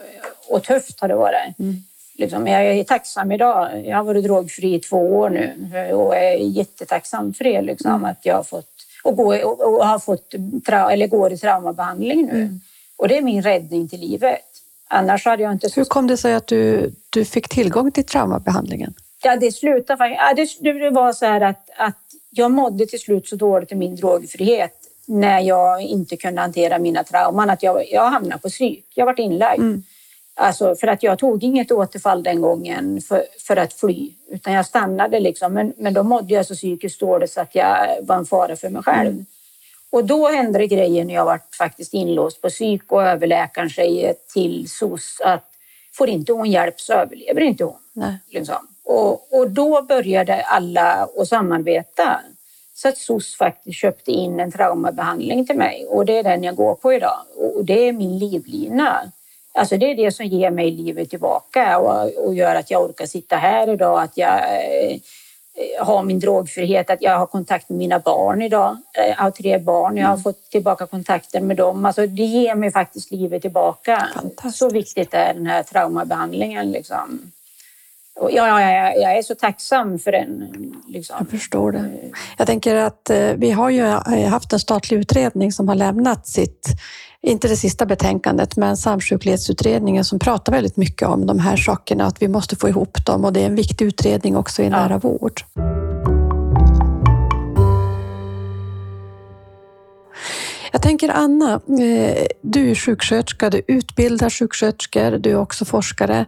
och 0.49 0.63
tufft 0.63 1.01
har 1.01 1.09
det 1.09 1.17
varit. 1.17 1.55
Liksom, 2.19 2.47
jag 2.47 2.67
är 2.67 2.85
tacksam 2.85 3.33
idag. 3.33 3.87
Jag 3.87 3.97
har 3.97 4.05
varit 4.05 4.25
drogfri 4.25 4.75
i 4.75 4.81
två 4.81 4.97
år 4.97 5.31
nu 5.31 5.93
och 5.93 6.17
är 6.17 6.37
jättetacksam 6.37 7.35
för 7.35 7.45
det. 7.45 7.63
Liksom, 7.63 8.05
Att 8.05 8.21
jag 8.23 8.35
har 8.35 8.43
fått, 8.43 8.71
och, 9.05 9.17
gå, 9.17 9.37
och, 9.37 9.75
och 9.75 9.87
har 9.87 9.99
fått 9.99 10.35
eller 10.91 11.07
går 11.07 11.33
i 11.33 11.39
traumabehandling 11.39 12.27
nu. 12.27 12.59
Och 12.97 13.09
det 13.09 13.19
är 13.19 13.23
min 13.23 13.43
räddning 13.43 13.89
till 13.89 14.01
livet. 14.01 14.41
Annars 14.89 15.25
hade 15.25 15.43
jag 15.43 15.53
inte... 15.53 15.69
Hur 15.77 15.85
kom 15.85 16.07
det 16.07 16.17
sig 16.17 16.35
att 16.35 16.47
du, 16.47 16.95
du 17.11 17.25
fick 17.25 17.49
tillgång 17.49 17.93
till 17.93 18.05
traumabehandlingen? 18.05 18.95
Ja, 19.23 19.37
det 19.37 19.53
slutade 19.53 19.97
faktiskt... 19.97 20.59
Ja, 20.61 20.73
det, 20.73 20.79
det 20.79 20.91
var 20.91 21.13
så 21.13 21.27
här 21.27 21.41
att, 21.41 21.71
att 21.77 21.99
jag 22.31 22.51
mådde 22.51 22.87
till 22.87 23.01
slut 23.01 23.29
så 23.29 23.37
dåligt 23.37 23.73
i 23.73 23.75
min 23.75 23.97
drogfrihet 23.97 24.75
när 25.07 25.41
jag 25.41 25.83
inte 25.83 26.17
kunde 26.17 26.41
hantera 26.41 26.79
mina 26.79 27.05
trauman 27.05 27.51
att 27.51 27.63
jag, 27.63 27.91
jag 27.91 28.11
hamnade 28.11 28.43
på 28.43 28.49
psyk. 28.49 28.87
Jag 28.95 29.07
varit 29.07 29.19
inlagd. 29.19 29.63
Alltså 30.39 30.75
för 30.75 30.87
att 30.87 31.03
jag 31.03 31.19
tog 31.19 31.45
inget 31.45 31.73
återfall 31.73 32.23
den 32.23 32.41
gången 32.41 33.01
för, 33.01 33.23
för 33.47 33.57
att 33.57 33.73
fly, 33.73 34.11
utan 34.31 34.53
jag 34.53 34.67
stannade 34.67 35.21
liksom. 35.21 35.53
Men, 35.53 35.73
men 35.77 35.95
då 35.95 36.03
mådde 36.03 36.35
jag 36.35 36.47
så 36.47 36.55
psykiskt 36.55 37.01
dåligt 37.01 37.31
så 37.31 37.41
att 37.41 37.55
jag 37.55 38.03
var 38.03 38.17
en 38.17 38.27
fara 38.27 38.57
för 38.57 38.69
mig 38.69 38.83
själv. 38.83 39.25
Och 39.91 40.05
då 40.05 40.29
hände 40.29 40.59
det 40.59 40.67
grejer 40.67 41.05
när 41.05 41.15
jag 41.15 41.25
var 41.25 41.41
faktiskt 41.59 41.95
inlåst 41.95 42.43
på 42.43 42.49
psyk 42.49 42.93
och 42.93 43.03
överläkaren 43.03 43.71
säger 43.71 44.15
till 44.35 44.69
SOS 44.69 45.21
att 45.25 45.45
får 45.93 46.09
inte 46.09 46.33
hon 46.33 46.51
hjälp 46.51 46.81
så 46.81 46.93
överlever 46.93 47.41
inte 47.41 47.65
hon. 47.65 47.79
Nej. 47.93 48.19
Liksom. 48.29 48.69
Och, 48.85 49.39
och 49.39 49.51
då 49.51 49.83
började 49.83 50.43
alla 50.43 51.09
att 51.19 51.29
samarbeta. 51.29 52.21
Så 52.75 52.89
att 52.89 52.99
SOS 52.99 53.37
faktiskt 53.37 53.79
köpte 53.79 54.11
in 54.11 54.41
en 54.41 54.53
traumabehandling 54.53 55.47
till 55.47 55.57
mig 55.57 55.87
och 55.87 56.07
det 56.07 56.19
är 56.19 56.23
den 56.23 56.45
jag 56.45 56.57
går 56.57 56.75
på 56.75 56.93
idag. 56.93 57.19
Och 57.37 57.65
det 57.65 57.89
är 57.89 57.93
min 57.93 58.19
livlina. 58.19 59.13
Alltså 59.57 59.77
det 59.77 59.91
är 59.91 59.95
det 59.95 60.13
som 60.13 60.27
ger 60.27 60.51
mig 60.51 60.71
livet 60.71 61.11
tillbaka 61.11 61.79
och, 61.79 62.27
och 62.27 62.35
gör 62.35 62.55
att 62.55 62.71
jag 62.71 62.83
orkar 62.83 63.07
sitta 63.07 63.37
här 63.37 63.69
idag, 63.73 64.03
att 64.03 64.17
jag 64.17 64.39
eh, 64.39 64.99
har 65.81 66.03
min 66.03 66.21
drogfrihet, 66.21 66.91
att 66.91 67.03
jag 67.03 67.19
har 67.19 67.27
kontakt 67.27 67.69
med 67.69 67.79
mina 67.79 67.99
barn 67.99 68.43
idag. 68.43 68.77
Eh, 68.99 69.09
Jag 69.09 69.17
har 69.17 69.31
tre 69.31 69.59
barn, 69.59 69.97
jag 69.97 70.09
har 70.09 70.17
fått 70.17 70.51
tillbaka 70.51 70.87
kontakten 70.87 71.47
med 71.47 71.57
dem. 71.57 71.85
Alltså 71.87 72.07
det 72.07 72.23
ger 72.23 72.55
mig 72.55 72.73
faktiskt 72.73 73.11
livet 73.11 73.43
tillbaka. 73.43 74.09
Så 74.55 74.71
viktigt 74.71 75.15
är 75.15 75.35
den 75.35 75.47
här 75.47 75.63
traumabehandlingen. 75.63 76.73
Liksom. 76.73 77.33
Och 78.21 78.31
jag, 78.33 78.49
jag, 78.49 78.97
jag 78.97 79.19
är 79.19 79.23
så 79.23 79.35
tacksam 79.35 79.99
för 79.99 80.13
den. 80.13 80.51
Liksom. 80.89 81.17
Jag 81.19 81.29
förstår 81.31 81.73
det. 81.73 81.91
Jag 82.39 82.47
tänker 82.47 82.75
att 82.77 83.11
eh, 83.11 83.31
vi 83.37 83.51
har 83.51 83.71
ju 83.71 83.87
eh, 83.87 84.29
haft 84.29 84.53
en 84.53 84.61
statlig 84.61 84.97
utredning 84.99 85.53
som 85.53 85.69
har 85.69 85.75
lämnat 85.75 86.27
sitt, 86.27 86.69
inte 87.23 87.49
det 87.49 87.57
sista 87.57 87.87
betänkandet, 87.87 88.57
men 88.57 88.77
samsjuklighetsutredningen 88.77 90.05
som 90.05 90.19
pratar 90.19 90.53
väldigt 90.53 90.77
mycket 90.77 91.09
om 91.09 91.27
de 91.27 91.39
här 91.39 91.57
sakerna, 91.57 92.07
att 92.07 92.23
vi 92.23 92.29
måste 92.29 92.57
få 92.57 92.69
ihop 92.69 93.07
dem 93.07 93.25
och 93.25 93.33
det 93.33 93.41
är 93.41 93.47
en 93.47 93.55
viktig 93.55 93.85
utredning 93.85 94.37
också 94.37 94.63
i 94.63 94.69
nära 94.69 94.99
vård. 94.99 95.43
Jag 100.73 100.83
tänker 100.83 101.09
Anna, 101.09 101.53
eh, 101.53 102.27
du 102.43 102.71
är 102.71 102.75
sjuksköterska, 102.75 103.51
du 103.51 103.63
utbildar 103.69 104.31
sjuksköterskor, 104.31 105.11
du 105.11 105.31
är 105.31 105.37
också 105.37 105.65
forskare. 105.65 106.27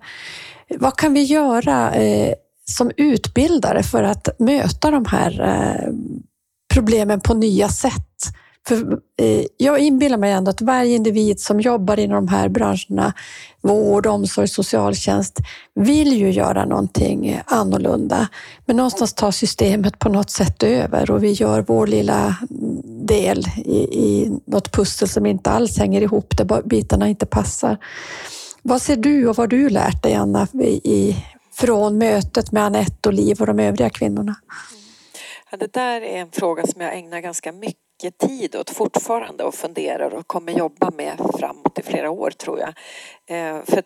Vad 0.78 0.96
kan 0.96 1.14
vi 1.14 1.22
göra 1.22 1.94
eh, 1.94 2.34
som 2.64 2.90
utbildare 2.96 3.82
för 3.82 4.02
att 4.02 4.28
möta 4.38 4.90
de 4.90 5.04
här 5.04 5.40
eh, 5.40 5.92
problemen 6.74 7.20
på 7.20 7.34
nya 7.34 7.68
sätt? 7.68 8.24
För, 8.68 8.98
eh, 9.16 9.44
jag 9.56 9.78
inbillar 9.78 10.18
mig 10.18 10.32
ändå 10.32 10.50
att 10.50 10.60
varje 10.60 10.96
individ 10.96 11.40
som 11.40 11.60
jobbar 11.60 11.98
inom 11.98 12.26
de 12.26 12.28
här 12.28 12.48
branscherna, 12.48 13.12
vård, 13.60 14.06
omsorg, 14.06 14.48
socialtjänst, 14.48 15.38
vill 15.74 16.12
ju 16.12 16.30
göra 16.30 16.64
någonting 16.64 17.40
annorlunda. 17.46 18.28
Men 18.66 18.76
någonstans 18.76 19.14
tar 19.14 19.30
systemet 19.30 19.98
på 19.98 20.08
något 20.08 20.30
sätt 20.30 20.62
över 20.62 21.10
och 21.10 21.24
vi 21.24 21.32
gör 21.32 21.64
vår 21.68 21.86
lilla 21.86 22.36
del 23.06 23.44
i, 23.56 23.78
i 23.78 24.32
något 24.44 24.72
pussel 24.72 25.08
som 25.08 25.26
inte 25.26 25.50
alls 25.50 25.78
hänger 25.78 26.00
ihop, 26.00 26.36
där 26.36 26.62
bitarna 26.62 27.08
inte 27.08 27.26
passar. 27.26 27.78
Vad 28.62 28.82
ser 28.82 28.96
du 28.96 29.28
och 29.28 29.36
vad 29.36 29.52
har 29.52 29.58
du 29.58 29.68
lärt 29.68 30.02
dig, 30.02 30.14
Anna, 30.14 30.46
i, 30.52 30.80
i, 30.84 31.24
från 31.52 31.98
mötet 31.98 32.52
med 32.52 32.64
Anette 32.64 33.08
och 33.08 33.12
Liv 33.12 33.40
och 33.40 33.46
de 33.46 33.58
övriga 33.58 33.90
kvinnorna? 33.90 34.34
Ja, 35.50 35.56
det 35.56 35.72
där 35.72 36.00
är 36.00 36.20
en 36.20 36.30
fråga 36.30 36.66
som 36.66 36.80
jag 36.80 36.98
ägnar 36.98 37.20
ganska 37.20 37.52
mycket 37.52 37.87
tid 38.18 38.56
åt 38.56 38.70
fortfarande 38.70 39.44
och 39.44 39.54
funderar 39.54 40.14
och 40.14 40.26
kommer 40.26 40.52
jobba 40.52 40.90
med 40.90 41.20
framåt 41.38 41.78
i 41.78 41.82
flera 41.82 42.10
år 42.10 42.30
tror 42.30 42.60
jag. 42.60 42.74
Eh, 43.26 43.62
för 43.64 43.82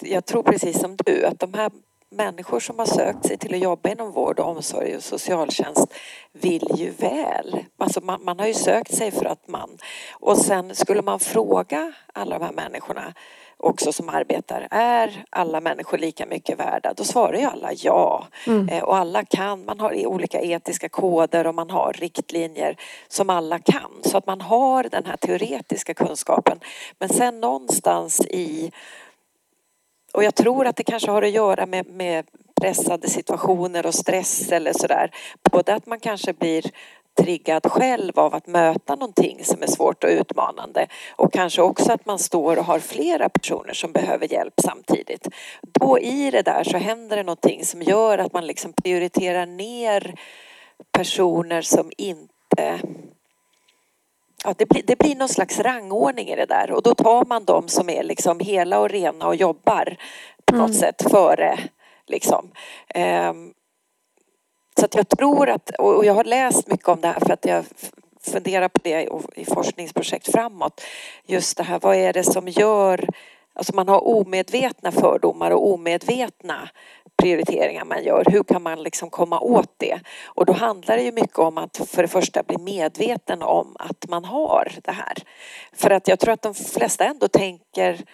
jag 0.00 0.24
tror 0.24 0.42
precis 0.42 0.80
som 0.80 0.96
du 0.96 1.24
att 1.24 1.38
de 1.38 1.54
här 1.54 1.70
människor 2.10 2.60
som 2.60 2.78
har 2.78 2.86
sökt 2.86 3.26
sig 3.26 3.36
till 3.36 3.54
att 3.54 3.60
jobba 3.60 3.88
inom 3.88 4.12
vård 4.12 4.40
och 4.40 4.48
omsorg 4.48 4.96
och 4.96 5.02
socialtjänst 5.02 5.94
vill 6.32 6.68
ju 6.74 6.90
väl. 6.90 7.64
Alltså 7.78 8.00
man, 8.00 8.24
man 8.24 8.38
har 8.38 8.46
ju 8.46 8.54
sökt 8.54 8.94
sig 8.94 9.10
för 9.10 9.24
att 9.24 9.48
man... 9.48 9.78
Och 10.12 10.38
sen 10.38 10.74
skulle 10.74 11.02
man 11.02 11.20
fråga 11.20 11.92
alla 12.14 12.38
de 12.38 12.44
här 12.44 12.52
människorna 12.52 13.14
också 13.62 13.92
som 13.92 14.08
arbetar, 14.08 14.68
är 14.70 15.24
alla 15.30 15.60
människor 15.60 15.98
lika 15.98 16.26
mycket 16.26 16.58
värda? 16.58 16.94
Då 16.96 17.04
svarar 17.04 17.38
ju 17.38 17.44
alla 17.44 17.72
ja. 17.72 18.26
Eh, 18.70 18.82
och 18.82 18.96
alla 18.96 19.24
kan, 19.24 19.64
man 19.64 19.80
har 19.80 20.06
olika 20.06 20.40
etiska 20.40 20.88
koder 20.88 21.46
och 21.46 21.54
man 21.54 21.70
har 21.70 21.92
riktlinjer 21.92 22.76
som 23.08 23.30
alla 23.30 23.58
kan. 23.58 23.90
Så 24.02 24.18
att 24.18 24.26
man 24.26 24.40
har 24.40 24.82
den 24.82 25.06
här 25.06 25.16
teoretiska 25.16 25.94
kunskapen. 25.94 26.60
Men 26.98 27.08
sen 27.08 27.40
någonstans 27.40 28.20
i 28.20 28.72
och 30.12 30.24
jag 30.24 30.34
tror 30.34 30.66
att 30.66 30.76
det 30.76 30.84
kanske 30.84 31.10
har 31.10 31.22
att 31.22 31.30
göra 31.30 31.66
med, 31.66 31.86
med 31.86 32.26
pressade 32.60 33.10
situationer 33.10 33.86
och 33.86 33.94
stress 33.94 34.52
eller 34.52 34.72
sådär. 34.72 35.10
Både 35.50 35.74
att 35.74 35.86
man 35.86 36.00
kanske 36.00 36.32
blir 36.32 36.62
triggad 37.20 37.66
själv 37.66 38.18
av 38.18 38.34
att 38.34 38.46
möta 38.46 38.94
någonting 38.94 39.44
som 39.44 39.62
är 39.62 39.66
svårt 39.66 40.04
och 40.04 40.10
utmanande 40.10 40.86
och 41.16 41.32
kanske 41.32 41.62
också 41.62 41.92
att 41.92 42.06
man 42.06 42.18
står 42.18 42.58
och 42.58 42.64
har 42.64 42.78
flera 42.78 43.28
personer 43.28 43.72
som 43.72 43.92
behöver 43.92 44.32
hjälp 44.32 44.54
samtidigt. 44.62 45.28
Då 45.62 45.98
i 45.98 46.30
det 46.30 46.42
där 46.42 46.64
så 46.64 46.76
händer 46.76 47.16
det 47.16 47.22
någonting 47.22 47.64
som 47.64 47.82
gör 47.82 48.18
att 48.18 48.32
man 48.32 48.46
liksom 48.46 48.72
prioriterar 48.72 49.46
ner 49.46 50.14
personer 50.92 51.62
som 51.62 51.90
inte 51.96 52.80
Ja, 54.44 54.54
det, 54.58 54.66
blir, 54.68 54.82
det 54.82 54.98
blir 54.98 55.16
någon 55.16 55.28
slags 55.28 55.60
rangordning 55.60 56.28
i 56.28 56.36
det 56.36 56.46
där 56.46 56.72
och 56.72 56.82
då 56.82 56.94
tar 56.94 57.24
man 57.24 57.44
de 57.44 57.68
som 57.68 57.90
är 57.90 58.02
liksom 58.02 58.40
hela 58.40 58.80
och 58.80 58.88
rena 58.88 59.26
och 59.26 59.36
jobbar 59.36 59.96
på 60.44 60.56
något 60.56 60.74
sätt 60.74 61.10
före 61.10 61.58
liksom. 62.06 62.50
Ehm, 62.88 63.52
så 64.82 64.86
att 64.86 64.94
jag 64.94 65.08
tror 65.08 65.48
att, 65.48 65.70
och 65.78 66.04
jag 66.04 66.14
har 66.14 66.24
läst 66.24 66.66
mycket 66.66 66.88
om 66.88 67.00
det 67.00 67.08
här 67.08 67.20
för 67.20 67.32
att 67.32 67.44
jag 67.44 67.64
funderar 68.32 68.68
på 68.68 68.80
det 68.82 69.08
i 69.36 69.44
forskningsprojekt 69.44 70.32
framåt. 70.32 70.80
Just 71.26 71.56
det 71.56 71.62
här, 71.62 71.78
vad 71.82 71.96
är 71.96 72.12
det 72.12 72.24
som 72.24 72.48
gör 72.48 73.08
Alltså 73.54 73.74
man 73.74 73.88
har 73.88 74.06
omedvetna 74.06 74.92
fördomar 74.92 75.50
och 75.50 75.72
omedvetna 75.72 76.68
prioriteringar 77.16 77.84
man 77.84 78.04
gör. 78.04 78.24
Hur 78.30 78.42
kan 78.42 78.62
man 78.62 78.82
liksom 78.82 79.10
komma 79.10 79.40
åt 79.40 79.74
det? 79.76 80.00
Och 80.26 80.46
då 80.46 80.52
handlar 80.52 80.96
det 80.96 81.02
ju 81.02 81.12
mycket 81.12 81.38
om 81.38 81.58
att 81.58 81.80
för 81.86 82.02
det 82.02 82.08
första 82.08 82.42
bli 82.42 82.58
medveten 82.58 83.42
om 83.42 83.76
att 83.78 84.08
man 84.08 84.24
har 84.24 84.72
det 84.84 84.92
här. 84.92 85.14
För 85.72 85.90
att 85.90 86.08
jag 86.08 86.18
tror 86.18 86.32
att 86.34 86.42
de 86.42 86.54
flesta 86.54 87.04
ändå 87.04 87.28
tänker 87.28 88.04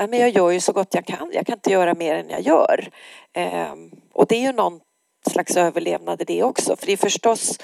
men 0.00 0.20
jag 0.20 0.30
gör 0.30 0.50
ju 0.50 0.60
så 0.60 0.72
gott 0.72 0.94
jag 0.94 1.06
kan. 1.06 1.30
Jag 1.32 1.46
kan 1.46 1.54
inte 1.54 1.72
göra 1.72 1.94
mer 1.94 2.14
än 2.14 2.30
jag 2.30 2.40
gör. 2.40 2.88
Ehm, 3.32 3.90
och 4.12 4.26
det 4.26 4.36
är 4.36 4.40
ju 4.40 4.52
någonting 4.52 4.91
slags 5.30 5.56
överlevnad 5.56 6.20
i 6.20 6.24
det 6.24 6.42
också. 6.42 6.76
För 6.76 6.86
det 6.86 6.92
är 6.92 6.96
förstås 6.96 7.58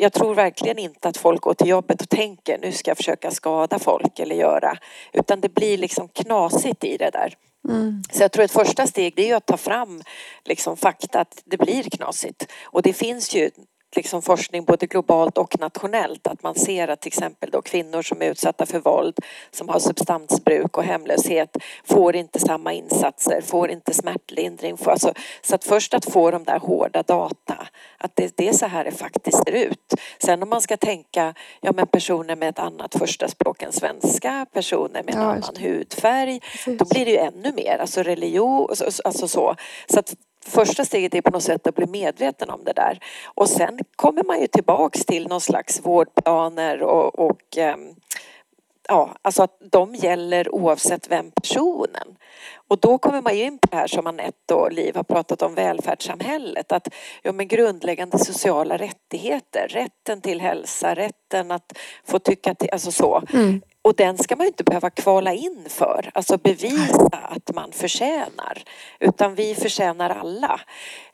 jag 0.00 0.12
tror 0.12 0.34
verkligen 0.34 0.78
inte 0.78 1.08
att 1.08 1.16
folk 1.16 1.40
går 1.40 1.54
till 1.54 1.68
jobbet 1.68 2.02
och 2.02 2.08
tänker 2.08 2.58
nu 2.58 2.72
ska 2.72 2.90
jag 2.90 2.96
försöka 2.96 3.30
skada 3.30 3.78
folk 3.78 4.18
eller 4.18 4.36
göra. 4.36 4.78
Utan 5.12 5.40
det 5.40 5.54
blir 5.54 5.78
liksom 5.78 6.08
knasigt 6.08 6.84
i 6.84 6.96
det 6.96 7.10
där. 7.10 7.34
Mm. 7.68 8.02
Så 8.12 8.22
jag 8.22 8.32
tror 8.32 8.44
ett 8.44 8.52
första 8.52 8.86
steg 8.86 9.12
det 9.16 9.30
är 9.30 9.36
att 9.36 9.46
ta 9.46 9.56
fram 9.56 10.02
liksom 10.44 10.76
fakta 10.76 11.20
att 11.20 11.42
det 11.44 11.56
blir 11.56 11.82
knasigt. 11.82 12.46
Och 12.64 12.82
det 12.82 12.92
finns 12.92 13.34
ju 13.34 13.50
liksom 13.96 14.22
forskning 14.22 14.64
både 14.64 14.86
globalt 14.86 15.38
och 15.38 15.60
nationellt 15.60 16.26
att 16.26 16.42
man 16.42 16.54
ser 16.54 16.88
att 16.88 17.00
till 17.00 17.08
exempel 17.08 17.50
då 17.50 17.62
kvinnor 17.62 18.02
som 18.02 18.22
är 18.22 18.30
utsatta 18.30 18.66
för 18.66 18.78
våld 18.78 19.18
som 19.50 19.68
har 19.68 19.78
substansbruk 19.78 20.76
och 20.76 20.84
hemlöshet 20.84 21.56
får 21.84 22.16
inte 22.16 22.38
samma 22.38 22.72
insatser, 22.72 23.40
får 23.40 23.70
inte 23.70 23.94
smärtlindring. 23.94 24.76
Får, 24.76 24.90
alltså, 24.90 25.12
så 25.42 25.54
att 25.54 25.64
först 25.64 25.94
att 25.94 26.04
få 26.04 26.30
de 26.30 26.44
där 26.44 26.58
hårda 26.58 27.02
data, 27.02 27.68
att 27.98 28.16
det, 28.16 28.36
det 28.36 28.48
är 28.48 28.52
så 28.52 28.66
här 28.66 28.84
det 28.84 28.92
faktiskt 28.92 29.44
ser 29.44 29.52
ut. 29.52 29.94
Sen 30.18 30.42
om 30.42 30.48
man 30.48 30.60
ska 30.60 30.76
tänka, 30.76 31.34
ja 31.60 31.72
men 31.72 31.86
personer 31.86 32.36
med 32.36 32.48
ett 32.48 32.58
annat 32.58 32.94
första 32.94 33.28
språk 33.28 33.62
än 33.62 33.72
svenska, 33.72 34.46
personer 34.52 35.02
med 35.02 35.14
en 35.14 35.20
ja, 35.20 35.26
annan 35.26 35.56
hudfärg, 35.56 36.40
då 36.66 36.84
blir 36.84 37.04
det 37.04 37.10
ju 37.10 37.16
ännu 37.16 37.52
mer, 37.52 37.78
alltså 37.78 38.02
religion, 38.02 38.68
alltså 39.04 39.28
så. 39.28 39.56
Så 39.86 39.98
att 39.98 40.14
första 40.46 40.84
steget 40.84 41.14
är 41.14 41.20
på 41.20 41.30
något 41.30 41.42
sätt 41.42 41.66
att 41.66 41.74
bli 41.74 41.86
medveten 41.86 42.50
om 42.50 42.64
det 42.64 42.72
där. 42.72 42.98
Och 43.24 43.48
sen 43.48 43.78
kommer 43.96 44.24
man 44.24 44.40
ju 44.40 44.46
tillbaks 44.46 45.04
till 45.04 45.28
någon 45.28 45.40
slags 45.40 45.80
vårdplaner 45.86 46.82
och, 46.82 47.18
och 47.18 47.56
ehm, 47.56 47.94
ja, 48.88 49.16
alltså 49.22 49.42
att 49.42 49.56
de 49.70 49.94
gäller 49.94 50.54
oavsett 50.54 51.10
vem 51.10 51.30
personen. 51.30 52.16
Och 52.68 52.78
då 52.78 52.98
kommer 52.98 53.22
man 53.22 53.36
ju 53.36 53.44
in 53.44 53.58
på 53.58 53.68
det 53.70 53.76
här 53.76 53.86
som 53.86 54.06
Anette 54.06 54.54
och 54.54 54.72
Liv 54.72 54.96
har 54.96 55.02
pratat 55.02 55.42
om, 55.42 55.54
välfärdssamhället. 55.54 56.72
Att 56.72 56.88
ja, 57.22 57.32
men 57.32 57.48
grundläggande 57.48 58.18
sociala 58.18 58.76
rättigheter, 58.76 59.68
rätten 59.68 60.20
till 60.20 60.40
hälsa, 60.40 60.94
rätten 60.94 61.50
att 61.50 61.78
få 62.04 62.18
tycka 62.18 62.54
till, 62.54 62.70
alltså 62.72 62.92
så. 62.92 63.22
Mm. 63.32 63.60
Och 63.88 63.94
den 63.94 64.18
ska 64.18 64.36
man 64.36 64.46
inte 64.46 64.64
behöva 64.64 64.90
kvala 64.90 65.32
in 65.32 65.66
för, 65.68 66.10
alltså 66.14 66.38
bevisa 66.38 67.18
att 67.22 67.54
man 67.54 67.72
förtjänar. 67.72 68.62
Utan 69.00 69.34
vi 69.34 69.54
förtjänar 69.54 70.10
alla. 70.10 70.60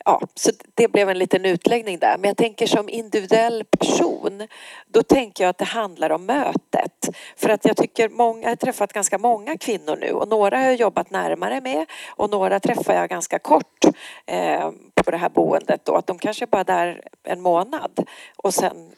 Ja, 0.05 0.21
så 0.35 0.51
det 0.75 0.89
blev 0.89 1.11
en 1.11 1.19
liten 1.19 1.45
utläggning 1.45 1.99
där. 1.99 2.19
Men 2.19 2.29
jag 2.29 2.37
tänker 2.37 2.67
som 2.67 2.89
individuell 2.89 3.65
person, 3.79 4.49
då 4.87 5.03
tänker 5.03 5.45
jag 5.45 5.49
att 5.49 5.59
det 5.59 5.65
handlar 5.65 6.11
om 6.11 6.27
mötet. 6.27 7.09
För 7.37 7.49
att 7.49 7.65
jag 7.65 7.77
tycker 7.77 8.09
många, 8.09 8.43
jag 8.43 8.49
har 8.49 8.57
träffat 8.57 8.93
ganska 8.93 9.19
många 9.19 9.59
kvinnor 9.59 9.97
nu 10.01 10.11
och 10.13 10.29
några 10.29 10.57
har 10.57 10.65
jag 10.65 10.75
jobbat 10.75 11.11
närmare 11.11 11.61
med 11.61 11.87
och 12.09 12.31
några 12.31 12.61
träffar 12.61 12.95
jag 12.95 13.09
ganska 13.09 13.39
kort 13.39 13.85
eh, 14.27 14.71
på 14.95 15.11
det 15.11 15.17
här 15.17 15.29
boendet 15.29 15.85
då. 15.85 15.95
Att 15.95 16.07
de 16.07 16.19
kanske 16.19 16.47
bara 16.47 16.61
är 16.61 16.65
där 16.65 17.03
en 17.25 17.41
månad 17.41 18.07
och 18.37 18.55
sen 18.55 18.93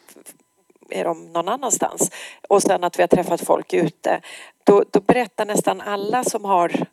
är 0.89 1.03
de 1.03 1.25
någon 1.25 1.49
annanstans. 1.49 2.11
Och 2.49 2.61
sen 2.61 2.83
att 2.83 2.99
vi 2.99 3.03
har 3.03 3.07
träffat 3.07 3.41
folk 3.41 3.73
ute. 3.73 4.21
Då, 4.63 4.83
då 4.91 4.99
berättar 4.99 5.45
nästan 5.45 5.81
alla 5.81 6.23
som 6.23 6.45
har 6.45 6.87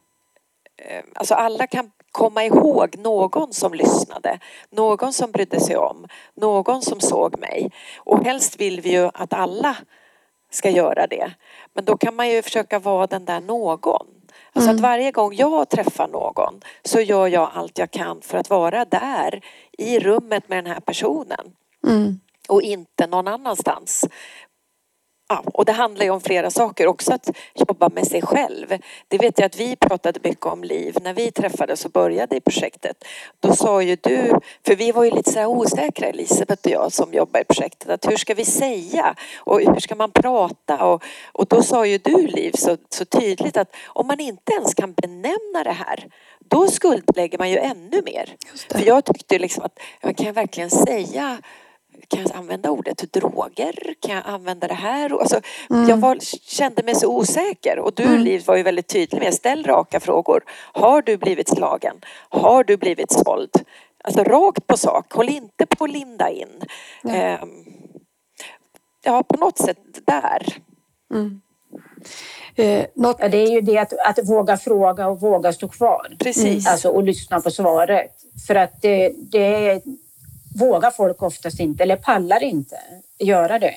eh, 0.77 1.05
Alltså 1.15 1.35
alla 1.35 1.67
kan 1.67 1.91
komma 2.13 2.45
ihåg 2.45 2.99
någon 2.99 3.53
som 3.53 3.75
lyssnade, 3.75 4.39
någon 4.71 5.13
som 5.13 5.33
brydde 5.33 5.61
sig 5.61 5.77
om, 5.77 6.07
någon 6.35 6.83
som 6.83 7.01
såg 7.01 7.39
mig. 7.39 7.73
Och 7.99 8.25
helst 8.25 8.61
vill 8.61 8.81
vi 8.81 8.91
ju 8.93 9.11
att 9.15 9.33
alla 9.33 9.77
ska 10.51 10.71
göra 10.71 11.07
det. 11.07 11.33
Men 11.73 11.85
då 11.85 11.97
kan 11.97 12.17
man 12.17 12.29
ju 12.29 12.43
försöka 12.43 12.79
vara 12.79 13.07
den 13.07 13.25
där 13.25 13.41
någon. 13.41 14.07
Alltså 14.53 14.71
mm. 14.71 14.77
att 14.77 14.83
varje 14.83 15.11
gång 15.11 15.35
jag 15.35 15.69
träffar 15.69 16.09
någon 16.09 16.61
så 16.85 17.01
gör 17.01 17.27
jag 17.27 17.51
allt 17.55 17.79
jag 17.79 17.91
kan 17.91 18.21
för 18.21 18.39
att 18.39 18.51
vara 18.51 18.85
där 18.85 19.41
i 19.79 19.99
rummet 20.01 20.49
med 20.49 20.65
den 20.65 20.73
här 20.73 20.81
personen. 20.81 21.53
Mm 21.87 22.21
och 22.49 22.63
inte 22.63 23.07
någon 23.07 23.29
annanstans. 23.29 24.05
Ja, 25.29 25.43
och 25.55 25.65
det 25.65 25.73
handlar 25.73 26.05
ju 26.05 26.11
om 26.11 26.21
flera 26.21 26.51
saker, 26.51 26.87
också 26.87 27.13
att 27.13 27.31
jobba 27.55 27.89
med 27.89 28.07
sig 28.07 28.23
själv. 28.23 28.79
Det 29.09 29.19
vet 29.19 29.39
jag 29.39 29.47
att 29.47 29.61
vi 29.61 29.77
pratade 29.77 30.21
mycket 30.23 30.47
om 30.47 30.65
Liv 30.65 30.97
när 31.03 31.15
vi 31.15 31.31
träffades 31.31 31.85
och 31.85 31.91
började 31.91 32.37
i 32.37 32.41
projektet. 32.41 33.05
Då 33.41 33.55
sa 33.55 33.83
ju 33.83 33.97
du, 33.97 34.41
för 34.67 34.77
vi 34.77 34.93
var 34.93 35.05
ju 35.05 35.11
lite 35.11 35.33
så 35.33 35.47
osäkra 35.47 36.07
Elisabeth 36.07 36.67
och 36.67 36.73
jag 36.73 36.93
som 36.93 37.13
jobbar 37.13 37.41
i 37.41 37.45
projektet, 37.45 37.91
att 37.91 38.11
hur 38.11 38.17
ska 38.17 38.35
vi 38.35 38.45
säga 38.45 39.15
och 39.37 39.61
hur 39.61 39.81
ska 39.81 39.95
man 39.95 40.11
prata? 40.11 40.85
Och, 40.85 41.05
och 41.33 41.47
då 41.47 41.63
sa 41.63 41.87
ju 41.87 41.99
du 41.99 42.27
Liv 42.27 42.53
så, 42.55 42.77
så 42.91 43.05
tydligt 43.05 43.57
att 43.57 43.77
om 43.87 44.07
man 44.07 44.21
inte 44.21 44.53
ens 44.53 44.75
kan 44.75 44.93
benämna 44.93 45.65
det 45.65 45.73
här 45.73 46.07
då 46.39 46.69
skuldlägger 46.69 47.39
man 47.39 47.51
ju 47.51 47.59
ännu 47.59 48.03
mer. 48.03 48.37
För 48.71 48.87
jag 48.87 49.05
tyckte 49.05 49.39
liksom 49.39 49.65
att, 49.65 49.79
kan 50.17 50.27
jag 50.27 50.33
verkligen 50.33 50.71
säga 50.71 51.39
kan 52.09 52.21
jag 52.21 52.33
använda 52.35 52.71
ordet 52.71 53.13
droger? 53.13 53.95
Kan 54.01 54.15
jag 54.15 54.23
använda 54.27 54.69
det 54.69 54.75
här? 54.75 55.21
Alltså, 55.21 55.41
mm. 55.71 55.89
Jag 55.89 55.97
var, 55.97 56.19
kände 56.47 56.83
mig 56.83 56.95
så 56.95 57.17
osäker 57.17 57.79
och 57.79 57.93
du 57.95 58.03
mm. 58.03 58.21
Liv 58.21 58.47
var 58.47 58.57
ju 58.57 58.63
väldigt 58.63 58.89
tydlig 58.89 59.21
med 59.21 59.35
ställ 59.35 59.65
raka 59.65 60.01
frågor. 60.01 60.45
Har 60.73 61.03
du 61.03 61.17
blivit 61.17 61.49
slagen? 61.49 61.97
Har 62.29 62.65
du 62.65 62.77
blivit 62.77 63.13
såld? 63.13 63.51
Alltså 64.05 64.25
rakt 64.25 64.67
på 64.67 64.77
sak, 64.77 65.13
håll 65.13 65.29
inte 65.29 65.67
på 65.67 65.85
att 65.85 65.91
linda 65.91 66.31
in. 66.31 66.63
Mm. 67.05 67.17
Eh, 67.17 67.39
ja, 69.05 69.23
på 69.23 69.37
något 69.37 69.59
sätt 69.59 69.79
där. 70.07 70.47
Mm. 71.15 71.41
Eh, 72.57 72.87
något... 72.95 73.17
ja, 73.21 73.29
det 73.29 73.39
är 73.39 73.51
ju 73.51 73.61
det 73.61 73.79
att, 73.79 73.93
att 73.93 74.29
våga 74.29 74.57
fråga 74.57 75.09
och 75.09 75.21
våga 75.21 75.53
stå 75.53 75.69
kvar. 75.69 76.17
Precis. 76.19 76.67
Alltså, 76.67 76.89
och 76.89 77.03
lyssna 77.03 77.41
på 77.41 77.51
svaret. 77.51 78.13
För 78.47 78.55
att 78.55 78.83
det, 78.83 79.13
det 79.17 79.69
är 79.69 79.83
vågar 80.55 80.91
folk 80.91 81.23
oftast 81.23 81.61
inte 81.61 81.83
eller 81.83 81.97
pallar 81.97 82.43
inte 82.43 82.81
göra 83.19 83.59
det. 83.59 83.75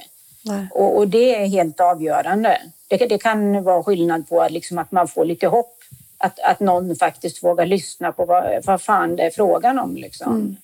Och, 0.71 0.97
och, 0.97 1.07
det 1.07 1.35
är 1.35 1.47
helt 1.47 1.79
avgörande. 1.79 2.61
Det, 2.87 2.97
det 2.97 3.17
kan 3.17 3.63
vara 3.63 3.83
skillnad 3.83 4.29
på 4.29 4.41
att, 4.41 4.51
liksom 4.51 4.77
att 4.77 4.91
man 4.91 5.07
får 5.07 5.25
lite 5.25 5.47
hopp. 5.47 5.73
Att, 6.17 6.39
att 6.39 6.59
någon 6.59 6.95
faktiskt 6.95 7.43
vågar 7.43 7.65
lyssna 7.65 8.11
på 8.11 8.25
vad, 8.25 8.65
vad 8.65 8.81
fan 8.81 9.15
det 9.15 9.23
är 9.23 9.29
frågan 9.29 9.79
om. 9.79 9.95
Liksom. 9.95 10.35
Mm. 10.35 10.55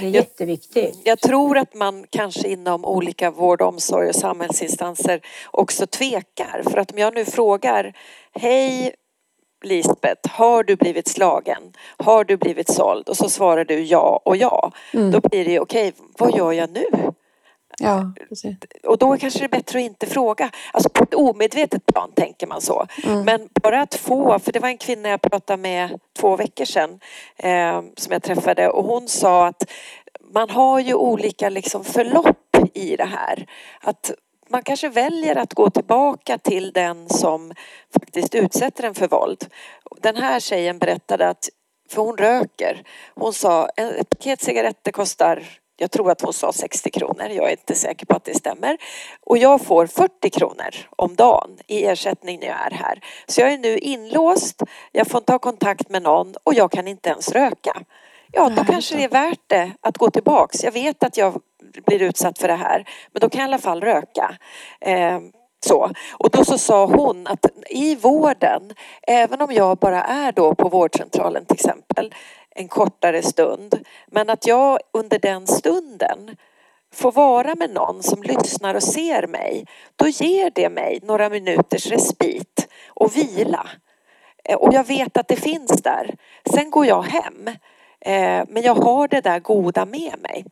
Det 0.00 0.06
är 0.06 0.08
jag, 0.08 0.14
jätteviktigt. 0.14 0.98
Jag 1.04 1.20
tror 1.20 1.58
att 1.58 1.74
man 1.74 2.06
kanske 2.10 2.48
inom 2.48 2.84
olika 2.84 3.30
vård, 3.30 3.62
omsorg 3.62 4.08
och 4.08 4.14
samhällsinstanser 4.14 5.20
också 5.50 5.86
tvekar. 5.86 6.62
För 6.70 6.78
att 6.78 6.92
om 6.92 6.98
jag 6.98 7.14
nu 7.14 7.24
frågar 7.24 7.94
Hej, 8.34 8.94
Lisbeth, 9.62 10.30
har 10.30 10.64
du 10.64 10.76
blivit 10.76 11.08
slagen? 11.08 11.62
Har 11.96 12.24
du 12.24 12.36
blivit 12.36 12.68
såld? 12.72 13.08
Och 13.08 13.16
så 13.16 13.28
svarar 13.28 13.64
du 13.64 13.80
ja 13.80 14.22
och 14.24 14.36
ja. 14.36 14.72
Mm. 14.92 15.10
Då 15.10 15.20
blir 15.20 15.44
det 15.44 15.60
okej, 15.60 15.88
okay, 15.88 16.06
vad 16.18 16.36
gör 16.36 16.52
jag 16.52 16.70
nu? 16.70 16.84
Ja, 17.78 18.12
precis. 18.28 18.56
Och 18.84 18.98
då 18.98 19.16
kanske 19.16 19.38
det 19.38 19.44
är 19.44 19.48
bättre 19.48 19.78
att 19.78 19.84
inte 19.84 20.06
fråga. 20.06 20.50
Alltså 20.72 20.88
på 20.88 21.04
ett 21.04 21.14
omedvetet 21.14 21.86
plan 21.86 22.12
tänker 22.14 22.46
man 22.46 22.60
så. 22.60 22.86
Mm. 23.04 23.24
Men 23.24 23.48
bara 23.62 23.80
att 23.80 23.94
få, 23.94 24.38
för 24.38 24.52
det 24.52 24.60
var 24.60 24.68
en 24.68 24.78
kvinna 24.78 25.08
jag 25.08 25.20
pratade 25.20 25.62
med 25.62 26.00
två 26.18 26.36
veckor 26.36 26.64
sedan 26.64 27.00
eh, 27.36 27.82
som 27.96 28.12
jag 28.12 28.22
träffade 28.22 28.68
och 28.68 28.84
hon 28.84 29.08
sa 29.08 29.46
att 29.46 29.70
man 30.34 30.50
har 30.50 30.80
ju 30.80 30.94
olika 30.94 31.48
liksom 31.48 31.84
förlopp 31.84 32.56
i 32.74 32.96
det 32.96 33.04
här. 33.04 33.46
Att 33.80 34.12
man 34.52 34.62
kanske 34.62 34.88
väljer 34.88 35.36
att 35.36 35.54
gå 35.54 35.70
tillbaka 35.70 36.38
till 36.38 36.72
den 36.72 37.08
som 37.08 37.52
faktiskt 37.94 38.34
utsätter 38.34 38.84
en 38.84 38.94
för 38.94 39.08
våld. 39.08 39.46
Den 40.00 40.16
här 40.16 40.40
tjejen 40.40 40.78
berättade 40.78 41.28
att, 41.28 41.48
för 41.90 42.02
hon 42.02 42.16
röker, 42.16 42.82
hon 43.14 43.32
sa 43.32 43.68
ett 43.68 44.10
paket 44.10 44.42
cigaretter 44.42 44.92
kostar 44.92 45.42
jag 45.76 45.90
tror 45.90 46.10
att 46.10 46.20
hon 46.20 46.32
sa 46.32 46.52
60 46.52 46.90
kronor, 46.90 47.28
jag 47.28 47.46
är 47.46 47.50
inte 47.50 47.74
säker 47.74 48.06
på 48.06 48.16
att 48.16 48.24
det 48.24 48.34
stämmer. 48.34 48.78
Och 49.20 49.38
jag 49.38 49.60
får 49.60 49.86
40 49.86 50.30
kronor 50.30 50.74
om 50.90 51.16
dagen 51.16 51.58
i 51.66 51.84
ersättning 51.84 52.40
när 52.40 52.46
jag 52.46 52.66
är 52.66 52.70
här. 52.70 53.00
Så 53.26 53.40
jag 53.40 53.52
är 53.52 53.58
nu 53.58 53.78
inlåst, 53.78 54.62
jag 54.92 55.06
får 55.06 55.18
inte 55.18 55.32
ha 55.32 55.38
kontakt 55.38 55.88
med 55.88 56.02
någon 56.02 56.34
och 56.44 56.54
jag 56.54 56.72
kan 56.72 56.88
inte 56.88 57.08
ens 57.08 57.32
röka. 57.32 57.82
Ja, 58.32 58.48
då 58.48 58.64
kanske 58.64 58.96
det 58.96 59.04
är 59.04 59.08
värt 59.08 59.40
det 59.46 59.72
att 59.80 59.98
gå 59.98 60.10
tillbaks. 60.10 60.64
Jag 60.64 60.72
vet 60.72 61.02
att 61.02 61.16
jag 61.16 61.40
blir 61.86 62.02
utsatt 62.02 62.38
för 62.38 62.48
det 62.48 62.54
här, 62.54 62.88
men 63.12 63.20
då 63.20 63.28
kan 63.28 63.40
jag 63.40 63.48
i 63.48 63.50
alla 63.50 63.58
fall 63.58 63.80
röka. 63.80 64.36
Eh, 64.80 65.20
så. 65.66 65.90
Och 66.12 66.30
då 66.30 66.44
så 66.44 66.58
sa 66.58 66.86
hon 66.86 67.26
att 67.26 67.46
i 67.70 67.94
vården, 67.94 68.74
även 69.02 69.40
om 69.40 69.52
jag 69.52 69.78
bara 69.78 70.02
är 70.02 70.32
då 70.32 70.54
på 70.54 70.68
vårdcentralen 70.68 71.44
till 71.44 71.54
exempel 71.54 72.14
en 72.54 72.68
kortare 72.68 73.22
stund, 73.22 73.86
men 74.06 74.30
att 74.30 74.46
jag 74.46 74.78
under 74.92 75.18
den 75.18 75.46
stunden 75.46 76.36
får 76.94 77.12
vara 77.12 77.54
med 77.54 77.70
någon 77.70 78.02
som 78.02 78.22
lyssnar 78.22 78.74
och 78.74 78.82
ser 78.82 79.26
mig, 79.26 79.66
då 79.96 80.08
ger 80.08 80.50
det 80.54 80.68
mig 80.68 81.00
några 81.02 81.28
minuters 81.28 81.86
respit 81.86 82.68
och 82.88 83.16
vila. 83.16 83.66
Eh, 84.44 84.56
och 84.56 84.74
jag 84.74 84.86
vet 84.86 85.16
att 85.16 85.28
det 85.28 85.36
finns 85.36 85.82
där. 85.82 86.14
Sen 86.54 86.70
går 86.70 86.86
jag 86.86 87.02
hem. 87.02 87.48
Eh, 88.00 88.44
men 88.48 88.62
jag 88.62 88.74
har 88.74 89.08
det 89.08 89.20
där 89.20 89.40
goda 89.40 89.84
med 89.84 90.14
mig. 90.18 90.44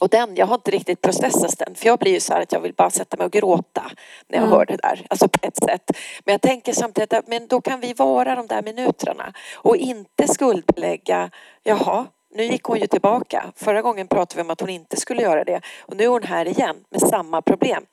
Och 0.00 0.08
den, 0.08 0.36
jag 0.36 0.46
har 0.46 0.54
inte 0.54 0.70
riktigt 0.70 1.00
processat 1.00 1.58
den 1.58 1.74
för 1.74 1.86
jag 1.86 1.98
blir 1.98 2.12
ju 2.12 2.20
så 2.20 2.32
här 2.32 2.42
att 2.42 2.52
jag 2.52 2.60
vill 2.60 2.74
bara 2.74 2.90
sätta 2.90 3.16
mig 3.16 3.24
och 3.24 3.32
gråta 3.32 3.90
när 4.28 4.38
jag 4.38 4.46
mm. 4.46 4.58
hör 4.58 4.66
det 4.66 4.76
där. 4.76 5.06
Alltså 5.10 5.28
på 5.28 5.38
ett 5.42 5.56
sätt. 5.56 5.90
Men 6.24 6.32
jag 6.32 6.40
tänker 6.40 6.72
samtidigt 6.72 7.12
att 7.12 7.28
men 7.28 7.46
då 7.46 7.60
kan 7.60 7.80
vi 7.80 7.92
vara 7.92 8.34
de 8.34 8.46
där 8.46 8.62
minuterna 8.62 9.32
och 9.54 9.76
inte 9.76 10.28
skuldbelägga, 10.28 11.30
jaha, 11.62 12.06
nu 12.34 12.44
gick 12.44 12.62
hon 12.62 12.78
ju 12.78 12.86
tillbaka. 12.86 13.52
Förra 13.56 13.82
gången 13.82 14.08
pratade 14.08 14.36
vi 14.36 14.42
om 14.42 14.50
att 14.50 14.60
hon 14.60 14.70
inte 14.70 14.96
skulle 14.96 15.22
göra 15.22 15.44
det 15.44 15.60
och 15.80 15.96
nu 15.96 16.04
är 16.04 16.08
hon 16.08 16.22
här 16.22 16.48
igen 16.48 16.76
med 16.90 17.00
samma 17.00 17.42
problem. 17.42 17.86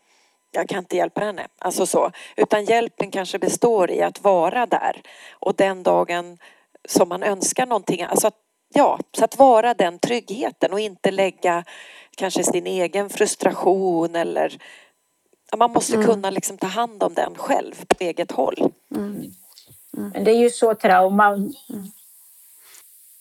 Jag 0.51 0.69
kan 0.69 0.79
inte 0.79 0.97
hjälpa 0.97 1.21
henne, 1.21 1.47
alltså 1.59 1.85
så. 1.85 2.11
Utan 2.35 2.65
hjälpen 2.65 3.11
kanske 3.11 3.39
består 3.39 3.91
i 3.91 4.01
att 4.01 4.23
vara 4.23 4.65
där 4.65 5.01
och 5.31 5.55
den 5.55 5.83
dagen 5.83 6.37
som 6.87 7.09
man 7.09 7.23
önskar 7.23 7.65
någonting, 7.65 8.01
alltså 8.01 8.27
att 8.27 8.42
ja, 8.73 8.99
så 9.17 9.25
att 9.25 9.39
vara 9.39 9.73
den 9.73 9.99
tryggheten 9.99 10.73
och 10.73 10.79
inte 10.79 11.11
lägga 11.11 11.63
kanske 12.17 12.43
sin 12.43 12.67
egen 12.67 13.09
frustration 13.09 14.15
eller 14.15 14.57
man 15.57 15.71
måste 15.71 15.95
mm. 15.95 16.07
kunna 16.07 16.29
liksom 16.29 16.57
ta 16.57 16.67
hand 16.67 17.03
om 17.03 17.13
den 17.13 17.35
själv 17.35 17.85
på 17.87 17.95
eget 17.99 18.31
håll. 18.31 18.71
Mm. 18.95 19.33
Mm. 19.97 20.09
Men 20.13 20.23
det 20.23 20.31
är 20.31 20.37
ju 20.37 20.49
så 20.49 20.75
trauman... 20.75 21.53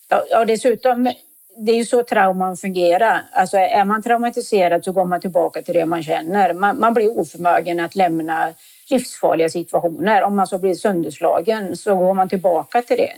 Ja, 0.09 0.25
ja, 0.31 0.45
dessutom, 0.45 1.13
det 1.57 1.73
är 1.73 1.77
ju 1.77 1.85
så 1.85 2.03
trauman 2.03 2.57
fungerar. 2.57 3.23
Alltså 3.33 3.57
är 3.57 3.85
man 3.85 4.03
traumatiserad 4.03 4.85
så 4.85 4.93
går 4.93 5.05
man 5.05 5.21
tillbaka 5.21 5.63
till 5.63 5.75
det 5.75 5.87
man 5.87 6.03
känner. 6.03 6.55
Man, 6.55 6.81
man 6.81 6.95
blir 6.95 7.19
oförmögen 7.19 7.81
att 7.81 7.95
lämna 7.95 8.53
livsfarliga 8.91 9.49
situationer. 9.49 10.23
Om 10.23 10.37
man 10.37 10.47
så 10.47 10.59
blir 10.59 10.75
sönderslagen 10.75 11.77
så 11.77 11.97
går 11.97 12.15
man 12.15 12.29
tillbaka 12.29 12.83
till 12.83 12.97
det. 12.97 13.13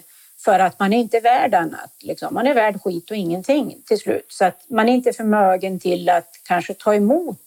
För 0.45 0.59
att 0.59 0.79
man 0.79 0.93
är 0.93 0.99
inte 0.99 1.21
värd 1.21 1.55
annat. 1.55 1.93
Liksom. 2.01 2.35
Man 2.35 2.47
är 2.47 2.55
värd 2.55 2.83
skit 2.83 3.11
och 3.11 3.17
ingenting 3.17 3.83
till 3.87 3.99
slut. 3.99 4.27
Så 4.29 4.45
att 4.45 4.71
man 4.71 4.89
är 4.89 4.93
inte 4.93 5.13
förmögen 5.13 5.81
till 5.81 6.09
att 6.09 6.41
kanske 6.47 6.75
ta 6.75 6.95
emot 6.95 7.39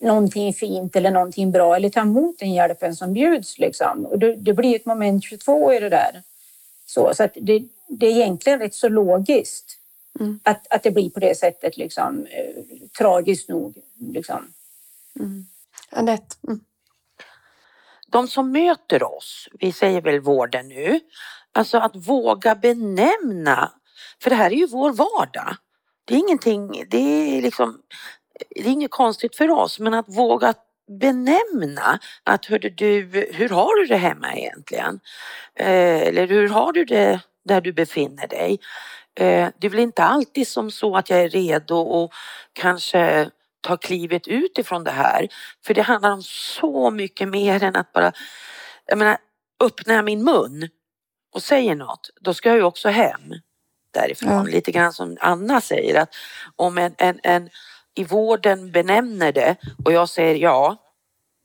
någonting 0.00 0.54
fint 0.54 0.96
eller 0.96 1.10
någonting 1.10 1.50
bra 1.50 1.76
eller 1.76 1.90
ta 1.90 2.00
emot 2.00 2.38
den 2.38 2.52
hjälpen 2.52 2.96
som 2.96 3.12
bjuds. 3.12 3.58
Liksom. 3.58 4.06
Och 4.06 4.18
det, 4.18 4.36
det 4.36 4.52
blir 4.52 4.76
ett 4.76 4.86
moment 4.86 5.24
22 5.24 5.72
i 5.72 5.80
det 5.80 5.88
där. 5.88 6.22
Så, 6.86 7.14
så 7.14 7.24
att 7.24 7.36
det, 7.40 7.62
det 7.88 8.06
är 8.06 8.10
egentligen 8.10 8.58
rätt 8.58 8.74
så 8.74 8.88
logiskt 8.88 9.78
mm. 10.20 10.40
att, 10.42 10.66
att 10.72 10.82
det 10.82 10.90
blir 10.90 11.10
på 11.10 11.20
det 11.20 11.38
sättet. 11.38 11.76
Liksom, 11.76 12.26
eh, 12.26 12.62
tragiskt 12.98 13.48
nog. 13.48 13.74
Liksom. 14.12 14.52
Mm. 15.20 15.46
Anette? 15.90 16.36
Mm. 16.48 16.60
De 18.08 18.28
som 18.28 18.52
möter 18.52 19.02
oss, 19.02 19.48
vi 19.60 19.72
säger 19.72 20.00
väl 20.00 20.20
vården 20.20 20.68
nu, 20.68 21.00
Alltså 21.56 21.78
att 21.78 21.96
våga 21.96 22.54
benämna, 22.54 23.72
för 24.22 24.30
det 24.30 24.36
här 24.36 24.50
är 24.50 24.56
ju 24.56 24.66
vår 24.66 24.92
vardag. 24.92 25.56
Det 26.04 26.14
är 26.14 26.18
ingenting, 26.18 26.84
det 26.90 26.98
är 26.98 27.42
liksom, 27.42 27.80
det 28.50 28.60
är 28.60 28.72
inget 28.72 28.90
konstigt 28.90 29.36
för 29.36 29.50
oss, 29.50 29.78
men 29.78 29.94
att 29.94 30.08
våga 30.08 30.54
benämna 31.00 31.98
att 32.24 32.46
hörde 32.46 32.70
du, 32.70 33.02
hur 33.32 33.48
har 33.48 33.80
du 33.80 33.86
det 33.86 33.96
hemma 33.96 34.34
egentligen? 34.34 35.00
Eh, 35.54 36.02
eller 36.02 36.26
hur 36.26 36.48
har 36.48 36.72
du 36.72 36.84
det 36.84 37.20
där 37.44 37.60
du 37.60 37.72
befinner 37.72 38.26
dig? 38.26 38.58
Eh, 39.14 39.48
det 39.58 39.66
är 39.66 39.70
väl 39.70 39.80
inte 39.80 40.04
alltid 40.04 40.48
som 40.48 40.70
så 40.70 40.96
att 40.96 41.10
jag 41.10 41.20
är 41.20 41.28
redo 41.28 41.76
och 41.76 42.12
kanske 42.52 43.30
ta 43.60 43.76
klivet 43.76 44.28
ut 44.28 44.58
ifrån 44.58 44.84
det 44.84 44.90
här. 44.90 45.28
För 45.66 45.74
det 45.74 45.82
handlar 45.82 46.12
om 46.12 46.22
så 46.22 46.90
mycket 46.90 47.28
mer 47.28 47.62
än 47.62 47.76
att 47.76 47.92
bara, 47.92 48.12
jag 48.86 48.98
menar, 48.98 49.16
öppnar 49.64 49.94
jag 49.94 50.04
min 50.04 50.24
mun 50.24 50.68
och 51.36 51.42
säger 51.42 51.74
något, 51.74 52.10
då 52.20 52.34
ska 52.34 52.48
jag 52.48 52.58
ju 52.58 52.62
också 52.62 52.88
hem 52.88 53.34
därifrån. 53.90 54.32
Ja. 54.32 54.42
Lite 54.42 54.72
grann 54.72 54.92
som 54.92 55.16
Anna 55.20 55.60
säger 55.60 56.00
att 56.00 56.14
om 56.56 56.78
en, 56.78 56.94
en, 56.98 57.20
en 57.22 57.50
i 57.94 58.04
vården 58.04 58.72
benämner 58.72 59.32
det 59.32 59.56
och 59.84 59.92
jag 59.92 60.08
säger 60.08 60.34
ja, 60.34 60.76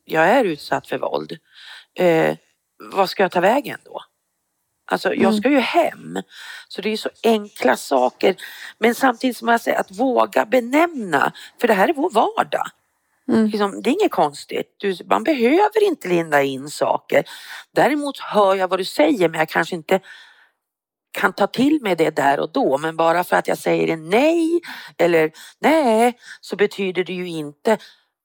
jag 0.06 0.30
är 0.30 0.44
utsatt 0.44 0.88
för 0.88 0.98
våld. 0.98 1.38
Eh, 1.94 2.38
vad 2.94 3.10
ska 3.10 3.24
jag 3.24 3.32
ta 3.32 3.40
vägen 3.40 3.80
då? 3.84 4.02
Alltså 4.86 5.10
jag 5.10 5.20
mm. 5.20 5.38
ska 5.38 5.50
ju 5.50 5.60
hem. 5.60 6.22
Så 6.68 6.82
det 6.82 6.90
är 6.90 6.98
så 6.98 7.10
enkla 7.24 7.78
saker. 7.78 8.36
Men 8.78 8.96
samtidigt 8.96 9.38
som 9.38 9.48
jag 9.48 9.62
säger 9.62 9.80
att 9.80 9.92
våga 9.92 10.46
benämna, 10.46 11.34
för 11.62 11.68
det 11.68 11.74
här 11.74 11.88
är 11.88 11.94
vår 11.94 12.10
vardag. 12.10 12.68
Mm. 13.28 13.46
Liksom, 13.48 13.82
det 13.82 13.90
är 13.90 13.92
inget 13.92 14.12
konstigt. 14.12 14.76
Du, 14.78 14.98
man 15.10 15.24
behöver 15.24 15.84
inte 15.84 16.08
linda 16.08 16.44
in 16.44 16.70
saker. 16.70 17.24
Däremot 17.76 18.20
hör 18.20 18.56
jag 18.56 18.68
vad 18.68 18.80
du 18.80 18.86
säger 18.86 19.30
men 19.30 19.40
jag 19.40 19.50
kanske 19.50 19.76
inte 19.76 20.00
kan 21.12 21.34
ta 21.34 21.48
till 21.48 21.80
mig 21.82 21.96
det 21.96 22.16
där 22.16 22.40
och 22.40 22.52
då. 22.52 22.78
Men 22.78 22.98
bara 22.98 23.24
för 23.24 23.36
att 23.36 23.48
jag 23.48 23.58
säger 23.58 23.98
nej 23.98 24.62
eller 24.98 25.32
nej 25.60 26.18
så 26.42 26.56
betyder 26.56 27.04
det 27.04 27.14
ju 27.14 27.28
inte 27.28 27.78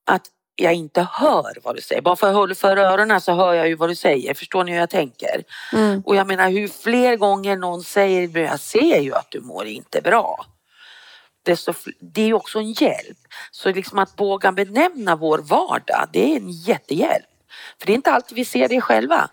att 0.07 0.27
jag 0.57 0.75
inte 0.75 1.09
hör 1.13 1.53
vad 1.63 1.77
du 1.77 1.81
säger. 1.83 2.03
Bara 2.03 2.17
för 2.17 2.27
att 2.27 2.33
jag 2.33 2.39
håller 2.39 2.55
för 2.55 2.77
öronen 2.77 3.21
så 3.21 3.33
hör 3.33 3.55
jag 3.55 3.69
ju 3.69 3.75
vad 3.75 3.89
du 3.89 3.95
säger. 3.95 4.35
Förstår 4.35 4.65
ni 4.65 4.73
hur 4.73 4.79
jag 4.79 4.91
tänker? 4.91 5.45
Mm. 5.73 6.03
Och 6.07 6.17
jag 6.17 6.27
menar 6.27 6.51
hur 6.51 6.69
fler 6.69 7.17
gånger 7.17 7.57
någon 7.57 7.83
säger 7.83 8.39
jag 8.39 8.61
ser 8.61 9.01
ju 9.01 9.15
att 9.15 9.31
du 9.31 9.41
mår 9.41 9.67
inte 9.67 10.01
bra 10.01 10.47
desto, 11.47 11.73
det 12.01 12.23
är 12.23 12.27
ju 12.27 12.35
också 12.35 12.59
en 12.59 12.73
hjälp. 12.73 13.19
Så 13.51 13.73
liksom 13.73 13.99
att 13.99 14.21
våga 14.21 14.53
benämna 14.53 15.17
vår 15.17 15.39
vardag, 15.39 16.09
det 16.13 16.33
är 16.33 16.37
en 16.37 16.51
jättehjälp. 16.51 17.27
För 17.79 17.87
det 17.87 17.93
är 17.93 17.95
inte 17.95 18.11
alltid 18.11 18.37
vi 18.37 18.45
ser 18.45 18.69
det 18.69 18.81
själva. 18.81 19.31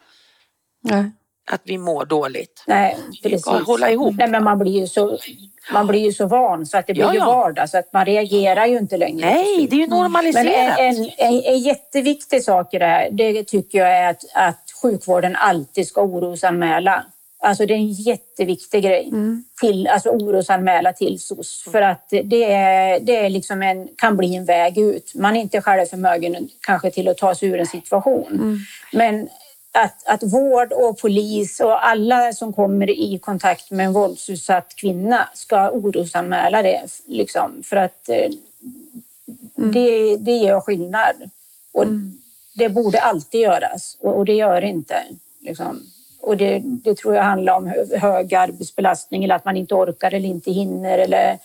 Nej. 0.82 1.12
Att 1.52 1.62
vi 1.63 1.78
mår 1.78 2.06
dåligt. 2.06 2.63
Nej, 2.67 2.97
precis. 3.23 3.45
Hålla 3.45 3.91
ihop. 3.91 4.15
Nej, 4.17 4.30
men 4.30 4.43
man 4.43 4.60
blir 4.60 4.80
ju 4.80 4.88
så 4.88 5.17
man 5.71 5.88
blir 5.88 5.99
ju 5.99 6.13
så 6.13 6.26
van 6.26 6.65
så 6.65 6.78
att 6.78 6.88
det 6.88 6.93
blir 6.93 7.04
ja, 7.04 7.08
ja. 7.08 7.13
ju 7.13 7.19
vardag 7.19 7.69
så 7.69 7.78
att 7.78 7.93
man 7.93 8.06
reagerar 8.06 8.65
ju 8.65 8.78
inte 8.78 8.97
längre. 8.97 9.26
Nej, 9.26 9.67
det 9.69 9.76
är 9.76 9.80
ju 9.80 9.88
normaliserat. 9.88 10.78
Men 10.78 10.95
en, 10.95 11.10
en, 11.17 11.43
en, 11.43 11.60
jätteviktig 11.60 12.43
sak 12.43 12.73
i 12.73 12.80
det 12.80 12.86
här, 12.86 13.10
det 13.12 13.43
tycker 13.43 13.78
jag 13.78 13.97
är 13.97 14.10
att, 14.10 14.23
att 14.34 14.71
sjukvården 14.82 15.36
alltid 15.36 15.88
ska 15.88 16.02
orosanmäla. 16.02 17.06
Alltså 17.43 17.65
det 17.65 17.73
är 17.73 17.77
en 17.77 17.91
jätteviktig 17.91 18.84
grej. 18.84 19.08
Mm. 19.08 19.43
Till, 19.62 19.88
alltså 19.88 20.10
orosanmäla 20.10 20.93
till 20.93 21.19
SOS. 21.19 21.63
För 21.71 21.82
att 21.82 22.10
det, 22.10 22.51
är, 22.51 22.99
det 22.99 23.15
är 23.15 23.29
liksom 23.29 23.62
en, 23.62 23.88
kan 23.95 24.17
bli 24.17 24.36
en 24.36 24.45
väg 24.45 24.77
ut. 24.77 25.15
Man 25.15 25.36
är 25.36 25.41
inte 25.41 25.62
själv 25.62 25.86
förmögen 25.86 26.49
kanske 26.60 26.91
till 26.91 27.08
att 27.08 27.17
ta 27.17 27.36
sig 27.36 27.49
ur 27.49 27.60
en 27.60 27.65
situation. 27.65 28.27
Mm. 28.27 28.58
Men 28.93 29.29
att, 29.71 30.08
att 30.08 30.23
vård 30.23 30.71
och 30.71 30.97
polis 30.97 31.60
och 31.60 31.88
alla 31.88 32.34
som 32.34 32.53
kommer 32.53 32.89
i 32.89 33.19
kontakt 33.19 33.71
med 33.71 33.86
en 33.86 33.93
våldsutsatt 33.93 34.75
kvinna 34.75 35.29
ska 35.34 35.69
orosanmäla 35.69 36.62
det. 36.62 36.82
Liksom, 37.08 37.63
för 37.63 37.75
att 37.75 38.10
eh, 38.10 38.32
mm. 39.58 39.71
det, 39.71 40.17
det 40.17 40.38
gör 40.38 40.60
skillnad. 40.60 41.15
Och 41.71 41.84
mm. 41.84 42.19
Det 42.56 42.69
borde 42.69 42.99
alltid 42.99 43.41
göras 43.41 43.97
och, 44.01 44.17
och 44.17 44.25
det 44.25 44.34
gör 44.34 44.62
det 44.62 44.67
inte. 44.67 45.03
Liksom. 45.41 45.92
Och 46.25 46.38
det, 46.38 46.62
det, 46.63 46.95
tror 46.95 47.15
jag 47.15 47.23
handlar 47.23 47.53
om 47.53 47.73
hög 47.99 48.36
arbetsbelastning 48.36 49.23
eller 49.23 49.36
att 49.36 49.45
man 49.45 49.57
inte 49.57 49.75
orkar 49.75 50.13
eller 50.13 50.29
inte 50.29 50.51
hinner 50.51 50.97
eller, 50.97 51.39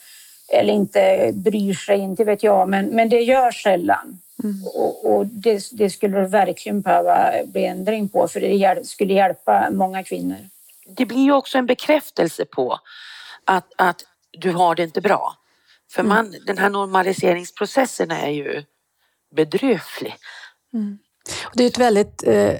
eller 0.52 0.72
inte 0.72 1.32
bryr 1.34 1.74
sig, 1.74 1.98
inte 1.98 2.24
vet 2.24 2.42
jag. 2.42 2.68
Men, 2.68 2.86
men 2.86 3.08
det 3.08 3.20
görs 3.20 3.62
sällan. 3.62 4.20
Mm. 4.44 4.56
Och, 4.64 5.14
och 5.14 5.26
det, 5.26 5.62
det, 5.72 5.90
skulle 5.90 6.26
verkligen 6.26 6.80
behöva 6.80 7.32
bli 7.44 7.64
ändring 7.64 8.08
på 8.08 8.28
för 8.28 8.40
det 8.40 8.86
skulle 8.86 9.14
hjälpa 9.14 9.70
många 9.70 10.04
kvinnor. 10.04 10.48
Det 10.86 11.06
blir 11.06 11.24
ju 11.24 11.32
också 11.32 11.58
en 11.58 11.66
bekräftelse 11.66 12.44
på 12.44 12.78
att, 13.44 13.72
att 13.76 14.04
du 14.30 14.52
har 14.52 14.74
det 14.74 14.82
inte 14.82 15.00
bra. 15.00 15.34
För 15.90 16.00
mm. 16.00 16.08
man, 16.08 16.26
mm. 16.26 16.40
den 16.46 16.58
här 16.58 16.70
normaliseringsprocessen 16.70 18.10
är 18.10 18.30
ju 18.30 18.64
bedrövlig. 19.36 20.16
Mm. 20.72 20.98
Det 21.54 21.62
är 21.64 21.66
ett 21.66 21.78
väldigt 21.78 22.22
eh, 22.26 22.54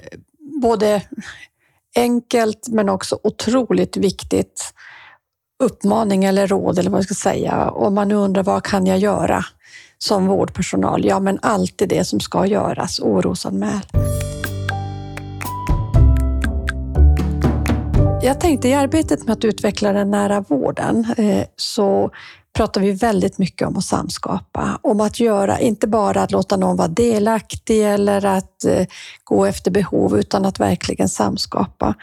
både 0.61 1.01
enkelt 1.99 2.67
men 2.67 2.89
också 2.89 3.19
otroligt 3.23 3.97
viktigt 3.97 4.73
uppmaning 5.63 6.25
eller 6.25 6.47
råd 6.47 6.79
eller 6.79 6.89
vad 6.91 6.97
jag 6.97 7.05
ska 7.05 7.13
säga. 7.13 7.69
Om 7.69 7.93
man 7.93 8.07
nu 8.07 8.15
undrar 8.15 8.43
vad 8.43 8.63
kan 8.63 8.85
jag 8.85 8.97
göra 8.97 9.45
som 9.97 10.27
vårdpersonal? 10.27 11.05
Ja, 11.05 11.19
men 11.19 11.39
alltid 11.41 11.89
det 11.89 12.05
som 12.05 12.19
ska 12.19 12.45
göras, 12.45 12.99
orosanmäl. 12.99 13.81
Jag 18.21 18.39
tänkte 18.39 18.67
i 18.67 18.73
arbetet 18.73 19.25
med 19.25 19.33
att 19.33 19.45
utveckla 19.45 19.93
den 19.93 20.11
nära 20.11 20.41
vården 20.41 21.05
eh, 21.17 21.45
så 21.55 22.11
pratar 22.59 22.81
vi 22.81 22.91
väldigt 22.91 23.37
mycket 23.37 23.67
om 23.67 23.77
att 23.77 23.83
samskapa. 23.83 24.79
Om 24.81 25.01
att 25.01 25.19
göra, 25.19 25.59
inte 25.59 25.87
bara 25.87 26.21
att 26.21 26.31
låta 26.31 26.57
någon 26.57 26.77
vara 26.77 26.87
delaktig 26.87 27.85
eller 27.85 28.25
att 28.25 28.65
eh, 28.65 28.87
gå 29.23 29.45
efter 29.45 29.71
behov, 29.71 30.19
utan 30.19 30.45
att 30.45 30.59
verkligen 30.59 31.09
samskapa. 31.09 31.95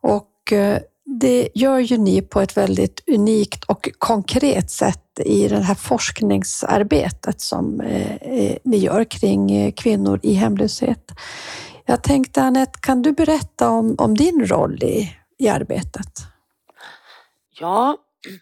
Och 0.00 0.52
eh, 0.52 0.78
det 1.20 1.48
gör 1.54 1.78
ju 1.78 1.96
ni 1.96 2.22
på 2.22 2.40
ett 2.40 2.56
väldigt 2.56 3.02
unikt 3.08 3.64
och 3.64 3.88
konkret 3.98 4.70
sätt 4.70 5.20
i 5.24 5.48
det 5.48 5.60
här 5.60 5.74
forskningsarbetet 5.74 7.40
som 7.40 7.80
eh, 7.80 8.56
ni 8.64 8.76
gör 8.76 9.04
kring 9.04 9.72
kvinnor 9.72 10.20
i 10.22 10.32
hemlöshet. 10.32 11.10
Jag 11.86 12.02
tänkte 12.02 12.42
Anette, 12.42 12.78
kan 12.82 13.02
du 13.02 13.12
berätta 13.12 13.68
om, 13.68 13.94
om 13.98 14.16
din 14.16 14.46
roll 14.46 14.82
i, 14.82 15.16
i 15.38 15.48
arbetet? 15.48 16.12
Ja, 17.60 17.96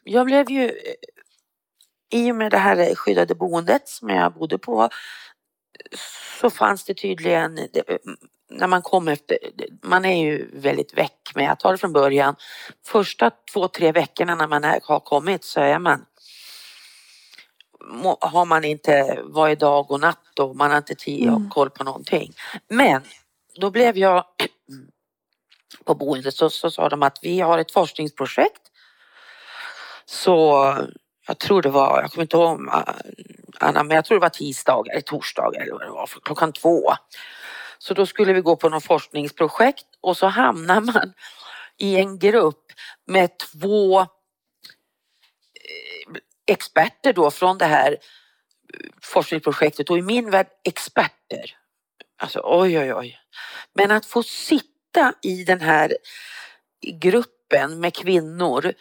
jag 0.05 0.27
blev 0.27 0.51
ju 0.51 0.73
i 2.11 2.33
och 2.33 2.37
med 2.37 2.51
det 2.51 2.59
här 2.59 2.95
skyddade 2.95 3.35
boendet 3.35 3.89
som 3.89 4.09
jag 4.09 4.33
bodde 4.33 4.59
på 4.59 4.89
så 6.41 6.51
fanns 6.51 6.85
det 6.85 6.95
tydligen, 6.95 7.59
när 8.51 8.67
man 8.67 8.83
kom 8.83 9.09
efter, 9.09 9.39
man 9.83 10.05
är 10.05 10.23
ju 10.23 10.51
väldigt 10.53 10.99
väck 10.99 11.33
men 11.35 11.45
jag 11.45 11.61
tar 11.61 11.73
det 11.73 11.79
från 11.79 11.93
början. 11.93 12.37
Första 12.87 13.31
två, 13.53 13.69
tre 13.69 13.93
veckorna 13.93 14.35
när 14.35 14.49
man 14.49 14.65
är, 14.65 14.81
har 14.83 15.01
kommit 15.01 15.45
så 15.45 15.61
är 15.61 15.79
man 15.79 16.05
har 18.21 18.45
man 18.45 18.65
inte 18.65 19.23
varje 19.25 19.55
dag 19.55 19.91
och 19.91 20.01
natt 20.01 20.39
och 20.39 20.57
man 20.57 20.71
har 20.71 20.79
inte 20.79 20.95
tid 20.95 21.29
och 21.29 21.37
mm. 21.37 21.51
koll 21.51 21.71
på 21.71 21.85
någonting. 21.85 22.33
Men 22.69 23.03
då 23.55 23.71
blev 23.71 23.99
jag 23.99 24.25
på 25.85 25.95
boendet 25.95 26.35
så, 26.35 26.51
så 26.51 26.71
sa 26.71 26.89
de 26.89 27.03
att 27.03 27.19
vi 27.23 27.41
har 27.41 27.59
ett 27.59 27.73
forskningsprojekt. 27.73 28.63
Så 30.05 30.73
jag 31.27 31.39
tror 31.39 31.63
det 31.63 31.69
var, 31.69 32.01
jag 32.03 32.11
kommer 32.11 32.23
inte 32.23 32.37
ihåg 32.37 32.69
eh, 32.69 32.83
Anna, 33.61 33.83
men 33.83 33.95
jag 33.95 34.05
tror 34.05 34.19
det 34.19 34.23
var 34.23 34.29
tisdag 34.29 34.85
eller 34.91 35.01
torsdag 35.01 35.53
eller 35.57 35.73
vad 35.73 35.81
det 35.81 35.91
var, 35.91 36.09
klockan 36.23 36.53
två. 36.53 36.93
Så 37.79 37.95
då 37.95 38.07
skulle 38.07 38.33
vi 38.33 38.41
gå 38.41 38.57
på 38.57 38.69
något 38.69 38.85
forskningsprojekt 38.85 39.87
och 40.01 40.17
så 40.17 40.27
hamnar 40.27 40.81
man 40.81 41.13
i 41.79 41.97
en 41.97 42.19
grupp 42.19 42.73
med 43.07 43.39
två 43.39 44.01
eh, 44.01 44.07
experter 46.47 47.13
då 47.13 47.31
från 47.31 47.59
det 47.59 47.67
här 47.67 47.93
eh, 47.93 47.99
forskningsprojektet 49.03 49.91
och 49.91 49.99
i 49.99 50.03
min 50.03 50.31
värld 50.31 50.49
experter. 50.65 51.57
Alltså 52.19 52.41
oj, 52.45 52.79
oj, 52.79 52.95
oj. 52.95 53.19
Men 53.75 53.91
att 53.91 54.07
få 54.07 54.23
sitta 54.23 55.15
i 55.23 55.45
den 55.45 55.61
här 55.61 55.97
gruppen 57.01 57.81
med 57.81 57.95
kvinnor 57.95 58.73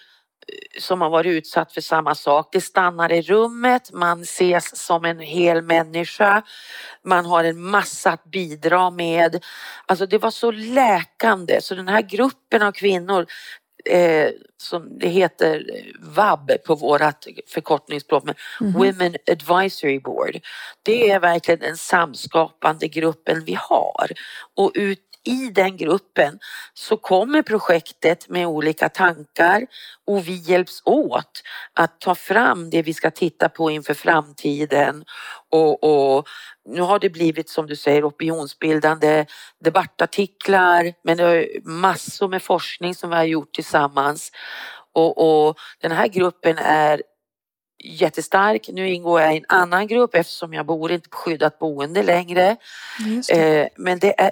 som 0.80 1.02
har 1.02 1.10
varit 1.10 1.30
utsatt 1.30 1.74
för 1.74 1.82
samma 1.82 2.16
sak. 2.16 2.50
Det 2.52 2.62
stannar 2.62 3.12
i 3.12 3.22
rummet, 3.22 3.92
man 3.94 4.22
ses 4.22 4.86
som 4.86 5.06
en 5.06 5.20
hel 5.20 5.62
människa. 5.62 6.44
Man 7.04 7.26
har 7.26 7.44
en 7.44 7.62
massa 7.62 8.12
att 8.12 8.24
bidra 8.24 8.92
med. 8.92 9.44
Alltså 9.86 10.06
det 10.06 10.18
var 10.18 10.32
så 10.32 10.52
läkande 10.52 11.62
så 11.62 11.76
den 11.76 11.88
här 11.88 12.02
gruppen 12.02 12.62
av 12.62 12.72
kvinnor 12.72 13.26
eh, 13.86 14.30
som 14.58 15.00
det 15.00 15.08
heter 15.08 15.66
VAB 16.00 16.52
på 16.66 16.76
vårat 16.76 17.28
förkortningsspråk, 17.48 18.24
men 18.24 18.36
mm 18.62 18.74
-hmm. 18.74 18.78
Women 18.78 19.16
Advisory 19.32 20.00
Board. 20.00 20.40
Det 20.84 21.12
är 21.12 21.20
verkligen 21.20 21.60
den 21.60 21.78
samskapande 21.78 22.88
gruppen 22.88 23.44
vi 23.46 23.54
har 23.54 24.12
och 24.56 24.72
ut 24.74 25.05
i 25.26 25.50
den 25.50 25.78
gruppen 25.78 26.40
så 26.74 26.98
kommer 26.98 27.42
projektet 27.42 28.30
med 28.30 28.48
olika 28.48 28.90
tankar 28.90 29.66
och 30.06 30.28
vi 30.28 30.36
hjälps 30.36 30.82
åt 30.86 31.42
att 31.74 32.00
ta 32.00 32.16
fram 32.16 32.70
det 32.70 32.82
vi 32.82 32.94
ska 32.94 33.12
titta 33.12 33.50
på 33.50 33.72
inför 33.72 33.94
framtiden. 33.94 35.04
Och, 35.52 35.84
och 35.84 36.28
nu 36.70 36.82
har 36.82 37.00
det 37.00 37.10
blivit 37.10 37.50
som 37.50 37.68
du 37.68 37.76
säger 37.76 38.08
opinionsbildande 38.08 39.26
debattartiklar 39.64 40.94
men 41.04 41.18
det 41.18 41.24
är 41.24 41.62
massor 41.64 42.28
med 42.28 42.44
forskning 42.44 42.96
som 42.96 43.10
vi 43.10 43.16
har 43.16 43.24
gjort 43.24 43.54
tillsammans. 43.54 44.32
Och, 44.94 45.48
och 45.48 45.58
den 45.82 45.92
här 45.92 46.08
gruppen 46.08 46.58
är 46.58 47.02
jättestark. 47.84 48.70
Nu 48.74 48.90
ingår 48.90 49.22
jag 49.22 49.34
i 49.34 49.38
en 49.38 49.46
annan 49.48 49.88
grupp 49.88 50.16
eftersom 50.16 50.54
jag 50.54 50.66
bor 50.66 50.92
inte 50.92 51.10
på 51.10 51.18
skyddat 51.18 51.60
boende 51.60 52.04
längre. 52.04 52.56
Det. 53.28 53.62
Eh, 53.62 53.68
men 53.76 54.00
det 54.00 54.22
är 54.22 54.32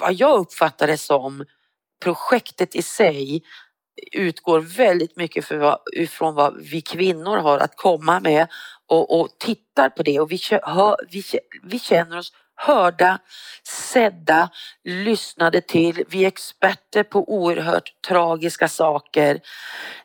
vad 0.00 0.14
jag 0.14 0.38
uppfattar 0.38 0.86
det 0.86 0.98
som, 0.98 1.44
projektet 2.02 2.74
i 2.74 2.82
sig 2.82 3.42
utgår 4.12 4.60
väldigt 4.60 5.16
mycket 5.16 5.44
för 5.44 5.56
vad, 5.56 5.78
ifrån 5.96 6.34
vad 6.34 6.62
vi 6.70 6.80
kvinnor 6.80 7.36
har 7.36 7.58
att 7.58 7.76
komma 7.76 8.20
med 8.20 8.48
och, 8.86 9.20
och 9.20 9.28
tittar 9.38 9.88
på 9.88 10.02
det. 10.02 10.20
Och 10.20 10.32
vi, 10.32 10.38
hör, 10.62 10.96
vi, 11.10 11.22
vi 11.62 11.78
känner 11.78 12.18
oss 12.18 12.32
hörda, 12.56 13.18
sedda, 13.68 14.50
lyssnade 14.84 15.60
till. 15.60 16.04
Vi 16.08 16.24
är 16.24 16.28
experter 16.28 17.02
på 17.02 17.34
oerhört 17.34 17.92
tragiska 18.08 18.68
saker. 18.68 19.40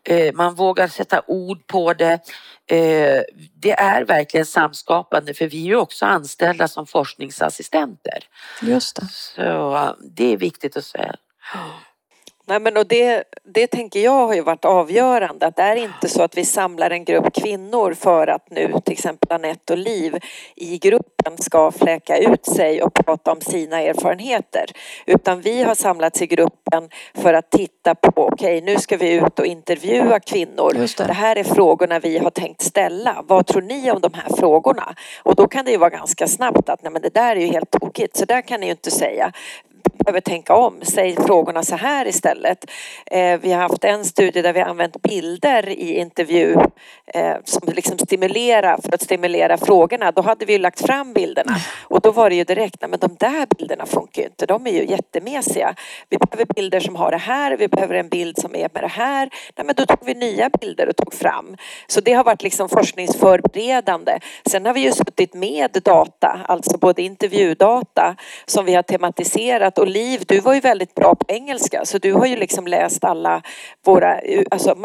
Eh, 0.04 0.34
man 0.34 0.56
vågar 0.56 0.88
sätta 0.88 1.22
ord 1.28 1.68
på 1.68 1.94
det. 1.94 2.20
Eh, 2.68 3.22
det 3.56 3.72
är 3.72 4.06
verkligen 4.06 4.46
samskapande 4.46 5.34
för 5.34 5.48
vi 5.48 5.62
är 5.62 5.68
ju 5.68 5.76
också 5.76 6.06
anställda 6.06 6.68
som 6.68 6.88
forskningsassistenter. 6.88 8.24
Just 8.62 8.96
det. 8.96 9.08
Så 9.12 9.96
det 10.16 10.34
är 10.34 10.38
viktigt 10.38 10.78
att 10.78 10.86
säga. 10.86 11.16
Nej, 12.50 12.60
men 12.60 12.78
och 12.78 12.88
det, 12.88 13.24
det 13.44 13.68
tänker 13.68 14.00
jag 14.00 14.28
har 14.28 14.34
ju 14.34 14.42
varit 14.42 14.66
avgörande. 14.66 15.48
Att 15.48 15.56
det 15.56 15.62
är 15.62 15.76
inte 15.76 16.10
så 16.10 16.24
att 16.24 16.38
vi 16.38 16.46
samlar 16.46 16.92
en 16.92 17.06
grupp 17.06 17.34
kvinnor 17.34 17.94
för 17.94 18.28
att 18.28 18.50
nu 18.50 18.74
till 18.86 18.94
exempel 18.94 19.32
Anette 19.32 19.74
och 19.74 19.80
Liv 19.80 20.18
i 20.56 20.78
gruppen 20.78 21.38
ska 21.38 21.72
fläka 21.72 22.18
ut 22.18 22.46
sig 22.46 22.84
och 22.84 22.94
prata 22.94 23.32
om 23.32 23.42
sina 23.42 23.82
erfarenheter. 23.82 24.66
Utan 25.06 25.42
vi 25.42 25.64
har 25.64 25.76
samlats 25.76 26.22
i 26.22 26.28
gruppen 26.28 26.90
för 27.14 27.34
att 27.34 27.52
titta 27.52 27.96
på, 27.96 28.28
okej 28.28 28.58
okay, 28.58 28.74
nu 28.74 28.80
ska 28.80 28.98
vi 28.98 29.14
ut 29.14 29.40
och 29.40 29.46
intervjua 29.46 30.20
kvinnor. 30.20 30.74
Det. 30.74 31.08
det. 31.08 31.14
här 31.14 31.36
är 31.36 31.44
frågorna 31.44 32.00
vi 32.00 32.18
har 32.18 32.30
tänkt 32.30 32.62
ställa. 32.62 33.24
Vad 33.28 33.48
tror 33.48 33.62
ni 33.62 33.92
om 33.92 34.02
de 34.02 34.14
här 34.14 34.36
frågorna? 34.38 34.96
Och 35.24 35.36
då 35.36 35.48
kan 35.48 35.66
det 35.66 35.72
ju 35.72 35.78
vara 35.78 35.90
ganska 35.90 36.28
snabbt 36.28 36.70
att 36.70 36.84
nej 36.84 36.92
men 36.92 37.02
det 37.02 37.14
där 37.14 37.36
är 37.36 37.40
ju 37.40 37.48
helt 37.48 37.72
tokigt, 37.72 38.18
så 38.18 38.26
där 38.26 38.42
kan 38.42 38.60
ni 38.60 38.66
ju 38.66 38.72
inte 38.72 38.92
säga 38.92 39.32
behöver 40.06 40.22
tänka 40.22 40.56
om. 40.56 40.80
Säg 40.82 41.16
frågorna 41.16 41.64
så 41.64 41.76
här 41.76 42.08
istället. 42.08 42.66
Eh, 43.06 43.40
vi 43.40 43.52
har 43.52 43.62
haft 43.62 43.84
en 43.84 44.06
studie 44.06 44.42
där 44.42 44.54
vi 44.54 44.60
använt 44.60 45.02
bilder 45.02 45.70
i 45.70 46.00
intervju 46.00 46.56
eh, 47.14 47.36
som 47.44 47.74
liksom 47.74 47.98
stimulera 47.98 48.78
för 48.82 48.94
att 48.94 49.02
stimulera 49.02 49.58
frågorna. 49.58 50.12
Då 50.12 50.22
hade 50.22 50.46
vi 50.46 50.58
lagt 50.58 50.86
fram 50.86 51.14
bilderna 51.14 51.56
och 51.84 52.02
då 52.02 52.12
var 52.12 52.30
det 52.30 52.36
ju 52.36 52.44
direkt, 52.44 52.76
nej 52.82 52.90
men 52.90 53.00
de 53.00 53.16
där 53.20 53.48
bilderna 53.58 53.86
funkar 53.86 54.22
ju 54.22 54.28
inte. 54.28 54.46
De 54.46 54.68
är 54.68 54.72
ju 54.72 54.86
jättemesiga. 54.86 55.76
Vi 56.10 56.18
behöver 56.18 56.54
bilder 56.54 56.80
som 56.80 56.96
har 56.96 57.12
det 57.12 57.18
här, 57.18 57.58
vi 57.58 57.68
behöver 57.68 57.96
en 57.96 58.10
bild 58.10 58.38
som 58.38 58.56
är 58.56 58.70
med 58.74 58.84
det 58.84 58.88
här. 58.88 59.30
Nej 59.58 59.66
men 59.66 59.76
då 59.76 59.86
tog 59.86 60.06
vi 60.06 60.14
nya 60.14 60.50
bilder 60.50 60.90
och 60.90 60.96
tog 60.96 61.14
fram. 61.14 61.58
Så 61.88 62.02
det 62.02 62.14
har 62.14 62.24
varit 62.24 62.44
liksom 62.44 62.70
forskningsförberedande. 62.70 64.20
Sen 64.46 64.66
har 64.66 64.74
vi 64.74 64.80
ju 64.80 64.92
suttit 64.92 65.34
med 65.34 65.82
data, 65.84 66.40
alltså 66.46 66.78
både 66.78 67.02
intervjudata 67.02 68.16
som 68.46 68.66
vi 68.66 68.76
har 68.76 68.84
tematiserat 68.84 69.78
och 69.78 69.88
Liv, 70.00 70.24
du 70.28 70.40
var 70.40 70.54
ju 70.54 70.60
väldigt 70.60 70.96
bra 70.96 71.16
på 71.16 71.26
engelska 71.28 71.86
så 71.86 71.98
du 71.98 72.14
har 72.14 72.26
ju 72.26 72.36
liksom 72.36 72.68
läst 72.68 73.04
alla 73.04 73.42
våra 73.86 74.20
alltså, 74.52 74.76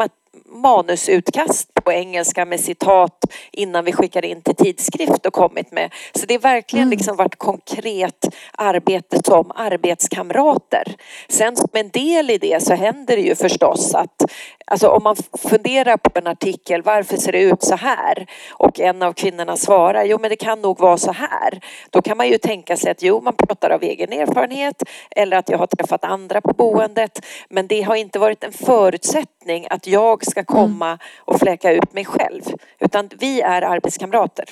manusutkast 0.49 1.73
på 1.73 1.91
engelska 1.91 2.45
med 2.45 2.59
citat 2.59 3.25
innan 3.51 3.85
vi 3.85 3.91
skickar 3.91 4.25
in 4.25 4.41
till 4.41 4.55
tidskrift 4.55 5.25
och 5.25 5.33
kommit 5.33 5.71
med. 5.71 5.93
Så 6.15 6.25
det 6.25 6.33
har 6.33 6.41
verkligen 6.41 6.83
mm. 6.83 6.97
liksom 6.97 7.15
varit 7.15 7.37
konkret 7.37 8.35
arbete 8.51 9.19
som 9.25 9.51
arbetskamrater. 9.55 10.95
Sen 11.29 11.55
som 11.55 11.69
en 11.73 11.89
del 11.89 12.29
i 12.29 12.37
det 12.37 12.63
så 12.63 12.73
händer 12.73 13.15
det 13.15 13.21
ju 13.21 13.35
förstås 13.35 13.93
att 13.93 14.31
alltså 14.65 14.87
om 14.87 15.03
man 15.03 15.15
funderar 15.49 15.97
på 15.97 16.09
en 16.13 16.27
artikel, 16.27 16.81
varför 16.81 17.17
ser 17.17 17.31
det 17.31 17.41
ut 17.41 17.63
så 17.63 17.75
här? 17.75 18.27
Och 18.51 18.79
en 18.79 19.03
av 19.03 19.13
kvinnorna 19.13 19.57
svarar, 19.57 20.03
jo 20.03 20.17
men 20.21 20.29
det 20.29 20.35
kan 20.35 20.61
nog 20.61 20.79
vara 20.79 20.97
så 20.97 21.11
här. 21.11 21.59
Då 21.89 22.01
kan 22.01 22.17
man 22.17 22.27
ju 22.27 22.37
tänka 22.37 22.77
sig 22.77 22.91
att 22.91 23.03
jo, 23.03 23.21
man 23.21 23.35
pratar 23.35 23.69
av 23.69 23.83
egen 23.83 24.13
erfarenhet 24.13 24.83
eller 25.11 25.37
att 25.37 25.49
jag 25.49 25.57
har 25.57 25.67
träffat 25.67 26.03
andra 26.03 26.41
på 26.41 26.53
boendet. 26.53 27.25
Men 27.49 27.67
det 27.67 27.81
har 27.81 27.95
inte 27.95 28.19
varit 28.19 28.43
en 28.43 28.53
förutsättning 28.53 29.67
att 29.69 29.87
jag 29.87 30.25
ska 30.25 30.43
komma 30.43 30.97
och 31.17 31.39
fläka 31.39 31.71
ut 31.71 31.93
mig 31.93 32.05
själv. 32.05 32.41
Utan 32.79 33.09
vi 33.19 33.41
är 33.41 33.61
arbetskamrater. 33.61 34.45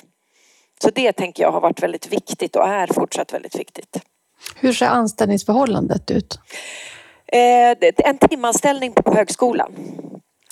Så 0.82 0.90
det 0.90 1.12
tänker 1.12 1.42
jag 1.42 1.52
har 1.52 1.60
varit 1.60 1.82
väldigt 1.82 2.12
viktigt 2.12 2.56
och 2.56 2.68
är 2.68 2.86
fortsatt 2.86 3.32
väldigt 3.32 3.58
viktigt. 3.58 3.96
Hur 4.56 4.72
ser 4.72 4.86
anställningsförhållandet 4.86 6.10
ut? 6.10 6.38
Eh, 7.34 7.92
en 7.96 8.18
timanställning 8.18 8.92
på 8.92 9.14
högskolan. 9.14 9.72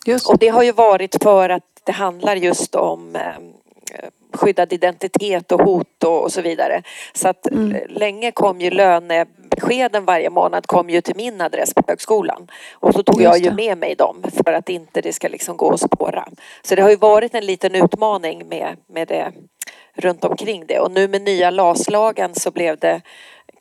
Just. 0.07 0.29
Och 0.29 0.39
det 0.39 0.49
har 0.49 0.63
ju 0.63 0.73
varit 0.73 1.23
för 1.23 1.49
att 1.49 1.63
det 1.85 1.93
handlar 1.93 2.37
just 2.37 2.75
om 2.75 3.17
eh, 3.17 3.23
skyddad 4.33 4.73
identitet 4.73 5.53
och 5.53 5.61
hot 5.61 6.05
och, 6.05 6.23
och 6.23 6.33
så 6.33 6.43
vidare. 6.43 6.83
Så 7.13 7.29
att 7.29 7.47
mm. 7.47 7.77
länge 7.89 8.33
kom 8.33 8.61
ju 8.61 8.71
lönebeskeden 8.71 10.05
varje 10.05 10.31
månad 10.31 10.67
kom 10.67 10.91
ju 10.91 11.01
till 11.01 11.17
min 11.17 11.41
adress 11.41 11.75
på 11.75 11.83
högskolan. 11.89 12.51
Och 12.73 12.95
så 12.95 13.03
tog 13.03 13.23
jag 13.23 13.39
ju 13.39 13.51
med 13.51 13.79
mig 13.79 13.95
dem 13.95 14.25
för 14.45 14.53
att 14.53 14.69
inte 14.69 15.01
det 15.01 15.13
ska 15.13 15.29
liksom 15.29 15.57
gå 15.57 15.73
att 15.73 15.81
spåra. 15.81 16.29
Så 16.63 16.75
det 16.75 16.83
har 16.83 16.91
ju 16.91 16.97
varit 16.97 17.35
en 17.35 17.47
liten 17.47 17.75
utmaning 17.75 18.49
med, 18.49 18.77
med 18.89 19.09
det 19.09 19.33
runt 19.95 20.25
omkring 20.25 20.67
det. 20.67 20.81
Och 20.81 20.91
nu 20.91 21.09
med 21.09 21.23
nya 21.23 21.51
LAS-lagen 21.51 22.35
så 22.35 22.51
blev 22.51 22.79
det 22.79 23.01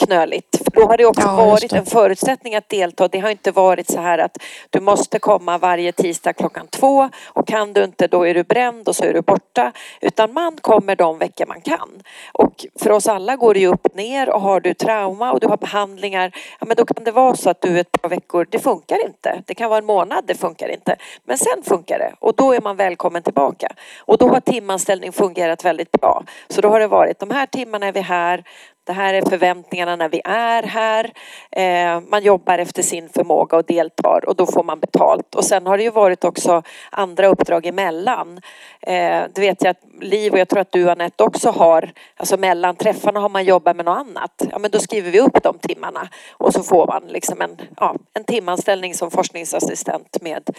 knöligt. 0.06 0.58
För 0.64 0.82
då 0.82 0.88
har 0.88 0.98
det 0.98 1.06
också 1.06 1.22
Ja, 1.28 1.36
varit 1.46 1.70
det. 1.70 1.78
en 1.78 1.86
förutsättning 1.86 2.56
att 2.56 2.70
delta. 2.70 3.08
Det 3.08 3.20
har 3.20 3.30
inte 3.30 3.52
varit 3.52 3.92
så 3.92 4.02
här 4.02 4.18
att 4.18 4.38
du 4.70 4.80
måste 4.80 5.20
komma 5.20 5.58
varje 5.58 5.92
tisdag 5.92 6.34
klockan 6.34 6.68
två 6.68 7.10
och 7.28 7.48
kan 7.48 7.74
du 7.74 7.84
inte 7.84 8.08
då 8.08 8.28
är 8.28 8.34
du 8.34 8.44
bränd 8.44 8.88
och 8.88 8.96
så 8.96 9.04
är 9.04 9.14
du 9.14 9.22
borta. 9.22 9.72
Utan 10.02 10.34
man 10.34 10.58
kommer 10.62 10.96
de 10.96 11.18
veckor 11.18 11.46
man 11.46 11.62
kan. 11.62 11.90
Och 12.34 12.66
för 12.80 12.90
oss 12.92 13.08
alla 13.08 13.36
går 13.36 13.54
det 13.54 13.60
ju 13.60 13.68
upp 13.68 13.86
och 13.86 13.96
ner 13.96 14.30
och 14.30 14.42
har 14.42 14.60
du 14.60 14.74
trauma 14.74 15.32
och 15.32 15.40
du 15.40 15.48
har 15.48 15.58
behandlingar, 15.58 16.32
ja 16.60 16.66
men 16.66 16.76
då 16.76 16.86
kan 16.86 17.04
det 17.04 17.12
vara 17.12 17.36
så 17.36 17.50
att 17.50 17.62
du 17.62 17.80
ett 17.80 17.92
par 18.02 18.10
veckor, 18.10 18.48
det 18.50 18.60
funkar 18.60 19.06
inte. 19.06 19.42
Det 19.46 19.54
kan 19.56 19.70
vara 19.70 19.78
en 19.80 19.86
månad, 19.86 20.24
det 20.28 20.36
funkar 20.36 20.70
inte. 20.70 20.96
Men 21.24 21.38
sen 21.38 21.64
funkar 21.64 22.00
det 22.00 22.14
och 22.20 22.36
då 22.36 22.54
är 22.54 22.62
man 22.62 22.76
välkommen 22.78 23.24
tillbaka. 23.24 23.68
Och 24.00 24.18
då 24.18 24.28
har 24.28 24.40
timanställning 24.40 25.12
fungerat 25.12 25.66
väldigt 25.66 25.92
bra. 25.92 26.24
Så 26.50 26.62
då 26.62 26.70
har 26.70 26.80
det 26.80 26.88
varit 26.88 27.20
de 27.20 27.32
här 27.32 27.46
timmarna 27.46 27.88
är 27.88 27.92
vi 27.92 28.02
här, 28.02 28.44
det 28.84 28.94
här 28.94 29.14
är 29.14 29.22
förväntningarna 29.22 29.96
när 29.96 30.10
vi 30.10 30.22
är 30.26 30.64
här. 30.64 31.12
Eh, 31.52 32.02
man 32.10 32.24
jobbar 32.24 32.58
efter 32.58 32.84
sin 32.84 33.10
förmåga 33.10 33.58
och 33.58 33.66
deltar 33.66 34.30
och 34.30 34.36
då 34.36 34.46
får 34.46 34.64
man 34.64 34.80
betalt. 34.80 35.36
Och 35.36 35.44
sen 35.44 35.68
har 35.68 35.78
det 35.78 35.84
ju 35.84 35.90
varit 35.90 36.24
också 36.24 36.64
andra 36.90 37.28
uppdrag 37.28 37.66
emellan. 37.66 38.42
Eh, 38.82 39.24
det 39.34 39.42
vet 39.42 39.64
jag 39.64 39.72
att 39.72 39.82
Liv 40.02 40.34
och 40.34 40.40
jag 40.40 40.50
tror 40.50 40.60
att 40.60 40.72
du 40.72 40.90
Anette 40.90 41.24
också 41.24 41.50
har. 41.50 41.92
Alltså 42.16 42.38
mellan 42.38 42.76
träffarna 42.76 43.20
har 43.20 43.30
man 43.30 43.46
jobbat 43.46 43.76
med 43.76 43.86
något 43.86 43.98
annat. 43.98 44.44
Ja 44.52 44.60
men 44.60 44.72
då 44.72 44.80
skriver 44.80 45.12
vi 45.12 45.20
upp 45.20 45.44
de 45.44 45.60
timmarna 45.60 46.10
och 46.32 46.54
så 46.54 46.64
får 46.64 46.88
man 46.88 47.04
liksom 47.08 47.42
en, 47.42 47.58
ja, 47.78 47.96
en 48.14 48.24
timanställning 48.24 48.94
som 48.94 49.12
forskningsassistent 49.12 50.22
med 50.22 50.50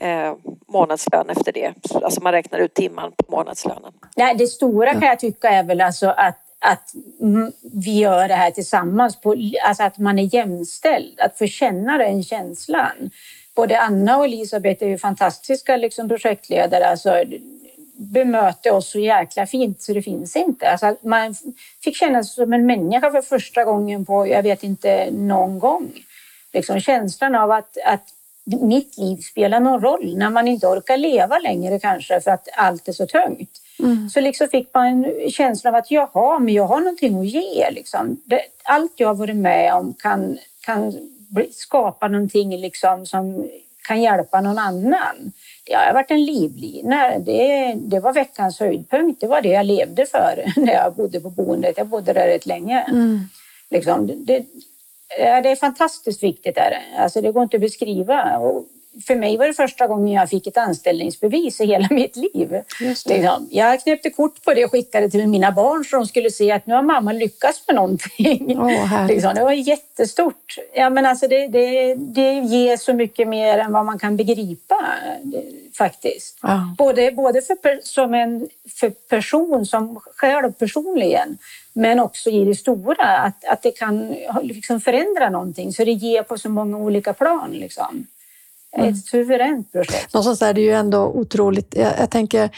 eh, 0.00 0.34
månadslön 0.68 1.30
efter 1.30 1.52
det. 1.52 1.72
Alltså 2.02 2.22
man 2.22 2.32
räknar 2.32 2.58
ut 2.58 2.74
timman 2.74 3.12
på 3.12 3.36
månadslönen. 3.36 3.92
Nej, 4.16 4.34
det 4.34 4.46
stora 4.46 4.92
kan 4.92 5.08
jag 5.08 5.18
tycka 5.18 5.48
är 5.48 5.62
väl 5.62 5.80
alltså 5.80 6.08
att, 6.08 6.41
att 6.62 6.92
vi 7.72 7.98
gör 7.98 8.28
det 8.28 8.34
här 8.34 8.50
tillsammans. 8.50 9.20
På, 9.20 9.36
alltså 9.64 9.82
att 9.82 9.98
man 9.98 10.18
är 10.18 10.34
jämställd, 10.34 11.20
att 11.20 11.38
få 11.38 11.46
känna 11.46 11.98
den 11.98 12.22
känslan. 12.22 13.10
Både 13.54 13.80
Anna 13.80 14.16
och 14.18 14.24
Elisabeth 14.24 14.84
är 14.84 14.88
ju 14.88 14.98
fantastiska 14.98 15.76
liksom, 15.76 16.08
projektledare. 16.08 16.86
Alltså, 16.86 17.24
bemöter 17.96 18.72
oss 18.72 18.90
så 18.90 18.98
jäkla 18.98 19.46
fint 19.46 19.82
så 19.82 19.92
det 19.92 20.02
finns 20.02 20.36
inte. 20.36 20.70
Alltså, 20.70 20.86
att 20.86 21.02
man 21.02 21.34
fick 21.84 21.96
känna 21.96 22.24
sig 22.24 22.34
som 22.34 22.52
en 22.52 22.66
människa 22.66 23.10
för 23.10 23.22
första 23.22 23.64
gången 23.64 24.04
på, 24.04 24.26
jag 24.26 24.42
vet 24.42 24.62
inte, 24.62 25.10
någon 25.10 25.58
gång. 25.58 25.92
Liksom 26.52 26.80
känslan 26.80 27.34
av 27.34 27.50
att, 27.50 27.78
att 27.84 28.04
mitt 28.44 28.98
liv 28.98 29.16
spelar 29.16 29.60
någon 29.60 29.80
roll 29.80 30.16
när 30.16 30.30
man 30.30 30.48
inte 30.48 30.66
orkar 30.66 30.96
leva 30.96 31.38
längre 31.38 31.78
kanske 31.78 32.20
för 32.20 32.30
att 32.30 32.48
allt 32.56 32.88
är 32.88 32.92
så 32.92 33.06
tungt. 33.06 33.61
Så 34.10 34.20
liksom 34.20 34.48
fick 34.48 34.74
man 34.74 35.04
en 35.04 35.30
känsla 35.30 35.70
av 35.70 35.76
att 35.76 35.90
jaha, 35.90 36.38
men 36.38 36.54
jag 36.54 36.66
har 36.66 36.80
någonting 36.80 37.20
att 37.20 37.26
ge. 37.26 37.70
Liksom. 37.70 38.22
Det, 38.24 38.40
allt 38.62 38.92
jag 38.96 39.08
har 39.08 39.14
varit 39.14 39.36
med 39.36 39.74
om 39.74 39.94
kan, 39.94 40.38
kan 40.60 40.94
skapa 41.52 42.08
någonting 42.08 42.56
liksom, 42.56 43.06
som 43.06 43.48
kan 43.88 44.02
hjälpa 44.02 44.40
någon 44.40 44.58
annan. 44.58 45.32
Det 45.64 45.74
har 45.74 45.94
varit 45.94 46.10
en 46.10 46.24
livlina. 46.24 47.18
Det, 47.18 47.74
det 47.74 48.00
var 48.00 48.12
veckans 48.12 48.60
höjdpunkt. 48.60 49.20
Det 49.20 49.26
var 49.26 49.42
det 49.42 49.48
jag 49.48 49.66
levde 49.66 50.06
för 50.06 50.44
när 50.60 50.72
jag 50.72 50.94
bodde 50.94 51.20
på 51.20 51.30
boendet. 51.30 51.78
Jag 51.78 51.86
bodde 51.86 52.12
där 52.12 52.26
rätt 52.26 52.46
länge. 52.46 52.86
Liksom, 53.70 54.06
det, 54.06 54.44
det 55.16 55.50
är 55.50 55.56
fantastiskt 55.56 56.22
viktigt. 56.22 56.56
Är 56.56 56.70
det. 56.70 57.02
Alltså, 57.02 57.20
det 57.20 57.32
går 57.32 57.42
inte 57.42 57.56
att 57.56 57.60
beskriva. 57.60 58.38
Och 58.38 58.66
för 59.06 59.16
mig 59.16 59.36
var 59.36 59.46
det 59.46 59.54
första 59.54 59.86
gången 59.86 60.14
jag 60.14 60.30
fick 60.30 60.46
ett 60.46 60.56
anställningsbevis 60.56 61.60
i 61.60 61.66
hela 61.66 61.88
mitt 61.90 62.16
liv. 62.16 62.56
Liksom. 62.80 63.48
Jag 63.50 63.82
knäppte 63.82 64.10
kort 64.10 64.44
på 64.44 64.54
det 64.54 64.64
och 64.64 64.70
skickade 64.70 65.10
till 65.10 65.28
mina 65.28 65.52
barn 65.52 65.84
så 65.84 65.96
de 65.96 66.06
skulle 66.06 66.30
se 66.30 66.52
att 66.52 66.66
nu 66.66 66.74
har 66.74 66.82
mamma 66.82 67.12
lyckats 67.12 67.64
med 67.66 67.76
någonting. 67.76 68.58
Härligt. 68.58 69.14
liksom. 69.14 69.34
Det 69.34 69.44
var 69.44 69.52
jättestort. 69.52 70.58
Ja, 70.74 70.90
men 70.90 71.06
alltså 71.06 71.28
det, 71.28 71.48
det, 71.48 71.94
det 71.94 72.32
ger 72.32 72.76
så 72.76 72.92
mycket 72.92 73.28
mer 73.28 73.58
än 73.58 73.72
vad 73.72 73.86
man 73.86 73.98
kan 73.98 74.16
begripa 74.16 74.86
det, 75.22 75.42
faktiskt. 75.78 76.38
Ja. 76.42 76.74
Både, 76.78 77.12
både 77.12 77.42
för, 77.42 77.80
som 77.82 78.14
en 78.14 78.48
för 78.80 78.90
person, 78.90 79.66
som 79.66 80.00
själv 80.16 80.52
personligen, 80.52 81.38
men 81.72 82.00
också 82.00 82.30
i 82.30 82.44
det 82.44 82.54
stora. 82.54 83.18
Att, 83.18 83.44
att 83.44 83.62
det 83.62 83.70
kan 83.70 84.16
liksom 84.42 84.80
förändra 84.80 85.30
någonting, 85.30 85.72
så 85.72 85.84
det 85.84 85.92
ger 85.92 86.22
på 86.22 86.38
så 86.38 86.48
många 86.48 86.78
olika 86.78 87.12
plan. 87.12 87.50
Liksom. 87.52 88.06
Ett 88.76 89.06
suveränt 89.06 89.72
projekt. 89.72 90.14
Någonstans 90.14 90.42
är 90.42 90.54
det 90.54 90.60
ju 90.60 90.70
ändå 90.72 90.98
otroligt. 91.06 91.74
Jag, 91.76 91.92
jag 92.00 92.10
tänker 92.10 92.50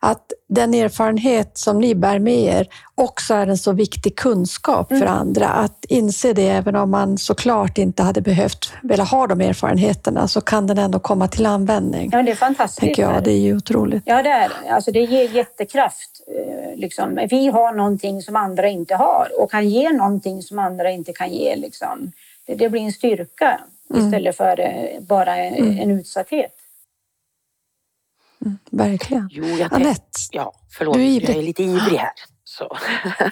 att 0.00 0.32
den 0.48 0.74
erfarenhet 0.74 1.58
som 1.58 1.78
ni 1.80 1.94
bär 1.94 2.18
med 2.18 2.38
er 2.38 2.68
också 2.94 3.34
är 3.34 3.46
en 3.46 3.58
så 3.58 3.72
viktig 3.72 4.16
kunskap 4.16 4.88
för 4.88 5.06
andra. 5.06 5.48
Att 5.48 5.84
inse 5.88 6.32
det, 6.32 6.48
även 6.48 6.76
om 6.76 6.90
man 6.90 7.18
såklart 7.18 7.78
inte 7.78 8.02
hade 8.02 8.20
behövt 8.20 8.72
vilja 8.82 9.04
ha 9.04 9.26
de 9.26 9.40
erfarenheterna, 9.40 10.28
så 10.28 10.40
kan 10.40 10.66
den 10.66 10.78
ändå 10.78 10.98
komma 10.98 11.28
till 11.28 11.46
användning. 11.46 12.10
Ja, 12.12 12.22
det 12.22 12.30
är 12.30 12.34
fantastiskt. 12.36 12.80
tänker 12.80 13.02
jag. 13.02 13.24
Det 13.24 13.32
är 13.32 13.38
ju 13.40 13.56
otroligt. 13.56 14.02
Ja, 14.06 14.22
det 14.22 14.28
är. 14.30 14.50
Alltså, 14.70 14.92
det 14.92 15.00
ger 15.04 15.28
jättekraft. 15.28 16.10
eh, 16.28 16.76
Liksom. 16.78 17.26
Vi 17.30 17.46
har 17.48 17.72
någonting 17.72 18.22
som 18.22 18.36
andra 18.36 18.68
inte 18.68 18.94
har 18.94 19.28
och 19.40 19.50
kan 19.50 19.68
ge 19.68 19.92
någonting 19.92 20.42
som 20.42 20.58
andra 20.58 20.90
inte 20.90 21.12
kan 21.12 21.30
ge. 21.32 21.56
Liksom. 21.56 22.12
Det, 22.46 22.54
det 22.54 22.68
blir 22.68 22.80
en 22.82 22.92
styrka 22.92 23.60
istället 23.94 24.36
för 24.36 24.60
eh, 24.60 25.00
bara 25.00 25.36
en 25.36 25.90
utsatthet. 25.90 26.52
Verkligen. 28.70 29.28
Jo, 29.32 29.44
jag 29.44 29.74
Anette, 29.74 30.02
ja, 30.30 30.52
förlåt, 30.70 30.94
du 30.94 31.00
är 31.00 31.04
jag 31.04 31.14
ivrig. 31.14 31.36
är 31.36 31.42
lite 31.42 31.62
ivrig 31.62 31.98
här. 31.98 32.12
Så. 32.44 32.76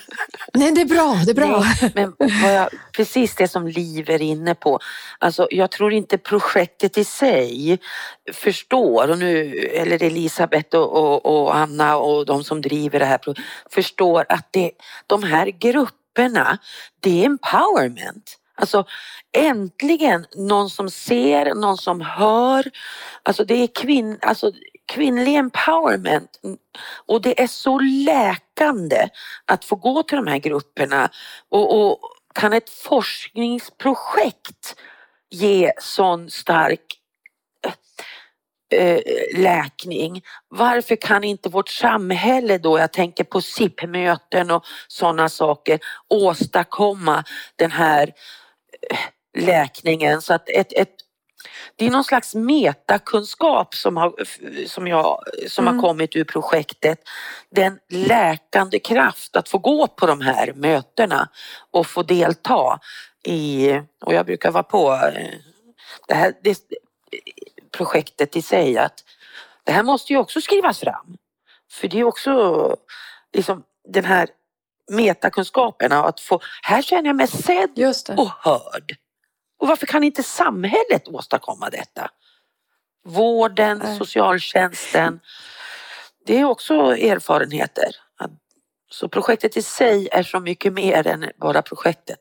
nej 0.54 0.72
det 0.72 0.80
är 0.80 0.84
bra. 0.84 1.20
Det 1.24 1.30
är 1.30 1.34
bra. 1.34 1.64
Nej, 1.82 1.92
men 1.94 2.14
vad 2.42 2.54
jag, 2.54 2.68
precis 2.96 3.34
det 3.34 3.48
som 3.48 3.68
Liv 3.68 4.10
är 4.10 4.22
inne 4.22 4.54
på. 4.54 4.78
Alltså, 5.18 5.48
jag 5.50 5.70
tror 5.70 5.92
inte 5.92 6.18
projektet 6.18 6.98
i 6.98 7.04
sig 7.04 7.78
förstår, 8.32 9.10
och 9.10 9.18
nu, 9.18 9.54
eller 9.56 10.02
Elisabeth 10.02 10.76
och, 10.76 10.92
och, 10.92 11.26
och 11.26 11.56
Anna 11.56 11.96
och 11.96 12.26
de 12.26 12.44
som 12.44 12.62
driver 12.62 12.98
det 12.98 13.04
här, 13.04 13.20
förstår 13.70 14.26
att 14.28 14.48
det, 14.50 14.70
de 15.06 15.22
här 15.22 15.46
grupperna, 15.46 16.58
det 17.00 17.22
är 17.22 17.26
empowerment. 17.26 18.38
Alltså 18.56 18.84
äntligen 19.36 20.26
någon 20.36 20.70
som 20.70 20.90
ser, 20.90 21.54
någon 21.54 21.76
som 21.76 22.00
hör. 22.00 22.70
Alltså 23.22 23.44
det 23.44 23.54
är 23.54 23.66
kvinn, 23.66 24.18
alltså, 24.22 24.52
kvinnlig 24.86 25.34
empowerment. 25.34 26.40
Och 27.06 27.22
det 27.22 27.42
är 27.42 27.46
så 27.46 27.78
läkande 27.78 29.08
att 29.44 29.64
få 29.64 29.76
gå 29.76 30.02
till 30.02 30.16
de 30.16 30.26
här 30.26 30.38
grupperna 30.38 31.10
och, 31.48 31.80
och 31.80 31.98
kan 32.34 32.52
ett 32.52 32.70
forskningsprojekt 32.70 34.76
ge 35.30 35.72
sån 35.78 36.30
stark 36.30 37.00
eh, 37.66 37.72
eh, 38.80 39.00
läkning. 39.36 40.22
Varför 40.48 40.96
kan 40.96 41.24
inte 41.24 41.48
vårt 41.48 41.68
samhälle 41.68 42.58
då, 42.58 42.78
jag 42.78 42.92
tänker 42.92 43.24
på 43.24 43.40
SIP-möten 43.40 44.50
och 44.50 44.64
sådana 44.88 45.28
saker, 45.28 45.80
åstadkomma 46.08 47.24
den 47.56 47.70
här 47.70 48.08
eh, 48.08 48.14
läkningen 49.38 50.22
så 50.22 50.34
att 50.34 50.48
ett, 50.48 50.72
ett 50.72 50.90
det 51.76 51.86
är 51.86 51.90
någon 51.90 52.04
slags 52.04 52.34
metakunskap 52.34 53.74
som 53.74 53.96
har, 53.96 54.14
som 54.66 54.86
jag, 54.86 55.22
som 55.48 55.66
har 55.66 55.80
kommit 55.80 56.16
ur 56.16 56.24
projektet. 56.24 56.98
Den 57.50 57.78
läkande 57.88 58.78
kraft 58.78 59.36
att 59.36 59.48
få 59.48 59.58
gå 59.58 59.86
på 59.86 60.06
de 60.06 60.20
här 60.20 60.52
mötena 60.52 61.28
och 61.70 61.86
få 61.86 62.02
delta 62.02 62.80
i, 63.24 63.70
och 64.04 64.14
jag 64.14 64.26
brukar 64.26 64.50
vara 64.50 64.62
på 64.62 64.92
eh, 64.92 65.34
det 66.08 66.14
här 66.14 66.32
det, 66.42 66.58
projektet 67.76 68.36
i 68.36 68.42
sig 68.42 68.78
att 68.78 69.04
det 69.64 69.72
här 69.72 69.82
måste 69.82 70.12
ju 70.12 70.18
också 70.18 70.40
skrivas 70.40 70.80
fram. 70.80 71.16
För 71.70 71.88
det 71.88 72.00
är 72.00 72.04
också 72.04 72.76
liksom 73.32 73.62
den 73.88 74.04
här 74.04 74.28
metakunskapen 74.90 75.92
av 75.92 76.06
att 76.06 76.20
få, 76.20 76.40
här 76.62 76.82
känner 76.82 77.06
jag 77.06 77.16
mig 77.16 77.26
sedd 77.26 77.94
och 78.18 78.30
hörd. 78.40 78.96
Och 79.58 79.68
varför 79.68 79.86
kan 79.86 80.04
inte 80.04 80.22
samhället 80.22 81.08
åstadkomma 81.08 81.70
detta? 81.70 82.10
Vården, 83.06 83.80
Nej. 83.84 83.98
socialtjänsten. 83.98 85.20
Det 86.26 86.38
är 86.40 86.44
också 86.44 86.74
erfarenheter. 86.96 87.88
Så 88.90 89.08
projektet 89.08 89.56
i 89.56 89.62
sig 89.62 90.08
är 90.12 90.22
så 90.22 90.40
mycket 90.40 90.72
mer 90.72 91.06
än 91.06 91.30
bara 91.40 91.62
projektet. 91.62 92.20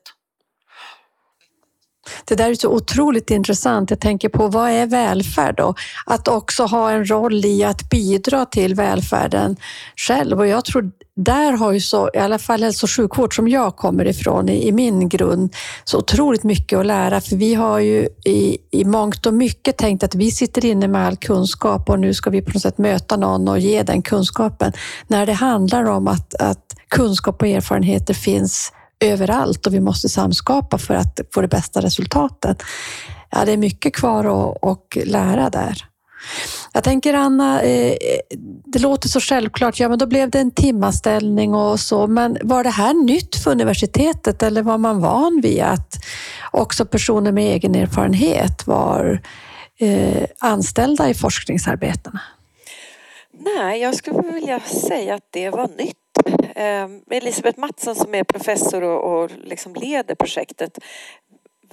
Det 2.24 2.34
där 2.34 2.50
är 2.50 2.54
så 2.54 2.68
otroligt 2.68 3.30
intressant. 3.30 3.90
Jag 3.90 4.00
tänker 4.00 4.28
på 4.28 4.48
vad 4.48 4.70
är 4.70 4.86
välfärd 4.86 5.56
då? 5.56 5.74
Att 6.06 6.28
också 6.28 6.64
ha 6.64 6.90
en 6.90 7.10
roll 7.10 7.44
i 7.44 7.64
att 7.64 7.90
bidra 7.90 8.46
till 8.46 8.74
välfärden 8.74 9.56
själv. 9.96 10.38
Och 10.38 10.46
jag 10.46 10.64
tror 10.64 10.90
där 11.16 11.52
har 11.52 11.72
ju 11.72 11.80
så, 11.80 12.10
i 12.14 12.18
alla 12.18 12.38
fall 12.38 12.62
hälso 12.62 12.86
och 12.86 12.90
sjukvård 12.90 13.36
som 13.36 13.48
jag 13.48 13.76
kommer 13.76 14.06
ifrån 14.06 14.48
i, 14.48 14.68
i 14.68 14.72
min 14.72 15.08
grund, 15.08 15.54
så 15.84 15.98
otroligt 15.98 16.44
mycket 16.44 16.78
att 16.78 16.86
lära. 16.86 17.20
För 17.20 17.36
vi 17.36 17.54
har 17.54 17.78
ju 17.78 18.08
i, 18.24 18.58
i 18.70 18.84
mångt 18.84 19.26
och 19.26 19.34
mycket 19.34 19.76
tänkt 19.76 20.02
att 20.02 20.14
vi 20.14 20.30
sitter 20.30 20.64
inne 20.64 20.88
med 20.88 21.06
all 21.06 21.16
kunskap 21.16 21.90
och 21.90 22.00
nu 22.00 22.14
ska 22.14 22.30
vi 22.30 22.42
på 22.42 22.50
något 22.50 22.62
sätt 22.62 22.78
möta 22.78 23.16
någon 23.16 23.48
och 23.48 23.58
ge 23.58 23.82
den 23.82 24.02
kunskapen. 24.02 24.72
När 25.06 25.26
det 25.26 25.32
handlar 25.32 25.84
om 25.84 26.08
att, 26.08 26.34
att 26.34 26.74
kunskap 26.88 27.42
och 27.42 27.48
erfarenheter 27.48 28.14
finns 28.14 28.72
överallt 29.00 29.66
och 29.66 29.74
vi 29.74 29.80
måste 29.80 30.08
samskapa 30.08 30.78
för 30.78 30.94
att 30.94 31.20
få 31.34 31.40
det 31.40 31.48
bästa 31.48 31.80
resultatet. 31.80 32.62
Ja, 33.30 33.44
det 33.44 33.52
är 33.52 33.56
mycket 33.56 33.96
kvar 33.96 34.24
att, 34.24 34.64
att 34.64 35.06
lära 35.06 35.50
där. 35.50 35.93
Jag 36.72 36.84
tänker 36.84 37.14
Anna, 37.14 37.62
eh, 37.62 37.90
eh, 37.90 38.20
det 38.64 38.78
låter 38.78 39.08
så 39.08 39.20
självklart, 39.20 39.80
ja 39.80 39.88
men 39.88 39.98
då 39.98 40.06
blev 40.06 40.30
det 40.30 40.40
en 40.40 40.50
timanställning 40.50 41.54
och 41.54 41.80
så, 41.80 42.06
men 42.06 42.38
var 42.42 42.64
det 42.64 42.70
här 42.70 42.94
nytt 43.04 43.36
för 43.36 43.50
universitetet 43.50 44.42
eller 44.42 44.62
var 44.62 44.78
man 44.78 45.00
van 45.00 45.40
vid 45.42 45.62
att 45.62 45.94
också 46.50 46.84
personer 46.86 47.32
med 47.32 47.54
egen 47.54 47.74
erfarenhet 47.74 48.66
var 48.66 49.20
eh, 49.78 50.24
anställda 50.38 51.10
i 51.10 51.14
forskningsarbetena? 51.14 52.20
Nej, 53.38 53.80
jag 53.80 53.94
skulle 53.94 54.22
vilja 54.22 54.60
säga 54.60 55.14
att 55.14 55.28
det 55.30 55.50
var 55.50 55.68
nytt. 55.78 55.96
Eh, 56.54 57.16
Elisabeth 57.16 57.58
Mattsson 57.58 57.94
som 57.94 58.14
är 58.14 58.24
professor 58.24 58.82
och, 58.82 59.22
och 59.22 59.30
liksom 59.44 59.74
leder 59.74 60.14
projektet 60.14 60.78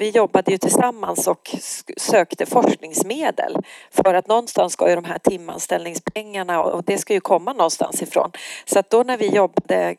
vi 0.02 0.10
jobbade 0.10 0.52
ju 0.52 0.58
tillsammans 0.58 1.28
och 1.28 1.56
sökte 1.98 2.46
forskningsmedel 2.46 3.58
för 3.92 4.14
att 4.14 4.28
någonstans 4.28 4.74
ska 4.74 4.90
ju 4.90 4.96
de 4.96 5.06
här 5.06 5.20
timanställningspengarna 5.20 6.64
och 6.64 6.84
det 6.84 6.98
ska 6.98 7.14
ju 7.14 7.20
komma 7.20 7.54
någonstans 7.54 8.02
ifrån. 8.02 8.32
Så 8.66 8.80
att 8.80 8.90
då 8.90 9.04
när 9.04 9.18
vi 9.18 9.28
jobbade 9.28 9.96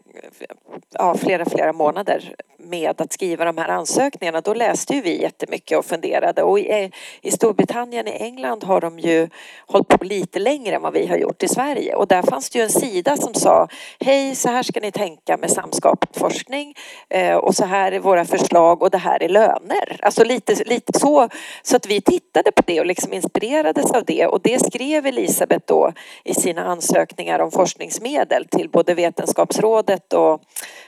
ja, 0.90 1.14
flera, 1.14 1.44
flera 1.44 1.72
månader 1.72 2.34
med 2.58 3.00
att 3.00 3.12
skriva 3.12 3.44
de 3.44 3.58
här 3.58 3.68
ansökningarna 3.68 4.40
då 4.40 4.54
läste 4.54 4.94
ju 4.94 5.00
vi 5.00 5.22
jättemycket 5.22 5.78
och 5.78 5.84
funderade 5.84 6.42
och 6.42 6.58
i, 6.58 6.70
eh, 6.70 6.90
i 7.22 7.30
Storbritannien, 7.30 8.08
i 8.08 8.10
England 8.10 8.64
har 8.64 8.80
de 8.80 8.98
ju 8.98 9.28
hållit 9.66 9.88
på 9.88 10.04
lite 10.04 10.38
längre 10.38 10.76
än 10.76 10.82
vad 10.82 10.92
vi 10.92 11.06
har 11.06 11.16
gjort 11.16 11.42
i 11.42 11.48
Sverige 11.48 11.94
och 11.94 12.08
där 12.08 12.22
fanns 12.22 12.50
det 12.50 12.58
ju 12.58 12.62
en 12.62 12.70
sida 12.70 13.16
som 13.16 13.34
sa 13.34 13.68
Hej, 14.00 14.34
så 14.34 14.48
här 14.48 14.62
ska 14.62 14.80
ni 14.80 14.92
tänka 14.92 15.36
med 15.36 15.50
samskapad 15.50 16.08
forskning 16.12 16.74
eh, 17.08 17.36
och 17.36 17.54
så 17.54 17.64
här 17.64 17.92
är 17.92 17.98
våra 17.98 18.24
förslag 18.24 18.82
och 18.82 18.90
det 18.90 18.98
här 18.98 19.22
är 19.22 19.28
löner. 19.28 19.91
Alltså 20.02 20.24
lite, 20.24 20.64
lite 20.64 20.98
så, 20.98 21.28
så 21.62 21.76
att 21.76 21.86
vi 21.86 22.00
tittade 22.00 22.52
på 22.52 22.62
det 22.66 22.80
och 22.80 22.86
liksom 22.86 23.12
inspirerades 23.12 23.90
av 23.90 24.04
det 24.04 24.26
och 24.26 24.40
det 24.42 24.58
skrev 24.66 25.06
Elisabeth 25.06 25.64
då 25.66 25.92
i 26.24 26.34
sina 26.34 26.64
ansökningar 26.64 27.38
om 27.38 27.50
forskningsmedel 27.50 28.44
till 28.44 28.70
både 28.70 28.94
Vetenskapsrådet 28.94 30.12
och, 30.12 30.42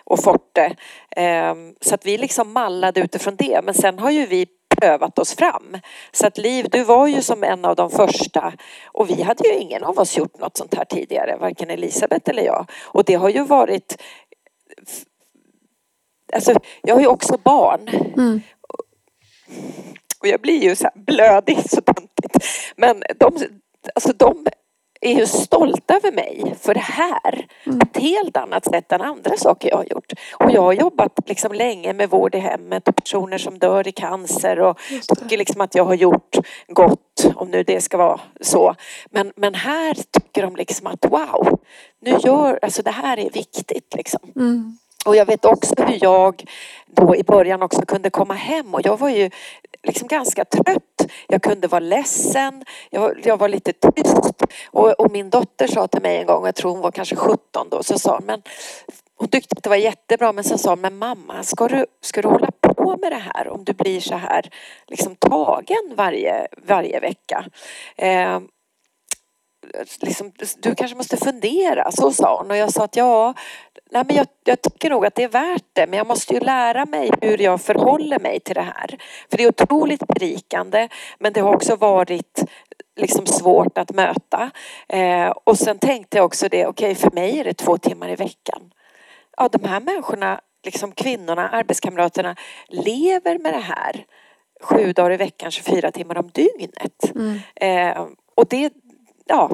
och 0.05 0.23
Forte. 0.25 0.77
Ehm, 1.17 1.75
så 1.81 1.95
att 1.95 2.07
vi 2.07 2.19
liksom 2.19 2.53
mallade 2.53 3.01
utifrån 3.01 3.37
det 3.37 3.61
men 3.65 3.75
sen 3.75 3.99
har 3.99 4.11
ju 4.11 4.27
vi 4.27 4.47
prövat 4.81 5.19
oss 5.19 5.35
fram. 5.35 5.79
Så 6.13 6.27
att 6.27 6.39
Liv, 6.39 6.67
du 6.71 6.85
var 6.85 7.07
ju 7.07 7.23
som 7.23 7.45
en 7.45 7.65
av 7.65 7.77
de 7.77 7.91
första 7.91 8.53
och 8.87 9.11
vi 9.11 9.23
hade 9.23 9.49
ju 9.49 9.55
ingen 9.55 9.85
av 9.85 9.99
oss 9.99 10.17
gjort 10.17 10.39
något 10.39 10.57
sånt 10.57 10.75
här 10.75 10.85
tidigare, 10.85 11.37
varken 11.37 11.71
Elisabeth 11.71 12.31
eller 12.31 12.43
jag. 12.43 12.71
Och 12.83 13.05
det 13.05 13.15
har 13.15 13.29
ju 13.29 13.45
varit 13.45 13.97
Alltså, 16.33 16.55
jag 16.83 16.95
har 16.95 17.01
ju 17.01 17.07
också 17.07 17.39
barn. 17.45 17.89
Mm. 18.17 18.41
Och 20.21 20.29
jag 20.29 20.41
blir 20.41 20.63
ju 20.63 20.77
så 20.77 20.89
blödig 20.95 21.59
så 21.71 21.81
töntigt. 21.81 22.47
Men 22.77 23.03
de, 23.19 23.33
alltså 23.95 24.13
de 24.13 24.47
är 25.05 25.15
ju 25.19 25.27
stolta 25.27 25.95
över 25.95 26.13
mig 26.13 26.55
för 26.61 26.75
det 26.75 26.81
här. 26.81 27.47
Mm. 27.67 27.81
Ett 27.81 27.97
helt 27.97 28.37
annat 28.37 28.65
sätt 28.65 28.93
än 28.93 29.01
andra 29.01 29.37
saker 29.37 29.69
jag 29.69 29.77
har 29.77 29.85
gjort. 29.85 30.13
Och 30.33 30.51
jag 30.51 30.63
har 30.63 30.73
jobbat 30.73 31.29
liksom 31.29 31.53
länge 31.53 31.93
med 31.93 32.11
vård 32.11 32.35
i 32.35 32.39
hemmet 32.39 32.89
och 32.89 32.97
personer 32.97 33.39
som 33.39 33.59
dör 33.59 33.89
i 33.89 33.93
cancer 33.93 34.61
och 34.61 34.79
tycker 35.09 35.39
liksom 35.39 35.61
att 35.61 35.75
jag 35.75 35.85
har 35.85 35.95
gjort 35.95 36.37
gott, 36.69 37.33
om 37.35 37.51
nu 37.51 37.63
det 37.63 37.81
ska 37.81 37.97
vara 37.97 38.21
så. 38.41 38.75
Men, 39.11 39.33
men 39.37 39.55
här 39.55 39.95
tycker 39.95 40.43
de 40.43 40.57
liksom 40.57 40.87
att 40.87 41.07
wow, 41.07 41.61
nu 42.01 42.17
gör, 42.25 42.59
alltså 42.63 42.83
det 42.83 42.91
här 42.91 43.19
är 43.19 43.31
viktigt 43.31 43.95
liksom. 43.97 44.21
Mm. 44.37 44.79
Och 45.05 45.17
jag 45.17 45.27
vet 45.27 45.45
också 45.45 45.75
hur 45.79 45.99
jag 46.01 46.45
då 46.87 47.17
i 47.17 47.23
början 47.23 47.63
också 47.63 47.83
kunde 47.87 48.11
komma 48.11 48.35
hem 48.35 48.75
och 48.75 48.81
jag 48.85 48.99
var 48.99 49.09
ju 49.09 49.31
liksom 49.83 50.09
ganska 50.09 50.45
trött. 50.45 51.13
Jag 51.29 51.43
kunde 51.43 51.69
vara 51.69 51.81
ledsen, 51.81 52.65
jag 52.91 53.01
var, 53.01 53.21
jag 53.25 53.37
var 53.37 53.49
lite 53.49 53.73
tyst. 53.73 54.43
Och, 54.71 55.01
och, 55.01 55.13
min 55.13 55.31
dotter 55.31 55.67
sa 55.67 55.87
till 55.87 56.03
mig 56.03 56.17
en 56.19 56.27
gång, 56.27 56.47
jag 56.47 56.55
tror 56.55 56.71
hon 56.71 56.81
var 56.81 56.91
kanske 56.91 57.17
17 57.17 57.69
då, 57.71 57.83
så 57.83 57.99
sa 57.99 58.21
men 58.25 58.43
hon 59.17 59.29
tyckte 59.29 59.55
att 59.57 59.63
det 59.63 59.69
var 59.69 59.77
jättebra 59.77 60.33
men 60.33 60.45
sen 60.45 60.59
sa 60.59 60.71
hon, 60.71 60.81
men 60.81 60.99
mamma 60.99 61.43
ska 61.43 61.69
du, 61.69 61.87
ska 62.01 62.23
du 62.23 62.29
hålla 62.29 62.51
på 62.61 62.97
med 62.97 63.13
det 63.13 63.23
här 63.35 63.49
om 63.49 63.65
du 63.65 63.73
blir 63.73 64.01
så 64.01 64.15
här 64.15 64.51
liksom 64.87 65.17
tagen 65.17 65.93
varje, 65.95 66.47
varje 66.67 67.01
vecka? 67.01 67.45
Eh, 67.97 68.41
liksom, 70.01 70.33
du 70.59 70.75
kanske 70.75 70.97
måste 70.97 71.17
fundera, 71.17 71.93
så 71.93 72.13
sa 72.13 72.39
hon 72.39 72.51
och 72.51 72.57
jag 72.57 72.73
sa 72.73 72.85
att 72.85 72.97
ja, 72.97 73.35
nej 73.91 74.05
men 74.07 74.17
jag, 74.17 74.27
jag, 74.45 74.63
tycker 74.63 74.91
nog 74.91 75.07
att 75.07 75.15
det 75.15 75.23
är 75.23 75.29
värt 75.29 75.65
det 75.73 75.87
men 75.87 75.97
jag 75.99 76.07
måste 76.07 76.35
ju 76.35 76.41
lära 76.41 76.87
mig 76.87 77.11
hur 77.21 77.39
jag 77.39 77.61
förhåller 77.61 78.19
mig 78.19 78.41
till 78.41 78.55
det 78.55 78.63
här. 78.63 78.99
För 79.31 79.37
det 79.37 79.45
är 79.45 79.49
otroligt 79.49 80.07
berikande 80.07 80.89
men 81.19 81.33
det 81.33 81.41
har 81.41 81.55
också 81.55 81.77
varit 81.77 82.45
liksom 82.97 83.27
svårt 83.27 83.79
att 83.79 83.93
möta. 83.93 84.51
Eh, 84.89 85.29
och 85.29 85.59
sen 85.59 85.79
tänkte 85.79 86.17
jag 86.17 86.27
också 86.27 86.49
det, 86.49 86.67
okej 86.67 86.91
okay, 86.91 86.95
för 86.95 87.11
mig 87.11 87.41
är 87.41 87.45
det 87.45 87.55
två 87.55 87.79
timmar 87.79 88.09
i 88.09 88.17
veckan. 88.17 88.73
Ja, 89.37 89.49
de 89.49 89.69
här 89.69 89.81
människorna, 89.81 90.41
liksom 90.65 90.93
kvinnorna, 90.93 91.49
arbetskamraterna 91.49 92.37
lever 92.69 93.39
med 93.39 93.53
det 93.55 93.61
här 93.61 94.05
sju 94.61 94.93
dagar 94.93 95.13
i 95.13 95.17
veckan, 95.17 95.51
24 95.51 95.91
timmar 95.91 96.19
om 96.19 96.31
dygnet. 96.31 97.15
Mm. 97.15 97.39
Eh, 97.57 98.07
och 98.35 98.47
det, 98.49 98.73
ja, 99.25 99.51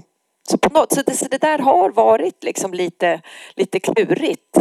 så, 0.50 0.58
på 0.58 0.78
något, 0.78 0.92
så, 0.92 1.02
det, 1.02 1.14
så 1.14 1.26
det 1.30 1.40
där 1.40 1.58
har 1.58 1.90
varit 1.90 2.44
liksom 2.44 2.74
lite, 2.74 3.20
lite 3.54 3.80
klurigt. 3.80 4.58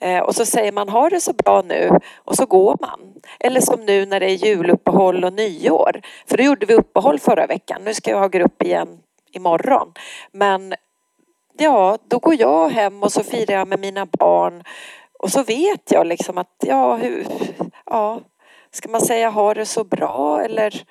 Eh, 0.00 0.18
och 0.18 0.34
så 0.34 0.46
säger 0.46 0.72
man 0.72 0.88
ha 0.88 1.08
det 1.08 1.20
så 1.20 1.32
bra 1.32 1.62
nu 1.62 1.90
och 2.16 2.36
så 2.36 2.46
går 2.46 2.76
man. 2.80 3.00
Eller 3.40 3.60
som 3.60 3.80
nu 3.80 4.06
när 4.06 4.20
det 4.20 4.26
är 4.26 4.46
juluppehåll 4.46 5.24
och 5.24 5.32
nyår. 5.32 6.00
För 6.26 6.36
då 6.36 6.42
gjorde 6.42 6.66
vi 6.66 6.74
uppehåll 6.74 7.18
förra 7.18 7.46
veckan. 7.46 7.82
Nu 7.84 7.94
ska 7.94 8.10
jag 8.10 8.18
ha 8.18 8.28
grupp 8.28 8.62
igen 8.62 8.98
imorgon. 9.32 9.92
Men 10.32 10.74
ja, 11.58 11.98
då 12.08 12.18
går 12.18 12.34
jag 12.40 12.68
hem 12.68 13.02
och 13.02 13.12
så 13.12 13.24
firar 13.24 13.54
jag 13.54 13.68
med 13.68 13.80
mina 13.80 14.06
barn. 14.06 14.62
Och 15.18 15.30
så 15.30 15.42
vet 15.42 15.90
jag 15.90 16.06
liksom 16.06 16.38
att 16.38 16.56
ja, 16.58 16.96
hur, 16.96 17.26
ja, 17.86 18.20
ska 18.70 18.88
man 18.88 19.00
säga 19.00 19.30
ha 19.30 19.54
det 19.54 19.66
så 19.66 19.84
bra 19.84 20.42
eller 20.44 20.84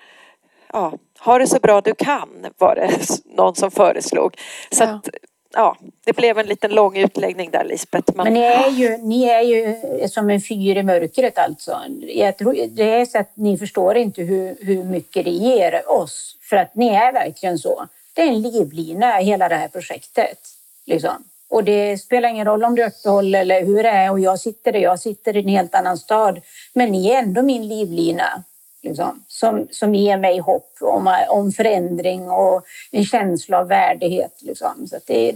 ja, 0.73 0.93
ha 1.19 1.37
det 1.37 1.47
så 1.47 1.59
bra 1.59 1.81
du 1.81 1.93
kan 1.95 2.29
var 2.57 2.75
det 2.75 2.89
någon 3.37 3.55
som 3.55 3.71
föreslog. 3.71 4.37
Så 4.71 4.83
ja. 4.83 4.89
Att, 4.89 5.09
ja, 5.53 5.77
det 6.05 6.13
blev 6.13 6.37
en 6.37 6.45
liten 6.45 6.71
lång 6.71 6.97
utläggning 6.97 7.51
där 7.51 7.63
Lisbeth. 7.63 8.13
Men, 8.15 8.23
men 8.23 8.33
ni, 8.33 8.39
är 8.39 8.69
ju, 8.69 8.97
ni 8.97 9.23
är 9.23 9.41
ju 9.41 9.77
som 10.07 10.29
en 10.29 10.41
fyr 10.41 10.77
i 10.77 10.83
mörkret 10.83 11.37
alltså. 11.37 11.77
Jag 12.07 12.37
tror, 12.37 12.67
det 12.69 12.89
är 12.89 13.05
så 13.05 13.17
att 13.17 13.31
ni 13.33 13.57
förstår 13.57 13.97
inte 13.97 14.21
hur, 14.21 14.57
hur 14.61 14.83
mycket 14.83 15.25
det 15.25 15.31
ger 15.31 15.91
oss. 15.91 16.37
För 16.49 16.55
att 16.55 16.75
ni 16.75 16.87
är 16.87 17.13
verkligen 17.13 17.59
så. 17.59 17.87
Det 18.13 18.21
är 18.21 18.27
en 18.27 18.41
livlina 18.41 19.11
hela 19.11 19.49
det 19.49 19.55
här 19.55 19.67
projektet. 19.67 20.39
Liksom. 20.85 21.23
Och 21.49 21.63
det 21.63 21.97
spelar 21.97 22.29
ingen 22.29 22.45
roll 22.45 22.63
om 22.63 22.75
det 22.75 22.81
är 22.81 22.87
uppehåll 22.87 23.35
eller 23.35 23.65
hur 23.65 23.83
det 23.83 23.89
är 23.89 24.11
och 24.11 24.19
jag 24.19 24.39
sitter 24.39 24.71
där, 24.71 24.79
jag 24.79 24.99
sitter 24.99 25.35
i 25.35 25.39
en 25.39 25.47
helt 25.47 25.75
annan 25.75 25.97
stad. 25.97 26.41
Men 26.73 26.91
ni 26.91 27.09
är 27.09 27.19
ändå 27.19 27.41
min 27.41 27.67
livlina 27.67 28.43
liksom, 28.81 29.23
som, 29.27 29.67
som 29.71 29.95
ger 29.95 30.17
mig 30.17 30.39
hopp 30.39 30.77
om, 30.81 31.15
om 31.29 31.51
förändring 31.51 32.29
och 32.29 32.65
en 32.91 33.05
känsla 33.05 33.59
av 33.59 33.67
värdighet. 33.67 34.41
Liksom. 34.41 34.87
Så 34.87 34.99
det, 35.07 35.35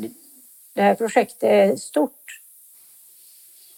det 0.74 0.82
här 0.82 0.96
projektet 0.96 1.44
är 1.44 1.76
stort. 1.76 2.42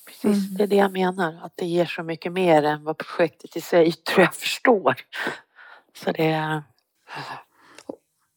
Precis, 0.06 0.26
mm. 0.26 0.58
det 0.58 0.64
är 0.64 0.68
det 0.68 0.76
jag 0.76 0.92
menar, 0.92 1.40
att 1.44 1.54
det 1.56 1.66
ger 1.66 1.86
så 1.86 2.04
mycket 2.04 2.32
mer 2.32 2.64
än 2.64 2.84
vad 2.84 2.98
projektet 2.98 3.56
i 3.56 3.62
sig 3.62 3.92
tror 3.92 4.22
jag 4.22 4.36
förstår. 4.36 4.96
Så 6.04 6.12
det 6.12 6.64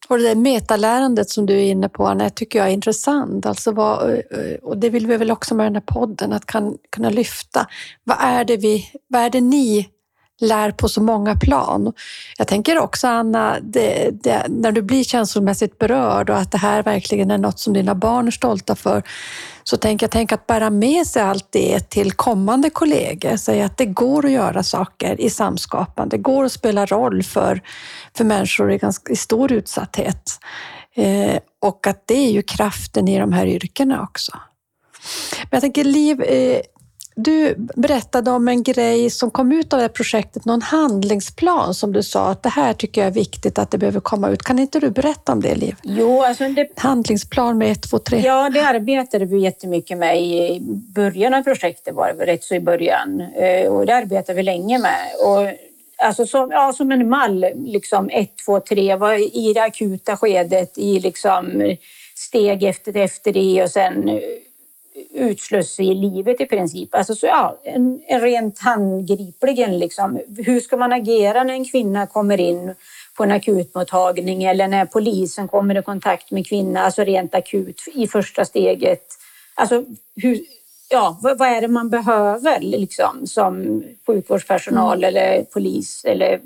och 0.08 0.18
det 0.18 0.28
där 0.28 0.34
metalärandet 0.34 1.30
som 1.30 1.46
du 1.46 1.54
är 1.54 1.70
inne 1.70 1.88
på, 1.88 2.06
Anna, 2.06 2.30
tycker 2.30 2.58
jag 2.58 2.68
är 2.68 2.72
intressant. 2.72 3.46
Alltså 3.46 3.72
vad, 3.72 4.22
och 4.62 4.78
det 4.78 4.90
vill 4.90 5.06
vi 5.06 5.16
väl 5.16 5.30
också 5.30 5.54
med 5.54 5.66
den 5.66 5.74
här 5.74 5.82
podden, 5.86 6.32
att 6.32 6.46
kan, 6.46 6.78
kunna 6.90 7.10
lyfta. 7.10 7.66
Vad 8.04 8.16
är, 8.20 8.44
det 8.44 8.56
vi, 8.56 8.92
vad 9.06 9.22
är 9.22 9.30
det 9.30 9.40
ni 9.40 9.88
lär 10.40 10.70
på 10.70 10.88
så 10.88 11.02
många 11.02 11.36
plan. 11.36 11.92
Jag 12.38 12.48
tänker 12.48 12.78
också, 12.78 13.08
Anna, 13.08 13.56
det, 13.62 14.10
det, 14.22 14.46
när 14.48 14.72
du 14.72 14.82
blir 14.82 15.04
känslomässigt 15.04 15.78
berörd 15.78 16.30
och 16.30 16.36
att 16.36 16.52
det 16.52 16.58
här 16.58 16.82
verkligen 16.82 17.30
är 17.30 17.38
något 17.38 17.58
som 17.58 17.72
dina 17.72 17.94
barn 17.94 18.26
är 18.26 18.30
stolta 18.30 18.76
för, 18.76 19.02
så 19.62 19.76
tänker 19.76 20.04
jag 20.04 20.10
tänk 20.10 20.32
att 20.32 20.46
bära 20.46 20.70
med 20.70 21.06
sig 21.06 21.22
allt 21.22 21.46
det 21.50 21.90
till 21.90 22.12
kommande 22.12 22.70
kollegor. 22.70 23.36
Säga 23.36 23.66
att 23.66 23.76
det 23.76 23.86
går 23.86 24.24
att 24.24 24.30
göra 24.30 24.62
saker 24.62 25.20
i 25.20 25.30
samskapande, 25.30 26.16
det 26.16 26.22
går 26.22 26.44
att 26.44 26.52
spela 26.52 26.86
roll 26.86 27.22
för, 27.22 27.62
för 28.16 28.24
människor 28.24 28.72
i, 28.72 28.78
ganska, 28.78 29.12
i 29.12 29.16
stor 29.16 29.52
utsatthet. 29.52 30.38
Eh, 30.96 31.38
och 31.60 31.86
att 31.86 32.06
det 32.06 32.14
är 32.14 32.30
ju 32.30 32.42
kraften 32.42 33.08
i 33.08 33.18
de 33.18 33.32
här 33.32 33.46
yrkena 33.46 34.02
också. 34.02 34.32
Men 35.42 35.48
jag 35.50 35.60
tänker, 35.60 35.84
Liv, 35.84 36.22
eh, 36.22 36.60
du 37.22 37.54
berättade 37.56 38.30
om 38.30 38.48
en 38.48 38.62
grej 38.62 39.10
som 39.10 39.30
kom 39.30 39.52
ut 39.52 39.72
av 39.72 39.78
det 39.78 39.82
här 39.82 39.88
projektet, 39.88 40.44
någon 40.44 40.62
handlingsplan 40.62 41.74
som 41.74 41.92
du 41.92 42.02
sa 42.02 42.30
att 42.30 42.42
det 42.42 42.48
här 42.48 42.72
tycker 42.72 43.00
jag 43.00 43.08
är 43.08 43.14
viktigt 43.14 43.58
att 43.58 43.70
det 43.70 43.78
behöver 43.78 44.00
komma 44.00 44.28
ut. 44.30 44.42
Kan 44.42 44.58
inte 44.58 44.80
du 44.80 44.90
berätta 44.90 45.32
om 45.32 45.40
det, 45.40 45.54
Liv? 45.54 45.76
Jo, 45.82 46.22
alltså 46.22 46.48
det, 46.48 46.68
Handlingsplan 46.76 47.58
med 47.58 47.72
1, 47.72 47.82
2, 47.90 47.98
3. 47.98 48.20
Ja, 48.20 48.50
det 48.50 48.60
arbetade 48.60 49.24
vi 49.24 49.38
jättemycket 49.40 49.98
med 49.98 50.22
i 50.22 50.58
början 50.94 51.34
av 51.34 51.42
projektet, 51.42 51.94
var 51.94 52.14
det 52.18 52.26
rätt 52.26 52.44
så 52.44 52.54
i 52.54 52.60
början. 52.60 53.20
Eh, 53.20 53.72
Och 53.72 53.86
det 53.86 53.94
arbetade 53.94 54.36
vi 54.36 54.42
länge 54.42 54.78
med. 54.78 55.00
Och 55.24 55.52
alltså 56.06 56.26
som, 56.26 56.50
ja, 56.50 56.72
som 56.72 56.92
en 56.92 57.08
mall, 57.08 57.46
liksom 57.56 58.08
ett, 58.12 58.30
två, 58.44 58.60
tre, 58.60 58.96
var 58.96 59.36
i 59.36 59.52
det 59.52 59.62
akuta 59.62 60.16
skedet, 60.16 60.78
i 60.78 61.00
liksom 61.00 61.76
steg 62.16 62.62
efter, 62.62 62.96
efter 62.96 63.32
det 63.32 63.62
och 63.62 63.70
sen 63.70 64.20
utsluss 65.12 65.80
i 65.80 65.94
livet 65.94 66.40
i 66.40 66.46
princip. 66.46 66.94
Alltså 66.94 67.14
så, 67.14 67.26
ja, 67.26 67.58
en, 67.64 68.02
en 68.06 68.20
rent 68.20 68.58
handgripligen 68.58 69.78
liksom. 69.78 70.20
Hur 70.36 70.60
ska 70.60 70.76
man 70.76 70.92
agera 70.92 71.44
när 71.44 71.54
en 71.54 71.64
kvinna 71.64 72.06
kommer 72.06 72.40
in 72.40 72.74
på 73.16 73.24
en 73.24 73.30
akutmottagning 73.30 74.44
eller 74.44 74.68
när 74.68 74.86
polisen 74.86 75.48
kommer 75.48 75.78
i 75.78 75.82
kontakt 75.82 76.30
med 76.30 76.46
kvinna, 76.46 76.80
alltså 76.80 77.04
rent 77.04 77.34
akut 77.34 77.84
i 77.94 78.06
första 78.06 78.44
steget. 78.44 79.04
Alltså 79.54 79.84
hur, 80.16 80.40
ja, 80.90 81.18
vad, 81.22 81.38
vad 81.38 81.48
är 81.48 81.60
det 81.60 81.68
man 81.68 81.90
behöver 81.90 82.60
liksom, 82.60 83.26
som 83.26 83.84
sjukvårdspersonal 84.06 85.04
eller 85.04 85.42
polis 85.42 86.04
eller 86.04 86.40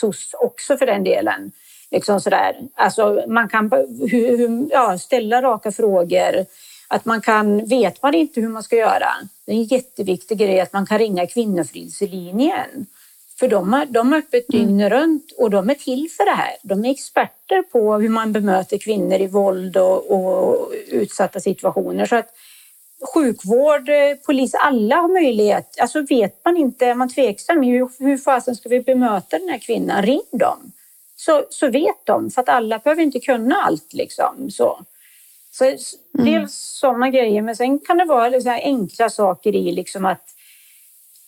SOS 0.00 0.34
också 0.40 0.76
för 0.76 0.86
den 0.86 1.04
delen. 1.04 1.52
Liksom 1.90 2.20
sådär. 2.20 2.56
Alltså, 2.74 3.24
man 3.28 3.48
kan 3.48 3.70
hur, 4.10 4.38
hur, 4.38 4.68
ja, 4.70 4.98
ställa 4.98 5.42
raka 5.42 5.72
frågor. 5.72 6.46
Att 6.88 7.04
man 7.04 7.20
kan, 7.20 7.66
vet 7.66 8.02
man 8.02 8.14
inte 8.14 8.40
hur 8.40 8.48
man 8.48 8.62
ska 8.62 8.76
göra, 8.76 9.08
det 9.46 9.52
är 9.52 9.56
en 9.56 9.62
jätteviktig 9.62 10.38
grej 10.38 10.60
att 10.60 10.72
man 10.72 10.86
kan 10.86 10.98
ringa 10.98 11.26
Kvinnofridslinjen. 11.26 12.86
För 13.38 13.48
de 13.48 13.72
har, 13.72 13.86
de 13.86 14.12
har 14.12 14.18
öppet 14.18 14.48
dygnet 14.48 14.92
runt 14.92 15.32
och 15.38 15.50
de 15.50 15.70
är 15.70 15.74
till 15.74 16.08
för 16.16 16.24
det 16.24 16.36
här. 16.36 16.56
De 16.62 16.84
är 16.84 16.90
experter 16.90 17.62
på 17.62 17.94
hur 17.94 18.08
man 18.08 18.32
bemöter 18.32 18.78
kvinnor 18.78 19.20
i 19.20 19.26
våld 19.26 19.76
och, 19.76 20.10
och 20.10 20.72
utsatta 20.88 21.40
situationer. 21.40 22.06
Så 22.06 22.16
att 22.16 22.30
sjukvård, 23.14 23.90
polis, 24.26 24.54
alla 24.54 24.96
har 24.96 25.08
möjlighet. 25.08 25.80
Alltså 25.80 26.02
vet 26.02 26.44
man 26.44 26.56
inte, 26.56 26.86
är 26.86 26.94
man 26.94 27.08
tveksam, 27.08 27.62
hur, 27.62 27.88
hur 27.98 28.18
fasen 28.18 28.56
ska 28.56 28.68
vi 28.68 28.80
bemöta 28.80 29.38
den 29.38 29.48
här 29.48 29.58
kvinnan? 29.58 30.02
Ring 30.02 30.22
dem. 30.32 30.72
Så, 31.16 31.44
så 31.50 31.70
vet 31.70 32.06
de, 32.06 32.30
för 32.30 32.42
att 32.42 32.48
alla 32.48 32.78
behöver 32.78 33.02
inte 33.02 33.20
kunna 33.20 33.56
allt. 33.56 33.92
Liksom. 33.92 34.50
Så. 34.50 34.84
Så 35.58 35.76
dels 36.12 36.54
sådana 36.54 37.10
grejer, 37.10 37.42
men 37.42 37.56
sen 37.56 37.78
kan 37.78 37.98
det 37.98 38.04
vara 38.04 38.28
liksom 38.28 38.52
enkla 38.52 39.10
saker 39.10 39.54
i 39.54 39.72
liksom 39.72 40.04
att 40.04 40.34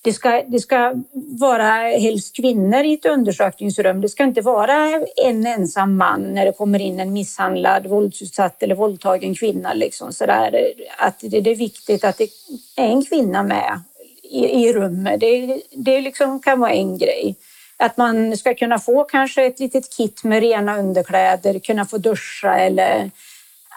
det 0.03 0.13
ska, 0.13 0.43
det 0.47 0.59
ska 0.59 0.93
vara 1.39 1.71
helst 1.73 2.35
kvinnor 2.35 2.83
i 2.83 2.93
ett 2.93 3.05
undersökningsrum. 3.05 4.01
Det 4.01 4.09
ska 4.09 4.23
inte 4.23 4.41
vara 4.41 5.03
en 5.25 5.45
ensam 5.45 5.97
man 5.97 6.21
när 6.21 6.45
det 6.45 6.51
kommer 6.51 6.79
in 6.79 6.99
en 6.99 7.13
misshandlad, 7.13 7.87
våldsutsatt 7.87 8.63
eller 8.63 8.75
våldtagen 8.75 9.35
kvinna. 9.35 9.73
Liksom. 9.73 10.13
Så 10.13 10.25
där, 10.25 10.73
att 10.97 11.19
det, 11.19 11.41
det 11.41 11.51
är 11.51 11.55
viktigt 11.55 12.03
att 12.03 12.17
det 12.17 12.29
är 12.75 12.87
en 12.87 13.05
kvinna 13.05 13.43
med 13.43 13.81
i, 14.23 14.45
i 14.45 14.73
rummet. 14.73 15.19
Det, 15.19 15.61
det 15.71 16.01
liksom 16.01 16.39
kan 16.39 16.59
vara 16.59 16.71
en 16.71 16.97
grej. 16.97 17.35
Att 17.77 17.97
man 17.97 18.37
ska 18.37 18.53
kunna 18.53 18.79
få 18.79 19.03
kanske 19.03 19.45
ett 19.45 19.59
litet 19.59 19.97
kit 19.97 20.23
med 20.23 20.41
rena 20.41 20.77
underkläder, 20.77 21.59
kunna 21.59 21.85
få 21.85 21.97
duscha 21.97 22.59
eller 22.59 23.11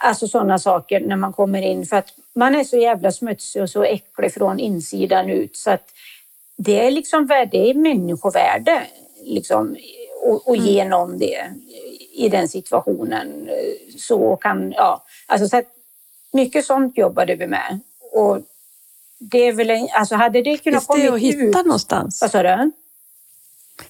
Alltså 0.02 0.28
sådana 0.28 0.58
saker 0.58 1.00
när 1.00 1.16
man 1.16 1.32
kommer 1.32 1.62
in 1.62 1.86
för 1.86 1.96
att 1.96 2.08
man 2.34 2.54
är 2.54 2.64
så 2.64 2.76
jävla 2.76 3.12
smutsig 3.12 3.62
och 3.62 3.70
så 3.70 3.84
äcklig 3.84 4.34
från 4.34 4.58
insidan 4.58 5.30
ut 5.30 5.56
så 5.56 5.70
att 5.70 5.90
det 6.56 6.86
är 6.86 6.90
liksom 6.90 7.26
det 7.26 7.70
är 7.70 7.74
människovärde 7.74 8.82
liksom 9.24 9.76
och, 10.22 10.56
ge 10.56 10.84
någon 10.84 11.18
det 11.18 11.50
i 12.12 12.28
den 12.28 12.48
situationen. 12.48 13.48
Så 13.98 14.36
kan, 14.36 14.72
ja, 14.72 15.04
alltså 15.26 15.48
så 15.48 15.56
att 15.56 15.64
mycket 16.32 16.64
sånt 16.64 16.98
jobbade 16.98 17.34
vi 17.34 17.46
med 17.46 17.80
och 18.12 18.38
det 19.18 19.38
är 19.38 19.52
väl, 19.52 19.70
en, 19.70 19.88
alltså 19.92 20.14
hade 20.14 20.42
det 20.42 20.58
kunnat 20.58 20.86
Finns 20.86 21.02
det 21.02 21.14
att 21.14 21.20
hitta 21.20 21.60
ut, 21.60 21.66
någonstans? 21.66 22.20
Vad 22.20 22.30
sa 22.30 22.42
du? 22.42 22.72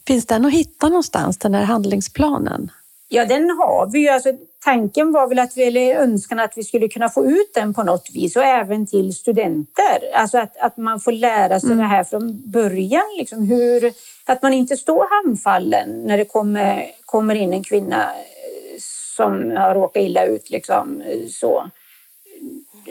Finns 0.07 0.27
den 0.27 0.45
att 0.45 0.53
hitta 0.53 0.89
någonstans, 0.89 1.39
den 1.39 1.55
här 1.55 1.65
handlingsplanen? 1.65 2.71
Ja, 3.09 3.25
den 3.25 3.51
har 3.51 3.91
vi 3.93 3.99
ju. 3.99 4.09
Alltså, 4.09 4.33
tanken 4.65 5.13
var 5.13 5.29
väl 5.29 5.39
att 5.39 5.57
vi, 5.57 5.63
eller 5.63 5.95
önskan 5.95 6.41
att 6.41 6.53
vi 6.57 6.65
skulle 6.65 6.89
kunna 6.89 7.09
få 7.09 7.27
ut 7.27 7.55
den 7.55 7.75
på 7.75 7.83
något 7.83 8.09
vis 8.15 8.37
och 8.37 8.45
även 8.45 8.87
till 8.87 9.15
studenter. 9.15 10.15
Alltså 10.15 10.39
att, 10.39 10.57
att 10.57 10.77
man 10.77 11.01
får 11.01 11.13
lära 11.13 11.61
sig 11.61 11.67
mm. 11.67 11.79
det 11.79 11.85
här 11.85 12.05
från 12.05 12.51
början. 12.51 13.15
Liksom 13.19 13.47
hur, 13.47 13.93
att 14.25 14.43
man 14.43 14.53
inte 14.53 14.77
står 14.77 15.25
handfallen 15.25 16.03
när 16.03 16.19
det 16.19 16.25
kommer, 16.25 16.87
kommer 17.05 17.35
in 17.35 17.53
en 17.53 17.65
kvinna 17.65 18.03
eh, 18.03 18.81
som 19.17 19.57
har 19.57 19.75
råkat 19.75 20.03
illa 20.03 20.25
ut. 20.25 20.51
Liksom, 20.51 21.03
så. 21.31 21.71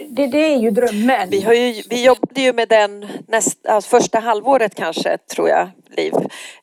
Det, 0.09 0.27
det, 0.27 0.53
är 0.53 0.57
ju 0.57 0.71
drömmen. 0.71 1.29
Vi, 1.29 1.41
har 1.41 1.53
ju, 1.53 1.81
vi 1.89 2.05
jobbade 2.05 2.41
ju 2.41 2.53
med 2.53 2.69
den 2.69 3.07
näst, 3.27 3.65
alltså 3.67 3.89
första 3.89 4.19
halvåret 4.19 4.75
kanske, 4.75 5.17
tror 5.17 5.49
jag, 5.49 5.69
Liv. 5.89 6.13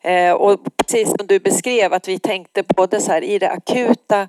Eh, 0.01 0.31
och 0.31 0.59
precis 0.77 1.07
som 1.07 1.27
du 1.27 1.39
beskrev 1.39 1.93
att 1.93 2.07
vi 2.07 2.19
tänkte 2.19 2.63
både 2.63 3.01
så 3.01 3.11
här 3.11 3.23
i 3.23 3.39
det 3.39 3.49
akuta 3.49 4.27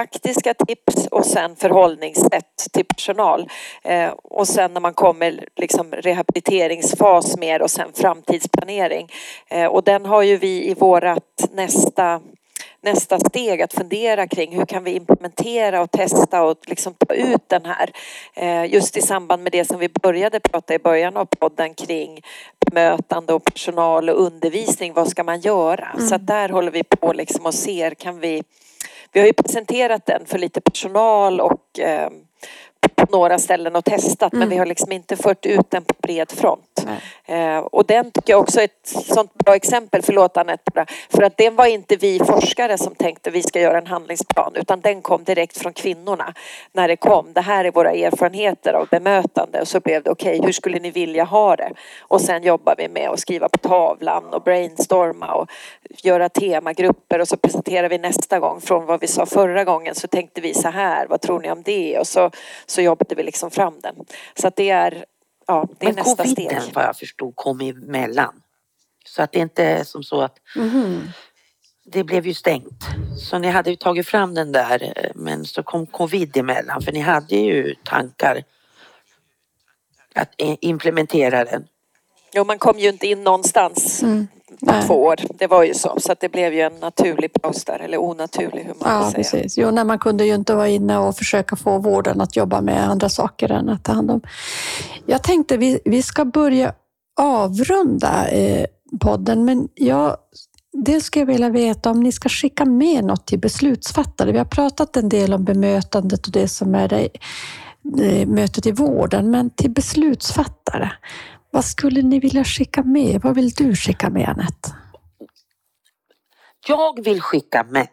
praktiska 0.00 0.54
tips 0.54 1.06
och 1.06 1.26
sen 1.26 1.56
förhållningssätt 1.56 2.66
till 2.72 2.84
personal. 2.84 3.48
Eh, 3.82 4.10
och 4.10 4.48
sen 4.48 4.72
när 4.72 4.80
man 4.80 4.94
kommer 4.94 5.44
liksom 5.56 5.92
rehabiliteringsfas 5.92 7.36
mer 7.36 7.62
och 7.62 7.70
sen 7.70 7.88
framtidsplanering. 7.94 9.08
Eh, 9.48 9.66
och 9.66 9.84
den 9.84 10.06
har 10.06 10.22
ju 10.22 10.36
vi 10.36 10.70
i 10.70 10.74
vårat 10.74 11.48
nästa 11.52 12.20
nästa 12.82 13.18
steg 13.18 13.62
att 13.62 13.72
fundera 13.72 14.26
kring 14.26 14.56
hur 14.56 14.66
kan 14.66 14.84
vi 14.84 14.90
implementera 14.90 15.82
och 15.82 15.90
testa 15.90 16.42
och 16.42 16.56
liksom 16.66 16.94
ta 16.94 17.14
ut 17.14 17.48
den 17.48 17.64
här. 17.64 17.90
Eh, 18.34 18.72
just 18.72 18.96
i 18.96 19.02
samband 19.02 19.42
med 19.42 19.52
det 19.52 19.64
som 19.64 19.78
vi 19.78 19.88
började 19.88 20.40
prata 20.40 20.74
i 20.74 20.78
början 20.78 21.16
av 21.16 21.24
podden 21.24 21.74
kring 21.74 22.20
bemötande 22.66 23.32
och 23.32 23.44
personal 23.44 24.10
och 24.10 24.20
undervisning. 24.26 24.92
Vad 24.92 25.08
ska 25.08 25.24
man 25.24 25.40
göra? 25.40 25.88
Mm. 25.94 26.08
Så 26.08 26.16
där 26.16 26.48
håller 26.48 26.70
vi 26.70 26.82
på 26.84 27.12
liksom 27.12 27.46
och 27.46 27.54
ser 27.54 27.94
kan 27.94 28.20
vi 28.20 28.42
vi 29.12 29.20
har 29.20 29.26
ju 29.26 29.32
presenterat 29.32 30.06
den 30.06 30.26
för 30.26 30.38
lite 30.38 30.60
personal 30.60 31.40
och 31.40 31.78
ehm, 31.78 32.12
några 33.12 33.38
ställen 33.38 33.76
och 33.76 33.84
testat 33.84 34.32
mm. 34.32 34.40
men 34.40 34.48
vi 34.48 34.56
har 34.56 34.66
liksom 34.66 34.92
inte 34.92 35.16
fört 35.16 35.46
ut 35.46 35.70
den 35.70 35.84
på 35.84 35.94
bred 36.02 36.32
front. 36.32 36.86
Eh, 37.24 37.58
och 37.58 37.86
den 37.86 38.10
tycker 38.10 38.32
jag 38.32 38.40
också 38.40 38.60
är 38.60 38.64
ett 38.64 38.80
sånt 38.84 39.34
bra 39.34 39.54
exempel, 39.54 40.02
förlåt 40.02 40.36
Anette, 40.36 40.86
för 41.08 41.22
att 41.22 41.36
det 41.36 41.50
var 41.50 41.66
inte 41.66 41.96
vi 41.96 42.18
forskare 42.18 42.78
som 42.78 42.94
tänkte 42.94 43.30
vi 43.30 43.42
ska 43.42 43.60
göra 43.60 43.78
en 43.78 43.86
handlingsplan 43.86 44.52
utan 44.54 44.80
den 44.80 45.02
kom 45.02 45.24
direkt 45.24 45.58
från 45.58 45.72
kvinnorna 45.72 46.34
när 46.72 46.88
det 46.88 46.96
kom. 46.96 47.32
Det 47.32 47.40
här 47.40 47.64
är 47.64 47.70
våra 47.70 47.92
erfarenheter 47.92 48.72
av 48.72 48.88
bemötande 48.88 49.60
och 49.60 49.68
så 49.68 49.80
blev 49.80 50.02
det 50.02 50.10
okej, 50.10 50.36
okay, 50.38 50.46
hur 50.46 50.52
skulle 50.52 50.78
ni 50.78 50.90
vilja 50.90 51.24
ha 51.24 51.56
det? 51.56 51.72
Och 52.00 52.20
sen 52.20 52.42
jobbar 52.42 52.74
vi 52.78 52.88
med 52.88 53.08
att 53.08 53.20
skriva 53.20 53.48
på 53.48 53.58
tavlan 53.58 54.24
och 54.34 54.42
brainstorma 54.42 55.34
och 55.34 55.50
göra 56.02 56.28
temagrupper 56.28 57.18
och 57.18 57.28
så 57.28 57.36
presenterar 57.36 57.88
vi 57.88 57.98
nästa 57.98 58.38
gång 58.38 58.60
från 58.60 58.86
vad 58.86 59.00
vi 59.00 59.06
sa 59.06 59.26
förra 59.26 59.64
gången 59.64 59.94
så 59.94 60.06
tänkte 60.08 60.40
vi 60.40 60.54
så 60.54 60.68
här, 60.68 61.06
vad 61.06 61.20
tror 61.20 61.40
ni 61.40 61.50
om 61.50 61.62
det? 61.62 61.98
Och 61.98 62.06
så, 62.06 62.30
så 62.66 62.82
jobbade 63.00 63.14
vi 63.14 63.22
liksom 63.22 63.50
fram 63.50 63.80
den. 63.80 63.94
Så 64.34 64.48
att 64.48 64.56
det 64.56 64.70
är, 64.70 65.04
ja, 65.46 65.68
det 65.78 65.86
är 65.86 65.88
Men 65.92 65.96
nästa 65.96 66.24
coviden, 66.24 66.60
steg. 66.62 66.74
vad 66.74 66.84
jag 66.84 66.96
förstod, 66.96 67.36
kom 67.36 67.60
emellan. 67.60 68.42
Så 69.04 69.22
att 69.22 69.32
det 69.32 69.38
inte 69.38 69.64
är 69.64 69.84
som 69.84 70.02
så 70.02 70.20
att 70.20 70.36
Mm. 70.56 71.00
det 71.84 72.04
blev 72.04 72.26
ju 72.26 72.34
stängt. 72.34 72.84
Så 73.18 73.38
ni 73.38 73.48
hade 73.48 73.70
ju 73.70 73.76
tagit 73.76 74.06
fram 74.08 74.34
den 74.34 74.52
där 74.52 74.92
men 75.14 75.44
så 75.44 75.62
kom 75.62 75.86
covid 75.86 76.36
emellan 76.36 76.82
för 76.82 76.92
ni 76.92 77.00
hade 77.00 77.36
ju 77.36 77.74
tankar 77.84 78.42
att 80.14 80.34
implementera 80.60 81.44
den. 81.44 81.66
Jo, 82.34 82.44
man 82.44 82.58
kom 82.58 82.78
ju 82.78 82.88
inte 82.88 83.06
in 83.06 83.24
någonstans 83.24 84.02
Mm. 84.02 84.28
Nej. 84.62 84.86
två 84.86 84.94
år. 85.04 85.16
Det 85.38 85.46
var 85.46 85.62
ju 85.64 85.74
så. 85.74 85.96
Så 86.00 86.14
det 86.20 86.28
blev 86.32 86.52
ju 86.54 86.60
en 86.60 86.72
naturlig 86.80 87.32
paus 87.32 87.64
där, 87.64 87.78
eller 87.78 87.98
onaturlig 87.98 88.62
hur 88.64 88.74
man 88.84 88.92
Ja, 88.92 89.12
vill 89.16 89.24
säga. 89.24 89.42
precis. 89.42 89.58
Jo, 89.58 89.70
när 89.70 89.84
man 89.84 89.98
kunde 89.98 90.24
ju 90.24 90.34
inte 90.34 90.54
vara 90.54 90.68
inne 90.68 90.98
och 90.98 91.16
försöka 91.16 91.56
få 91.56 91.78
vården 91.78 92.20
att 92.20 92.36
jobba 92.36 92.60
med 92.60 92.88
andra 92.90 93.08
saker 93.08 93.52
än 93.52 93.68
att 93.68 93.84
ta 93.84 93.92
hand 93.92 94.10
om. 94.10 94.20
Jag 95.06 95.22
tänkte 95.22 95.56
vi, 95.56 95.80
vi 95.84 96.02
ska 96.02 96.24
börja 96.24 96.72
avrunda 97.20 98.28
eh, 98.28 98.66
podden, 99.00 99.44
men 99.44 99.68
jag, 99.74 100.16
dels 100.84 101.04
skulle 101.04 101.20
jag 101.22 101.26
vilja 101.26 101.48
veta 101.50 101.90
om 101.90 102.00
ni 102.00 102.12
ska 102.12 102.28
skicka 102.28 102.64
med 102.64 103.04
något 103.04 103.26
till 103.26 103.38
beslutsfattare. 103.38 104.32
Vi 104.32 104.38
har 104.38 104.44
pratat 104.44 104.96
en 104.96 105.08
del 105.08 105.34
om 105.34 105.44
bemötandet 105.44 106.26
och 106.26 106.32
det 106.32 106.48
som 106.48 106.74
är 106.74 106.88
det, 106.88 107.08
eh, 108.02 108.28
mötet 108.28 108.66
i 108.66 108.72
vården, 108.72 109.30
men 109.30 109.50
till 109.50 109.70
beslutsfattare. 109.70 110.90
Vad 111.50 111.64
skulle 111.64 112.02
ni 112.02 112.20
vilja 112.20 112.44
skicka 112.44 112.82
med? 112.82 113.20
Vad 113.22 113.34
vill 113.34 113.50
du 113.50 113.76
skicka 113.76 114.10
med, 114.10 114.28
Anette? 114.28 114.76
Jag 116.66 117.04
vill 117.04 117.20
skicka 117.20 117.64
med 117.64 117.88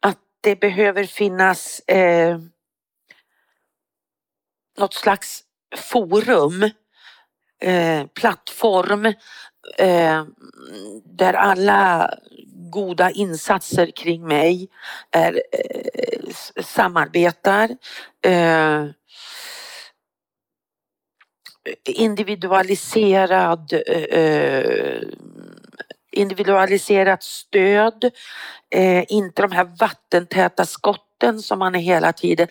att 0.00 0.18
det 0.40 0.60
behöver 0.60 1.04
finnas 1.04 1.80
eh, 1.80 2.38
något 4.78 4.94
slags 4.94 5.44
forum 5.76 6.62
eh, 7.62 8.06
plattform 8.06 9.06
eh, 9.78 10.24
där 11.04 11.34
alla 11.34 12.14
goda 12.70 13.10
insatser 13.10 13.90
kring 13.96 14.26
mig 14.26 14.68
är, 15.10 15.42
eh, 15.52 16.62
samarbetar. 16.62 17.70
Eh, 18.24 18.86
individualiserad 21.84 23.72
eh, 24.10 25.02
individualiserat 26.12 27.22
stöd, 27.22 28.10
eh, 28.70 29.04
inte 29.08 29.42
de 29.42 29.52
här 29.52 29.70
vattentäta 29.80 30.66
skotten 30.66 31.42
som 31.42 31.58
man 31.58 31.74
hela 31.74 32.12
tiden 32.12 32.48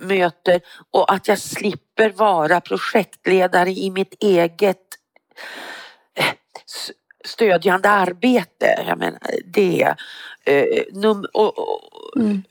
möter 0.00 0.60
och 0.90 1.12
att 1.12 1.28
jag 1.28 1.38
slipper 1.38 2.10
vara 2.10 2.60
projektledare 2.60 3.70
i 3.70 3.90
mitt 3.90 4.14
eget 4.20 4.78
eh, 6.14 6.24
stödjande 7.24 7.88
arbete. 7.88 8.84
Jag 8.86 8.98
menar, 8.98 9.20
det. 9.44 9.94
Eh, 10.44 10.82
num 10.92 11.26
och, 11.32 11.58
och, 11.58 12.16
mm. 12.16 12.42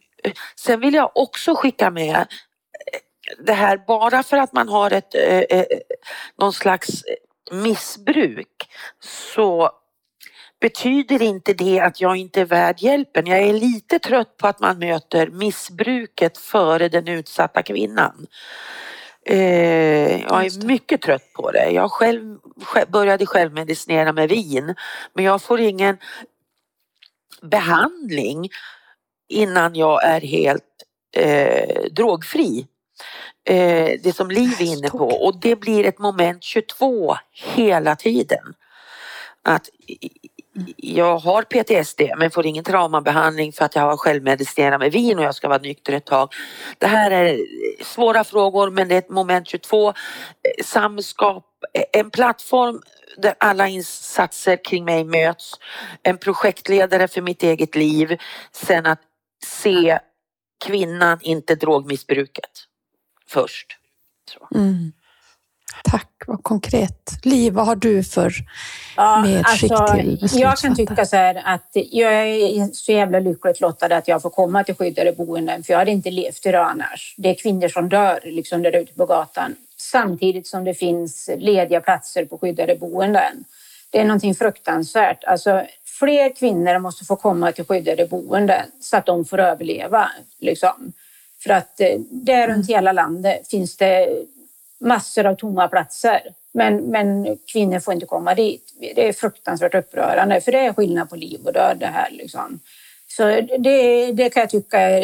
Sen 0.56 0.80
vill 0.80 0.94
jag 0.94 1.12
också 1.16 1.56
skicka 1.56 1.92
med 1.92 2.16
eh, 2.16 2.26
det 3.46 3.54
här 3.54 3.78
bara 3.88 4.24
för 4.24 4.38
att 4.38 4.54
man 4.54 4.70
har 4.70 4.92
ett 4.92 5.16
eh, 5.16 5.38
eh 5.38 5.66
någon 6.40 6.54
slags 6.54 7.04
missbruk 7.52 8.70
så 9.00 9.72
betyder 10.62 11.22
inte 11.22 11.54
det 11.54 11.80
att 11.80 12.02
jag 12.02 12.16
inte 12.16 12.42
är 12.42 12.46
värd 12.46 12.76
hjälpen. 12.80 13.28
Jag 13.28 13.40
är 13.40 13.54
lite 13.54 14.00
trött 14.00 14.38
på 14.38 14.48
att 14.48 14.60
man 14.60 14.80
möter 14.80 15.28
missbruket 15.28 16.38
före 16.38 16.90
den 16.90 17.08
utsatta 17.08 17.64
kvinnan. 17.64 18.28
Eh, 19.26 20.22
jag 20.22 20.46
är 20.46 20.66
mycket 20.66 21.02
trött 21.02 21.34
på 21.34 21.52
det. 21.52 21.70
Jag 21.70 21.92
själv, 21.92 22.38
började 22.88 23.26
självmedicinera 23.26 24.14
med 24.14 24.30
vin 24.30 24.76
men 25.14 25.26
jag 25.26 25.42
får 25.42 25.60
ingen 25.60 25.98
behandling 27.42 28.50
innan 29.30 29.76
jag 29.76 30.06
är 30.06 30.22
helt 30.22 30.64
eh, 31.16 31.84
drogfri. 31.92 32.68
Eh, 33.46 34.00
det 34.04 34.16
som 34.16 34.32
Liv 34.32 34.56
är 34.60 34.78
inne 34.78 34.90
på 34.90 35.08
och 35.08 35.40
det 35.40 35.56
blir 35.56 35.86
ett 35.86 36.00
moment 36.00 36.44
22 36.44 37.16
hela 37.56 37.96
tiden. 37.96 38.54
Att 39.44 39.70
jag 40.78 41.18
har 41.18 41.42
PTSD 41.42 42.02
men 42.18 42.32
får 42.32 42.46
ingen 42.46 42.64
traumabehandling 42.64 43.54
för 43.54 43.66
att 43.66 43.76
jag 43.76 43.82
har 43.82 43.98
självmedicinerat 43.98 44.80
med 44.80 44.92
vin 44.92 45.20
och 45.20 45.26
jag 45.26 45.36
ska 45.36 45.48
vara 45.48 45.62
nykter 45.62 45.94
ett 45.94 46.06
tag. 46.06 46.34
Det 46.78 46.88
här 46.88 47.12
är 47.12 47.40
svåra 47.84 48.24
frågor 48.24 48.70
men 48.70 48.88
det 48.88 48.96
är 48.96 49.00
ett 49.00 49.10
moment 49.10 49.48
22. 49.48 49.90
Eh, 49.90 49.94
samskap, 50.64 51.46
eh, 51.74 52.00
en 52.02 52.12
plattform 52.12 52.82
där 53.18 53.34
alla 53.38 53.68
insatser 53.68 54.64
kring 54.64 54.86
mig 54.86 55.04
möts. 55.04 55.54
En 56.04 56.18
projektledare 56.18 57.08
för 57.08 57.22
mitt 57.22 57.44
eget 57.44 57.76
liv. 57.76 58.18
Sen 58.52 58.86
att 58.86 59.02
se 59.46 60.00
kvinnan, 60.66 61.20
inte 61.22 61.56
drogmissbruket 61.56 62.68
först. 63.34 63.68
Mm. 64.56 64.92
Tack, 65.84 66.24
vad 66.28 66.44
konkret. 66.44 67.12
Liv, 67.24 67.54
vad 67.54 67.66
har 67.66 67.76
du 67.76 68.04
för 68.04 68.34
ja, 68.98 69.22
medskick 69.22 69.72
alltså, 69.72 69.96
till 69.96 70.30
Jag 70.34 70.58
kan 70.58 70.76
tycka 70.76 71.06
så 71.06 71.16
här 71.16 71.42
att 71.46 71.70
jag 71.74 72.14
är 72.14 72.74
så 72.74 72.92
jävla 72.92 73.20
lyckligt 73.20 73.62
lottad 73.62 73.96
att 73.96 74.08
jag 74.08 74.22
får 74.22 74.30
komma 74.30 74.64
till 74.64 74.76
skyddade 74.76 75.12
boenden, 75.12 75.64
för 75.64 75.74
jag 75.74 75.80
hade 75.80 75.92
inte 75.92 76.12
levt 76.12 76.46
idag 76.46 76.70
annars. 76.70 77.16
Det 77.18 77.30
är 77.30 77.36
kvinnor 77.36 77.68
som 77.68 77.90
dör 77.90 78.20
liksom 78.24 78.62
där 78.62 78.76
ute 78.76 78.94
på 78.94 79.06
gatan, 79.06 79.56
samtidigt 79.78 80.48
som 80.48 80.64
det 80.64 80.74
finns 80.74 81.30
lediga 81.38 81.82
platser 81.82 82.26
på 82.26 82.38
skyddade 82.38 82.76
boenden. 82.76 83.44
Det 83.90 84.00
är 84.00 84.06
någonting 84.06 84.36
fruktansvärt. 84.36 85.24
Alltså, 85.24 85.66
fler 86.00 86.36
kvinnor 86.36 86.80
måste 86.80 87.06
få 87.06 87.16
komma 87.16 87.52
till 87.52 87.66
skyddade 87.66 88.06
boenden 88.06 88.66
så 88.82 88.98
att 88.98 89.06
de 89.06 89.26
får 89.26 89.40
överleva. 89.40 90.12
Liksom. 90.40 90.94
För 91.44 91.50
att 91.50 91.80
eh, 91.80 92.00
där 92.10 92.48
runt 92.48 92.70
hela 92.70 92.92
landet 92.92 93.48
finns 93.48 93.78
det 93.78 94.08
massor 94.80 95.26
av 95.26 95.36
tomma 95.36 95.68
platser. 95.68 96.22
Men, 96.54 96.78
men 96.78 97.38
kvinnor 97.52 97.80
får 97.80 97.94
inte 97.94 98.06
komma 98.06 98.36
dit. 98.36 98.74
Det 98.96 99.08
är 99.08 99.14
fruktansvärt 99.14 99.76
upprörande 99.76 100.42
för 100.42 100.52
det 100.52 100.60
är 100.60 100.74
skillnad 100.74 101.10
på 101.10 101.16
liv 101.16 101.40
och 101.46 101.54
död 101.54 101.78
det 101.80 101.86
här. 101.86 102.12
Liksom. 102.12 102.60
Så 103.08 103.24
det, 103.60 104.12
det 104.12 104.30
kan 104.30 104.42
jag 104.42 104.50
tycka 104.50 104.80
är, 104.80 105.02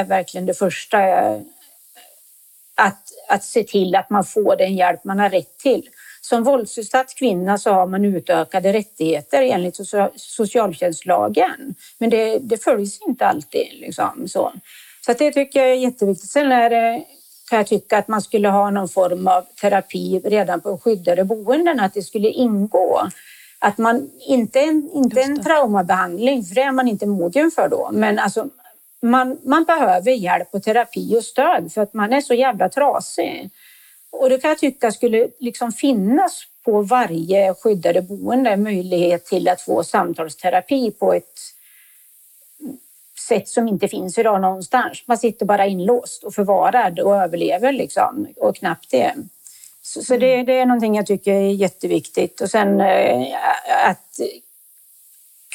är 0.00 0.04
verkligen 0.04 0.46
det 0.46 0.54
första. 0.54 0.98
Att, 2.74 3.02
att 3.28 3.44
se 3.44 3.64
till 3.64 3.94
att 3.96 4.10
man 4.10 4.24
får 4.24 4.56
den 4.56 4.76
hjälp 4.76 5.04
man 5.04 5.18
har 5.18 5.30
rätt 5.30 5.58
till. 5.58 5.88
Som 6.20 6.44
våldsutsatt 6.44 7.14
kvinna 7.14 7.58
så 7.58 7.70
har 7.72 7.86
man 7.86 8.04
utökade 8.04 8.72
rättigheter 8.72 9.42
enligt 9.42 9.76
socialtjänstlagen. 10.16 11.74
Men 11.98 12.10
det, 12.10 12.38
det 12.38 12.64
följs 12.64 13.00
inte 13.08 13.26
alltid. 13.26 13.68
Liksom, 13.72 14.28
så 14.28 14.52
så 15.06 15.12
det 15.12 15.32
tycker 15.32 15.60
jag 15.60 15.70
är 15.70 15.74
jätteviktigt. 15.74 16.30
Sen 16.30 16.52
är 16.52 16.70
det 16.70 17.04
kan 17.50 17.56
jag 17.56 17.66
tycka 17.66 17.98
att 17.98 18.08
man 18.08 18.22
skulle 18.22 18.48
ha 18.48 18.70
någon 18.70 18.88
form 18.88 19.28
av 19.28 19.42
terapi 19.60 20.20
redan 20.24 20.60
på 20.60 20.78
skyddade 20.78 21.24
boenden, 21.24 21.80
att 21.80 21.94
det 21.94 22.02
skulle 22.02 22.28
ingå. 22.28 23.08
Att 23.58 23.78
man 23.78 24.10
inte 24.28 24.60
en, 24.60 24.90
inte 24.94 25.20
en 25.20 25.42
traumabehandling, 25.42 26.44
för 26.44 26.54
det 26.54 26.62
är 26.62 26.72
man 26.72 26.88
inte 26.88 27.06
mogen 27.06 27.50
för 27.50 27.68
då, 27.68 27.90
men 27.92 28.18
alltså 28.18 28.48
man, 29.02 29.38
man 29.44 29.64
behöver 29.64 30.12
hjälp 30.12 30.48
och 30.52 30.62
terapi 30.62 31.16
och 31.18 31.24
stöd 31.24 31.72
för 31.72 31.80
att 31.80 31.94
man 31.94 32.12
är 32.12 32.20
så 32.20 32.34
jävla 32.34 32.68
trasig. 32.68 33.50
Och 34.12 34.30
det 34.30 34.38
kan 34.38 34.48
jag 34.48 34.58
tycka 34.58 34.92
skulle 34.92 35.28
liksom 35.38 35.72
finnas 35.72 36.42
på 36.64 36.82
varje 36.82 37.54
skyddade 37.54 38.02
boende 38.02 38.56
möjlighet 38.56 39.24
till 39.24 39.48
att 39.48 39.60
få 39.60 39.84
samtalsterapi 39.84 40.90
på 40.90 41.12
ett 41.12 41.34
sätt 43.30 43.48
som 43.48 43.68
inte 43.68 43.88
finns 43.88 44.18
idag 44.18 44.40
någonstans. 44.40 45.02
Man 45.06 45.18
sitter 45.18 45.46
bara 45.46 45.66
inlåst 45.66 46.24
och 46.24 46.34
förvarad 46.34 47.00
och 47.00 47.16
överlever 47.16 47.72
liksom 47.72 48.26
och 48.36 48.56
knappt 48.56 48.90
det. 48.90 49.14
Så, 49.82 50.02
så 50.02 50.16
det, 50.16 50.42
det, 50.42 50.58
är 50.58 50.66
någonting 50.66 50.96
jag 50.96 51.06
tycker 51.06 51.32
är 51.32 51.50
jätteviktigt. 51.50 52.40
Och 52.40 52.50
sen 52.50 52.80
eh, 52.80 53.36
att 53.86 54.20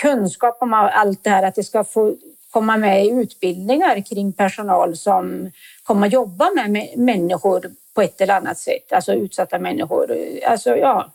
kunskap 0.01 0.57
om 0.61 0.73
allt 0.73 1.23
det 1.23 1.30
här, 1.30 1.43
att 1.43 1.55
det 1.55 1.63
ska 1.63 1.84
få 1.84 2.15
komma 2.51 2.78
med 2.78 3.05
i 3.05 3.09
utbildningar 3.09 4.01
kring 4.01 4.34
personal 4.34 4.97
som 4.97 5.51
kommer 5.84 6.07
jobba 6.07 6.51
med 6.51 6.93
människor 6.97 7.71
på 7.93 8.01
ett 8.01 8.21
eller 8.21 8.34
annat 8.34 8.57
sätt, 8.57 8.93
alltså 8.93 9.13
utsatta 9.13 9.59
människor. 9.59 10.17
Alltså 10.47 10.76
ja, 10.78 11.11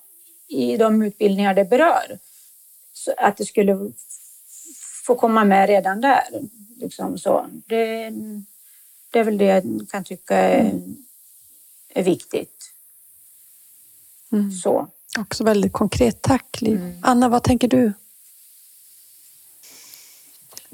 i 0.49 0.77
de 0.77 1.03
utbildningar 1.03 1.55
det 1.55 1.65
berör. 1.65 2.19
Så 2.93 3.13
att 3.17 3.37
det 3.37 3.45
skulle 3.45 3.93
få 5.11 5.15
komma 5.17 5.45
med 5.45 5.69
redan 5.69 6.01
där. 6.01 6.23
Liksom 6.77 7.19
så. 7.19 7.47
Det, 7.67 8.11
det 9.11 9.19
är 9.19 9.25
väl 9.25 9.39
det 9.39 9.45
jag 9.45 9.63
kan 9.91 10.05
tycka 10.05 10.37
är, 10.37 10.81
är 11.89 12.03
viktigt. 12.03 12.73
Mm. 14.33 14.53
Så. 14.53 14.89
Också 15.19 15.45
väldigt 15.45 15.73
konkret. 15.73 16.23
Tack 16.23 16.61
Liv. 16.61 16.77
Mm. 16.77 16.99
Anna, 17.03 17.29
vad 17.29 17.43
tänker 17.43 17.69
du? 17.69 17.93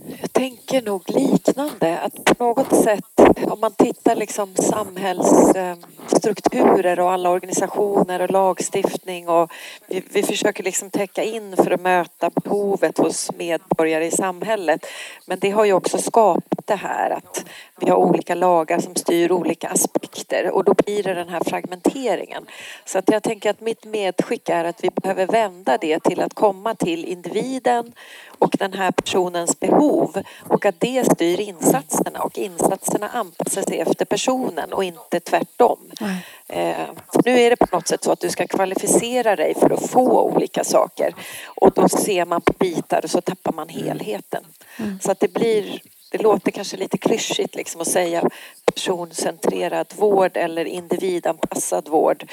Jag 0.08 0.32
tänker 0.32 0.82
nog 0.82 1.10
liknande, 1.10 1.98
att 1.98 2.24
på 2.24 2.44
något 2.44 2.76
sätt 2.76 3.20
om 3.50 3.60
man 3.60 3.72
tittar 3.72 4.16
liksom 4.16 4.54
samhällsstrukturer 4.54 7.00
och 7.00 7.12
alla 7.12 7.30
organisationer 7.30 8.22
och 8.22 8.30
lagstiftning 8.30 9.28
och 9.28 9.52
vi, 9.86 10.02
vi 10.10 10.22
försöker 10.22 10.62
liksom 10.62 10.90
täcka 10.90 11.22
in 11.22 11.56
för 11.56 11.70
att 11.70 11.80
möta 11.80 12.30
behovet 12.30 12.98
hos 12.98 13.32
medborgare 13.32 14.06
i 14.06 14.10
samhället. 14.10 14.86
Men 15.26 15.38
det 15.38 15.50
har 15.50 15.64
ju 15.64 15.72
också 15.72 15.98
skapat 15.98 16.66
det 16.66 16.74
här 16.74 17.10
att 17.10 17.44
vi 17.80 17.90
har 17.90 17.96
olika 17.96 18.34
lagar 18.34 18.78
som 18.78 18.96
styr 18.96 19.32
olika 19.32 19.68
aspekter 19.68 20.50
och 20.50 20.64
då 20.64 20.74
blir 20.74 21.02
det 21.02 21.14
den 21.14 21.28
här 21.28 21.42
fragmenteringen. 21.46 22.46
Så 22.84 22.98
att 22.98 23.10
jag 23.10 23.22
tänker 23.22 23.50
att 23.50 23.60
mitt 23.60 23.84
medskick 23.84 24.48
är 24.48 24.64
att 24.64 24.84
vi 24.84 24.90
behöver 24.90 25.26
vända 25.26 25.78
det 25.80 26.00
till 26.00 26.20
att 26.20 26.34
komma 26.34 26.74
till 26.74 27.04
individen 27.04 27.92
och 28.38 28.56
den 28.58 28.72
här 28.72 28.90
personens 28.90 29.60
behov 29.60 30.22
och 30.38 30.66
att 30.66 30.80
det 30.80 31.12
styr 31.12 31.40
insatserna 31.40 32.20
och 32.20 32.38
insatserna 32.38 33.08
anpassar 33.08 33.62
sig 33.62 33.80
efter 33.80 34.04
personen 34.04 34.72
och 34.72 34.84
inte 34.84 35.20
tvärtom. 35.20 35.78
Mm. 36.00 36.16
Eh, 36.48 36.88
nu 37.24 37.40
är 37.40 37.50
det 37.50 37.56
på 37.56 37.76
något 37.76 37.88
sätt 37.88 38.04
så 38.04 38.12
att 38.12 38.20
du 38.20 38.30
ska 38.30 38.46
kvalificera 38.46 39.36
dig 39.36 39.54
för 39.54 39.70
att 39.70 39.90
få 39.90 40.20
olika 40.22 40.64
saker 40.64 41.14
och 41.46 41.72
då 41.72 41.88
ser 41.88 42.24
man 42.24 42.40
på 42.40 42.52
bitar 42.58 43.00
och 43.04 43.10
så 43.10 43.20
tappar 43.20 43.52
man 43.52 43.68
helheten. 43.68 44.44
Mm. 44.78 44.98
Så 45.00 45.10
att 45.12 45.20
det 45.20 45.32
blir 45.32 45.80
det 46.10 46.22
låter 46.22 46.50
kanske 46.50 46.76
lite 46.76 46.98
klyschigt 46.98 47.54
liksom 47.54 47.80
att 47.80 47.88
säga 47.88 48.28
personcentrerad 48.64 49.86
vård 49.96 50.36
eller 50.36 50.64
individanpassad 50.64 51.88
vård. 51.88 52.30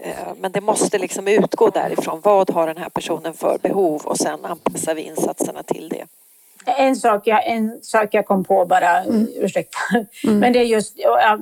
Eh, 0.00 0.34
men 0.40 0.52
det 0.52 0.60
måste 0.60 0.98
liksom 0.98 1.28
utgå 1.28 1.70
därifrån. 1.70 2.20
Vad 2.22 2.50
har 2.50 2.66
den 2.66 2.76
här 2.76 2.88
personen 2.88 3.34
för 3.34 3.58
behov 3.58 4.02
och 4.04 4.16
sen 4.16 4.44
anpassar 4.44 4.94
vi 4.94 5.02
insatserna 5.02 5.62
till 5.62 5.88
det. 5.88 6.04
En 6.66 6.96
sak, 6.96 7.26
jag, 7.26 7.46
en 7.46 7.78
sak 7.82 8.08
jag 8.12 8.26
kom 8.26 8.44
på 8.44 8.64
bara, 8.64 9.02
mm. 9.02 9.28
ursäkta. 9.34 9.78
Mm. 10.24 10.38
Men 10.38 10.52
det 10.52 10.58
är 10.58 10.64
just, 10.64 10.96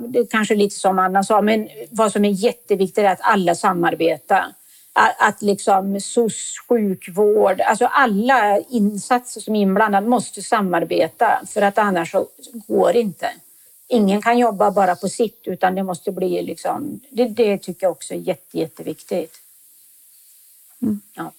det 0.07 0.19
är 0.19 0.31
kanske 0.31 0.55
lite 0.55 0.75
som 0.75 0.99
Anna 0.99 1.23
sa, 1.23 1.41
men 1.41 1.69
vad 1.89 2.11
som 2.11 2.25
är 2.25 2.29
jätteviktigt 2.29 2.97
är 2.97 3.11
att 3.11 3.19
alla 3.21 3.55
samarbetar. 3.55 4.45
Att, 4.93 5.15
att 5.19 5.41
liksom 5.41 5.99
SOS, 5.99 6.55
sjukvård, 6.69 7.61
alltså 7.61 7.85
alla 7.85 8.59
insatser 8.69 9.41
som 9.41 9.55
är 9.55 9.61
inblandade 9.61 10.07
måste 10.07 10.41
samarbeta 10.41 11.41
för 11.47 11.61
att 11.61 11.77
annars 11.77 12.11
så 12.11 12.27
går 12.67 12.93
det 12.93 12.99
inte. 12.99 13.29
Ingen 13.87 14.21
kan 14.21 14.37
jobba 14.37 14.71
bara 14.71 14.95
på 14.95 15.09
sitt 15.09 15.41
utan 15.45 15.75
det 15.75 15.83
måste 15.83 16.11
bli 16.11 16.41
liksom, 16.41 16.99
det, 17.09 17.25
det 17.25 17.57
tycker 17.57 17.85
jag 17.85 17.91
också 17.91 18.13
är 18.13 18.17
jätte, 18.17 18.57
jätteviktigt. 18.57 19.33
Mm. 20.81 21.01
Ja. 21.15 21.31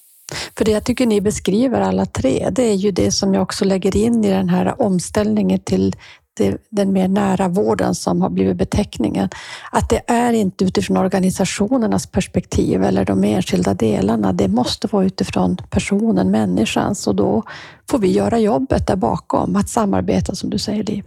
För 0.57 0.65
det 0.65 0.71
jag 0.71 0.85
tycker 0.85 1.07
ni 1.07 1.21
beskriver 1.21 1.81
alla 1.81 2.07
tre, 2.07 2.49
det 2.53 2.63
är 2.63 2.75
ju 2.75 2.91
det 2.91 3.13
som 3.13 3.35
jag 3.35 3.43
också 3.43 3.65
lägger 3.65 3.97
in 3.97 4.25
i 4.25 4.31
den 4.31 4.49
här 4.49 4.83
omställningen 4.83 5.61
till 5.61 5.97
det, 6.35 6.57
den 6.69 6.93
mer 6.93 7.09
nära 7.09 7.49
vården 7.49 7.95
som 7.95 8.23
har 8.23 8.31
blivit 8.31 8.57
beteckningen. 8.57 9.29
Att 9.73 9.89
det 9.89 10.01
är 10.07 10.33
inte 10.33 10.65
utifrån 10.65 10.97
organisationernas 10.97 12.07
perspektiv 12.07 12.83
eller 12.83 13.05
de 13.05 13.25
enskilda 13.25 13.75
delarna. 13.75 14.33
Det 14.33 14.49
måste 14.49 14.87
vara 14.87 15.05
utifrån 15.05 15.57
personen, 15.71 16.31
människans 16.31 17.07
och 17.07 17.15
då 17.15 17.43
får 17.91 17.99
vi 17.99 18.13
göra 18.13 18.39
jobbet 18.39 18.87
där 18.87 18.97
bakom, 18.97 19.57
att 19.57 19.69
samarbeta 19.69 20.35
som 20.35 20.51
du 20.51 20.59
säger 20.59 20.85
Liv. 20.85 21.05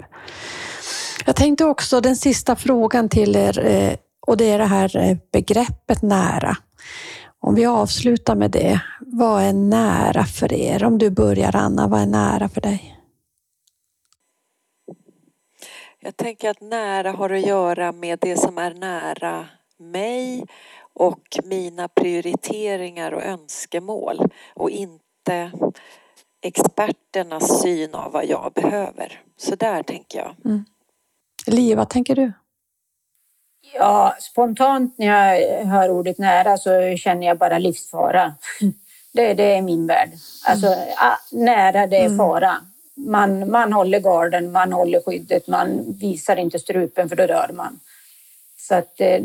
Jag 1.26 1.36
tänkte 1.36 1.66
också 1.66 2.02
den 2.02 2.16
sista 2.16 2.56
frågan 2.56 3.10
till 3.10 3.36
er 3.36 3.60
eh, 3.60 3.98
och 4.28 4.38
det 4.38 4.52
är 4.52 4.58
det 4.58 4.66
här 4.66 4.98
eh, 4.98 5.18
begreppet 5.32 6.02
nära. 6.02 6.58
Om 7.40 7.56
vi 7.56 7.66
avslutar 7.66 8.36
med 8.36 8.52
det, 8.52 8.82
vad 9.00 9.44
är 9.44 9.54
nära 9.54 10.24
för 10.24 10.54
er? 10.54 10.84
Om 10.84 10.98
du 10.98 11.10
börjar 11.10 11.56
Anna, 11.56 11.88
vad 11.88 12.02
är 12.02 12.06
nära 12.06 12.50
för 12.50 12.62
dig? 12.62 12.94
Jag 16.00 16.18
tänker 16.18 16.50
att 16.50 16.62
nära 16.62 17.12
har 17.12 17.30
att 17.30 17.46
göra 17.46 17.92
med 17.92 18.20
det 18.22 18.38
som 18.38 18.58
är 18.58 18.74
nära 18.74 19.46
mig 19.80 20.46
och 20.94 21.40
mina 21.44 21.88
prioriteringar 21.88 23.12
och 23.12 23.24
önskemål 23.24 24.30
och 24.54 24.70
inte 24.70 25.52
experternas 26.42 27.62
syn 27.62 27.96
av 27.96 28.12
vad 28.12 28.26
jag 28.26 28.52
behöver. 28.56 29.22
Så 29.38 29.56
där 29.56 29.84
tänker 29.84 30.20
jag. 30.20 30.36
Mm. 30.46 30.66
Liv, 31.48 31.78
vad 31.78 31.90
tänker 31.90 32.16
du? 32.16 32.32
Ja, 33.74 34.16
spontant 34.20 34.98
när 34.98 35.36
jag 35.36 35.66
hör 35.66 35.90
ordet 35.90 36.18
nära 36.18 36.58
så 36.58 36.98
känner 36.98 37.28
jag 37.28 37.38
bara 37.38 37.58
livsfara. 37.58 38.36
Det, 39.14 39.34
det 39.34 39.56
är 39.58 39.62
min 39.62 39.88
värld. 39.88 40.10
Alltså, 40.46 40.68
mm. 40.68 40.86
nära, 41.32 41.88
det 41.88 41.98
är 41.98 42.06
mm. 42.06 42.18
fara. 42.18 42.58
Man, 42.96 43.52
man 43.52 43.74
håller 43.74 44.00
garden, 44.00 44.52
man 44.52 44.74
håller 44.74 45.02
skyddet, 45.02 45.48
man 45.48 45.94
visar 45.94 46.36
inte 46.36 46.60
strupen 46.60 47.10
för 47.10 47.16
då 47.16 47.24
rör 47.24 47.52
man. 47.54 47.80
Så 48.58 48.76
att 48.76 49.02
eh, 49.02 49.24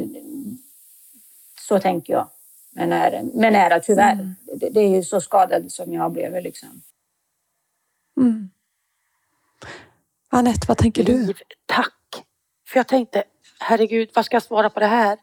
så 1.60 1.78
tänker 1.80 2.12
jag. 2.12 2.28
Men 2.70 2.88
nära, 2.88 3.22
men 3.34 3.52
nära 3.52 3.80
tyvärr. 3.80 4.12
Mm. 4.12 4.34
Det, 4.54 4.68
det, 4.68 4.80
är 4.80 4.88
ju 4.88 5.02
så 5.02 5.20
skadad 5.20 5.72
som 5.72 5.92
jag 5.92 6.12
blev 6.12 6.42
liksom. 6.42 6.82
Mm. 8.16 8.50
Anette, 10.28 10.66
vad 10.68 10.78
tänker 10.78 11.04
du? 11.04 11.34
Tack. 11.66 11.92
För 12.72 12.78
jag 12.78 12.88
tänkte, 12.88 13.24
herregud, 13.60 14.10
vad 14.14 14.24
ska 14.24 14.36
jag 14.36 14.42
svara 14.42 14.70
på 14.70 14.80
det 14.80 14.86
här? 14.86 15.18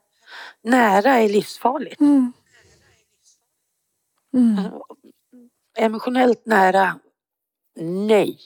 Nära 0.61 1.15
är 1.15 1.29
livsfarligt. 1.29 2.01
Mm. 2.01 2.33
Mm. 4.33 4.71
Emotionellt 5.77 6.45
nära, 6.45 6.99
nej. 7.79 8.39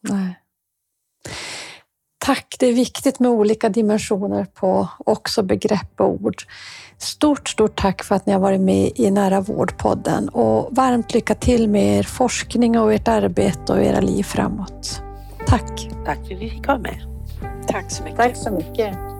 Nej. 0.00 0.38
Tack, 2.18 2.56
det 2.58 2.66
är 2.66 2.72
viktigt 2.72 3.18
med 3.18 3.30
olika 3.30 3.68
dimensioner 3.68 4.44
på 4.44 4.88
också 4.98 5.42
begrepp 5.42 6.00
och 6.00 6.10
ord. 6.10 6.42
Stort, 6.98 7.48
stort 7.48 7.80
tack 7.80 8.04
för 8.04 8.14
att 8.14 8.26
ni 8.26 8.32
har 8.32 8.40
varit 8.40 8.60
med 8.60 8.92
i 8.94 9.10
Nära 9.10 9.40
vårdpodden 9.40 10.28
och 10.28 10.76
varmt 10.76 11.14
lycka 11.14 11.34
till 11.34 11.68
med 11.68 11.98
er 11.98 12.02
forskning 12.02 12.78
och 12.78 12.92
ert 12.92 13.08
arbete 13.08 13.72
och 13.72 13.82
era 13.82 14.00
liv 14.00 14.22
framåt. 14.22 15.02
Tack! 15.46 15.88
Tack 16.04 16.26
för 16.26 16.34
att 16.34 16.40
vi 16.40 16.50
fick 16.50 16.66
vara 16.66 16.78
med. 16.78 17.02
Tack 17.66 17.90
så 17.90 18.04
mycket. 18.04 18.18
Tack 18.18 18.36
så 18.36 18.50
mycket. 18.50 19.11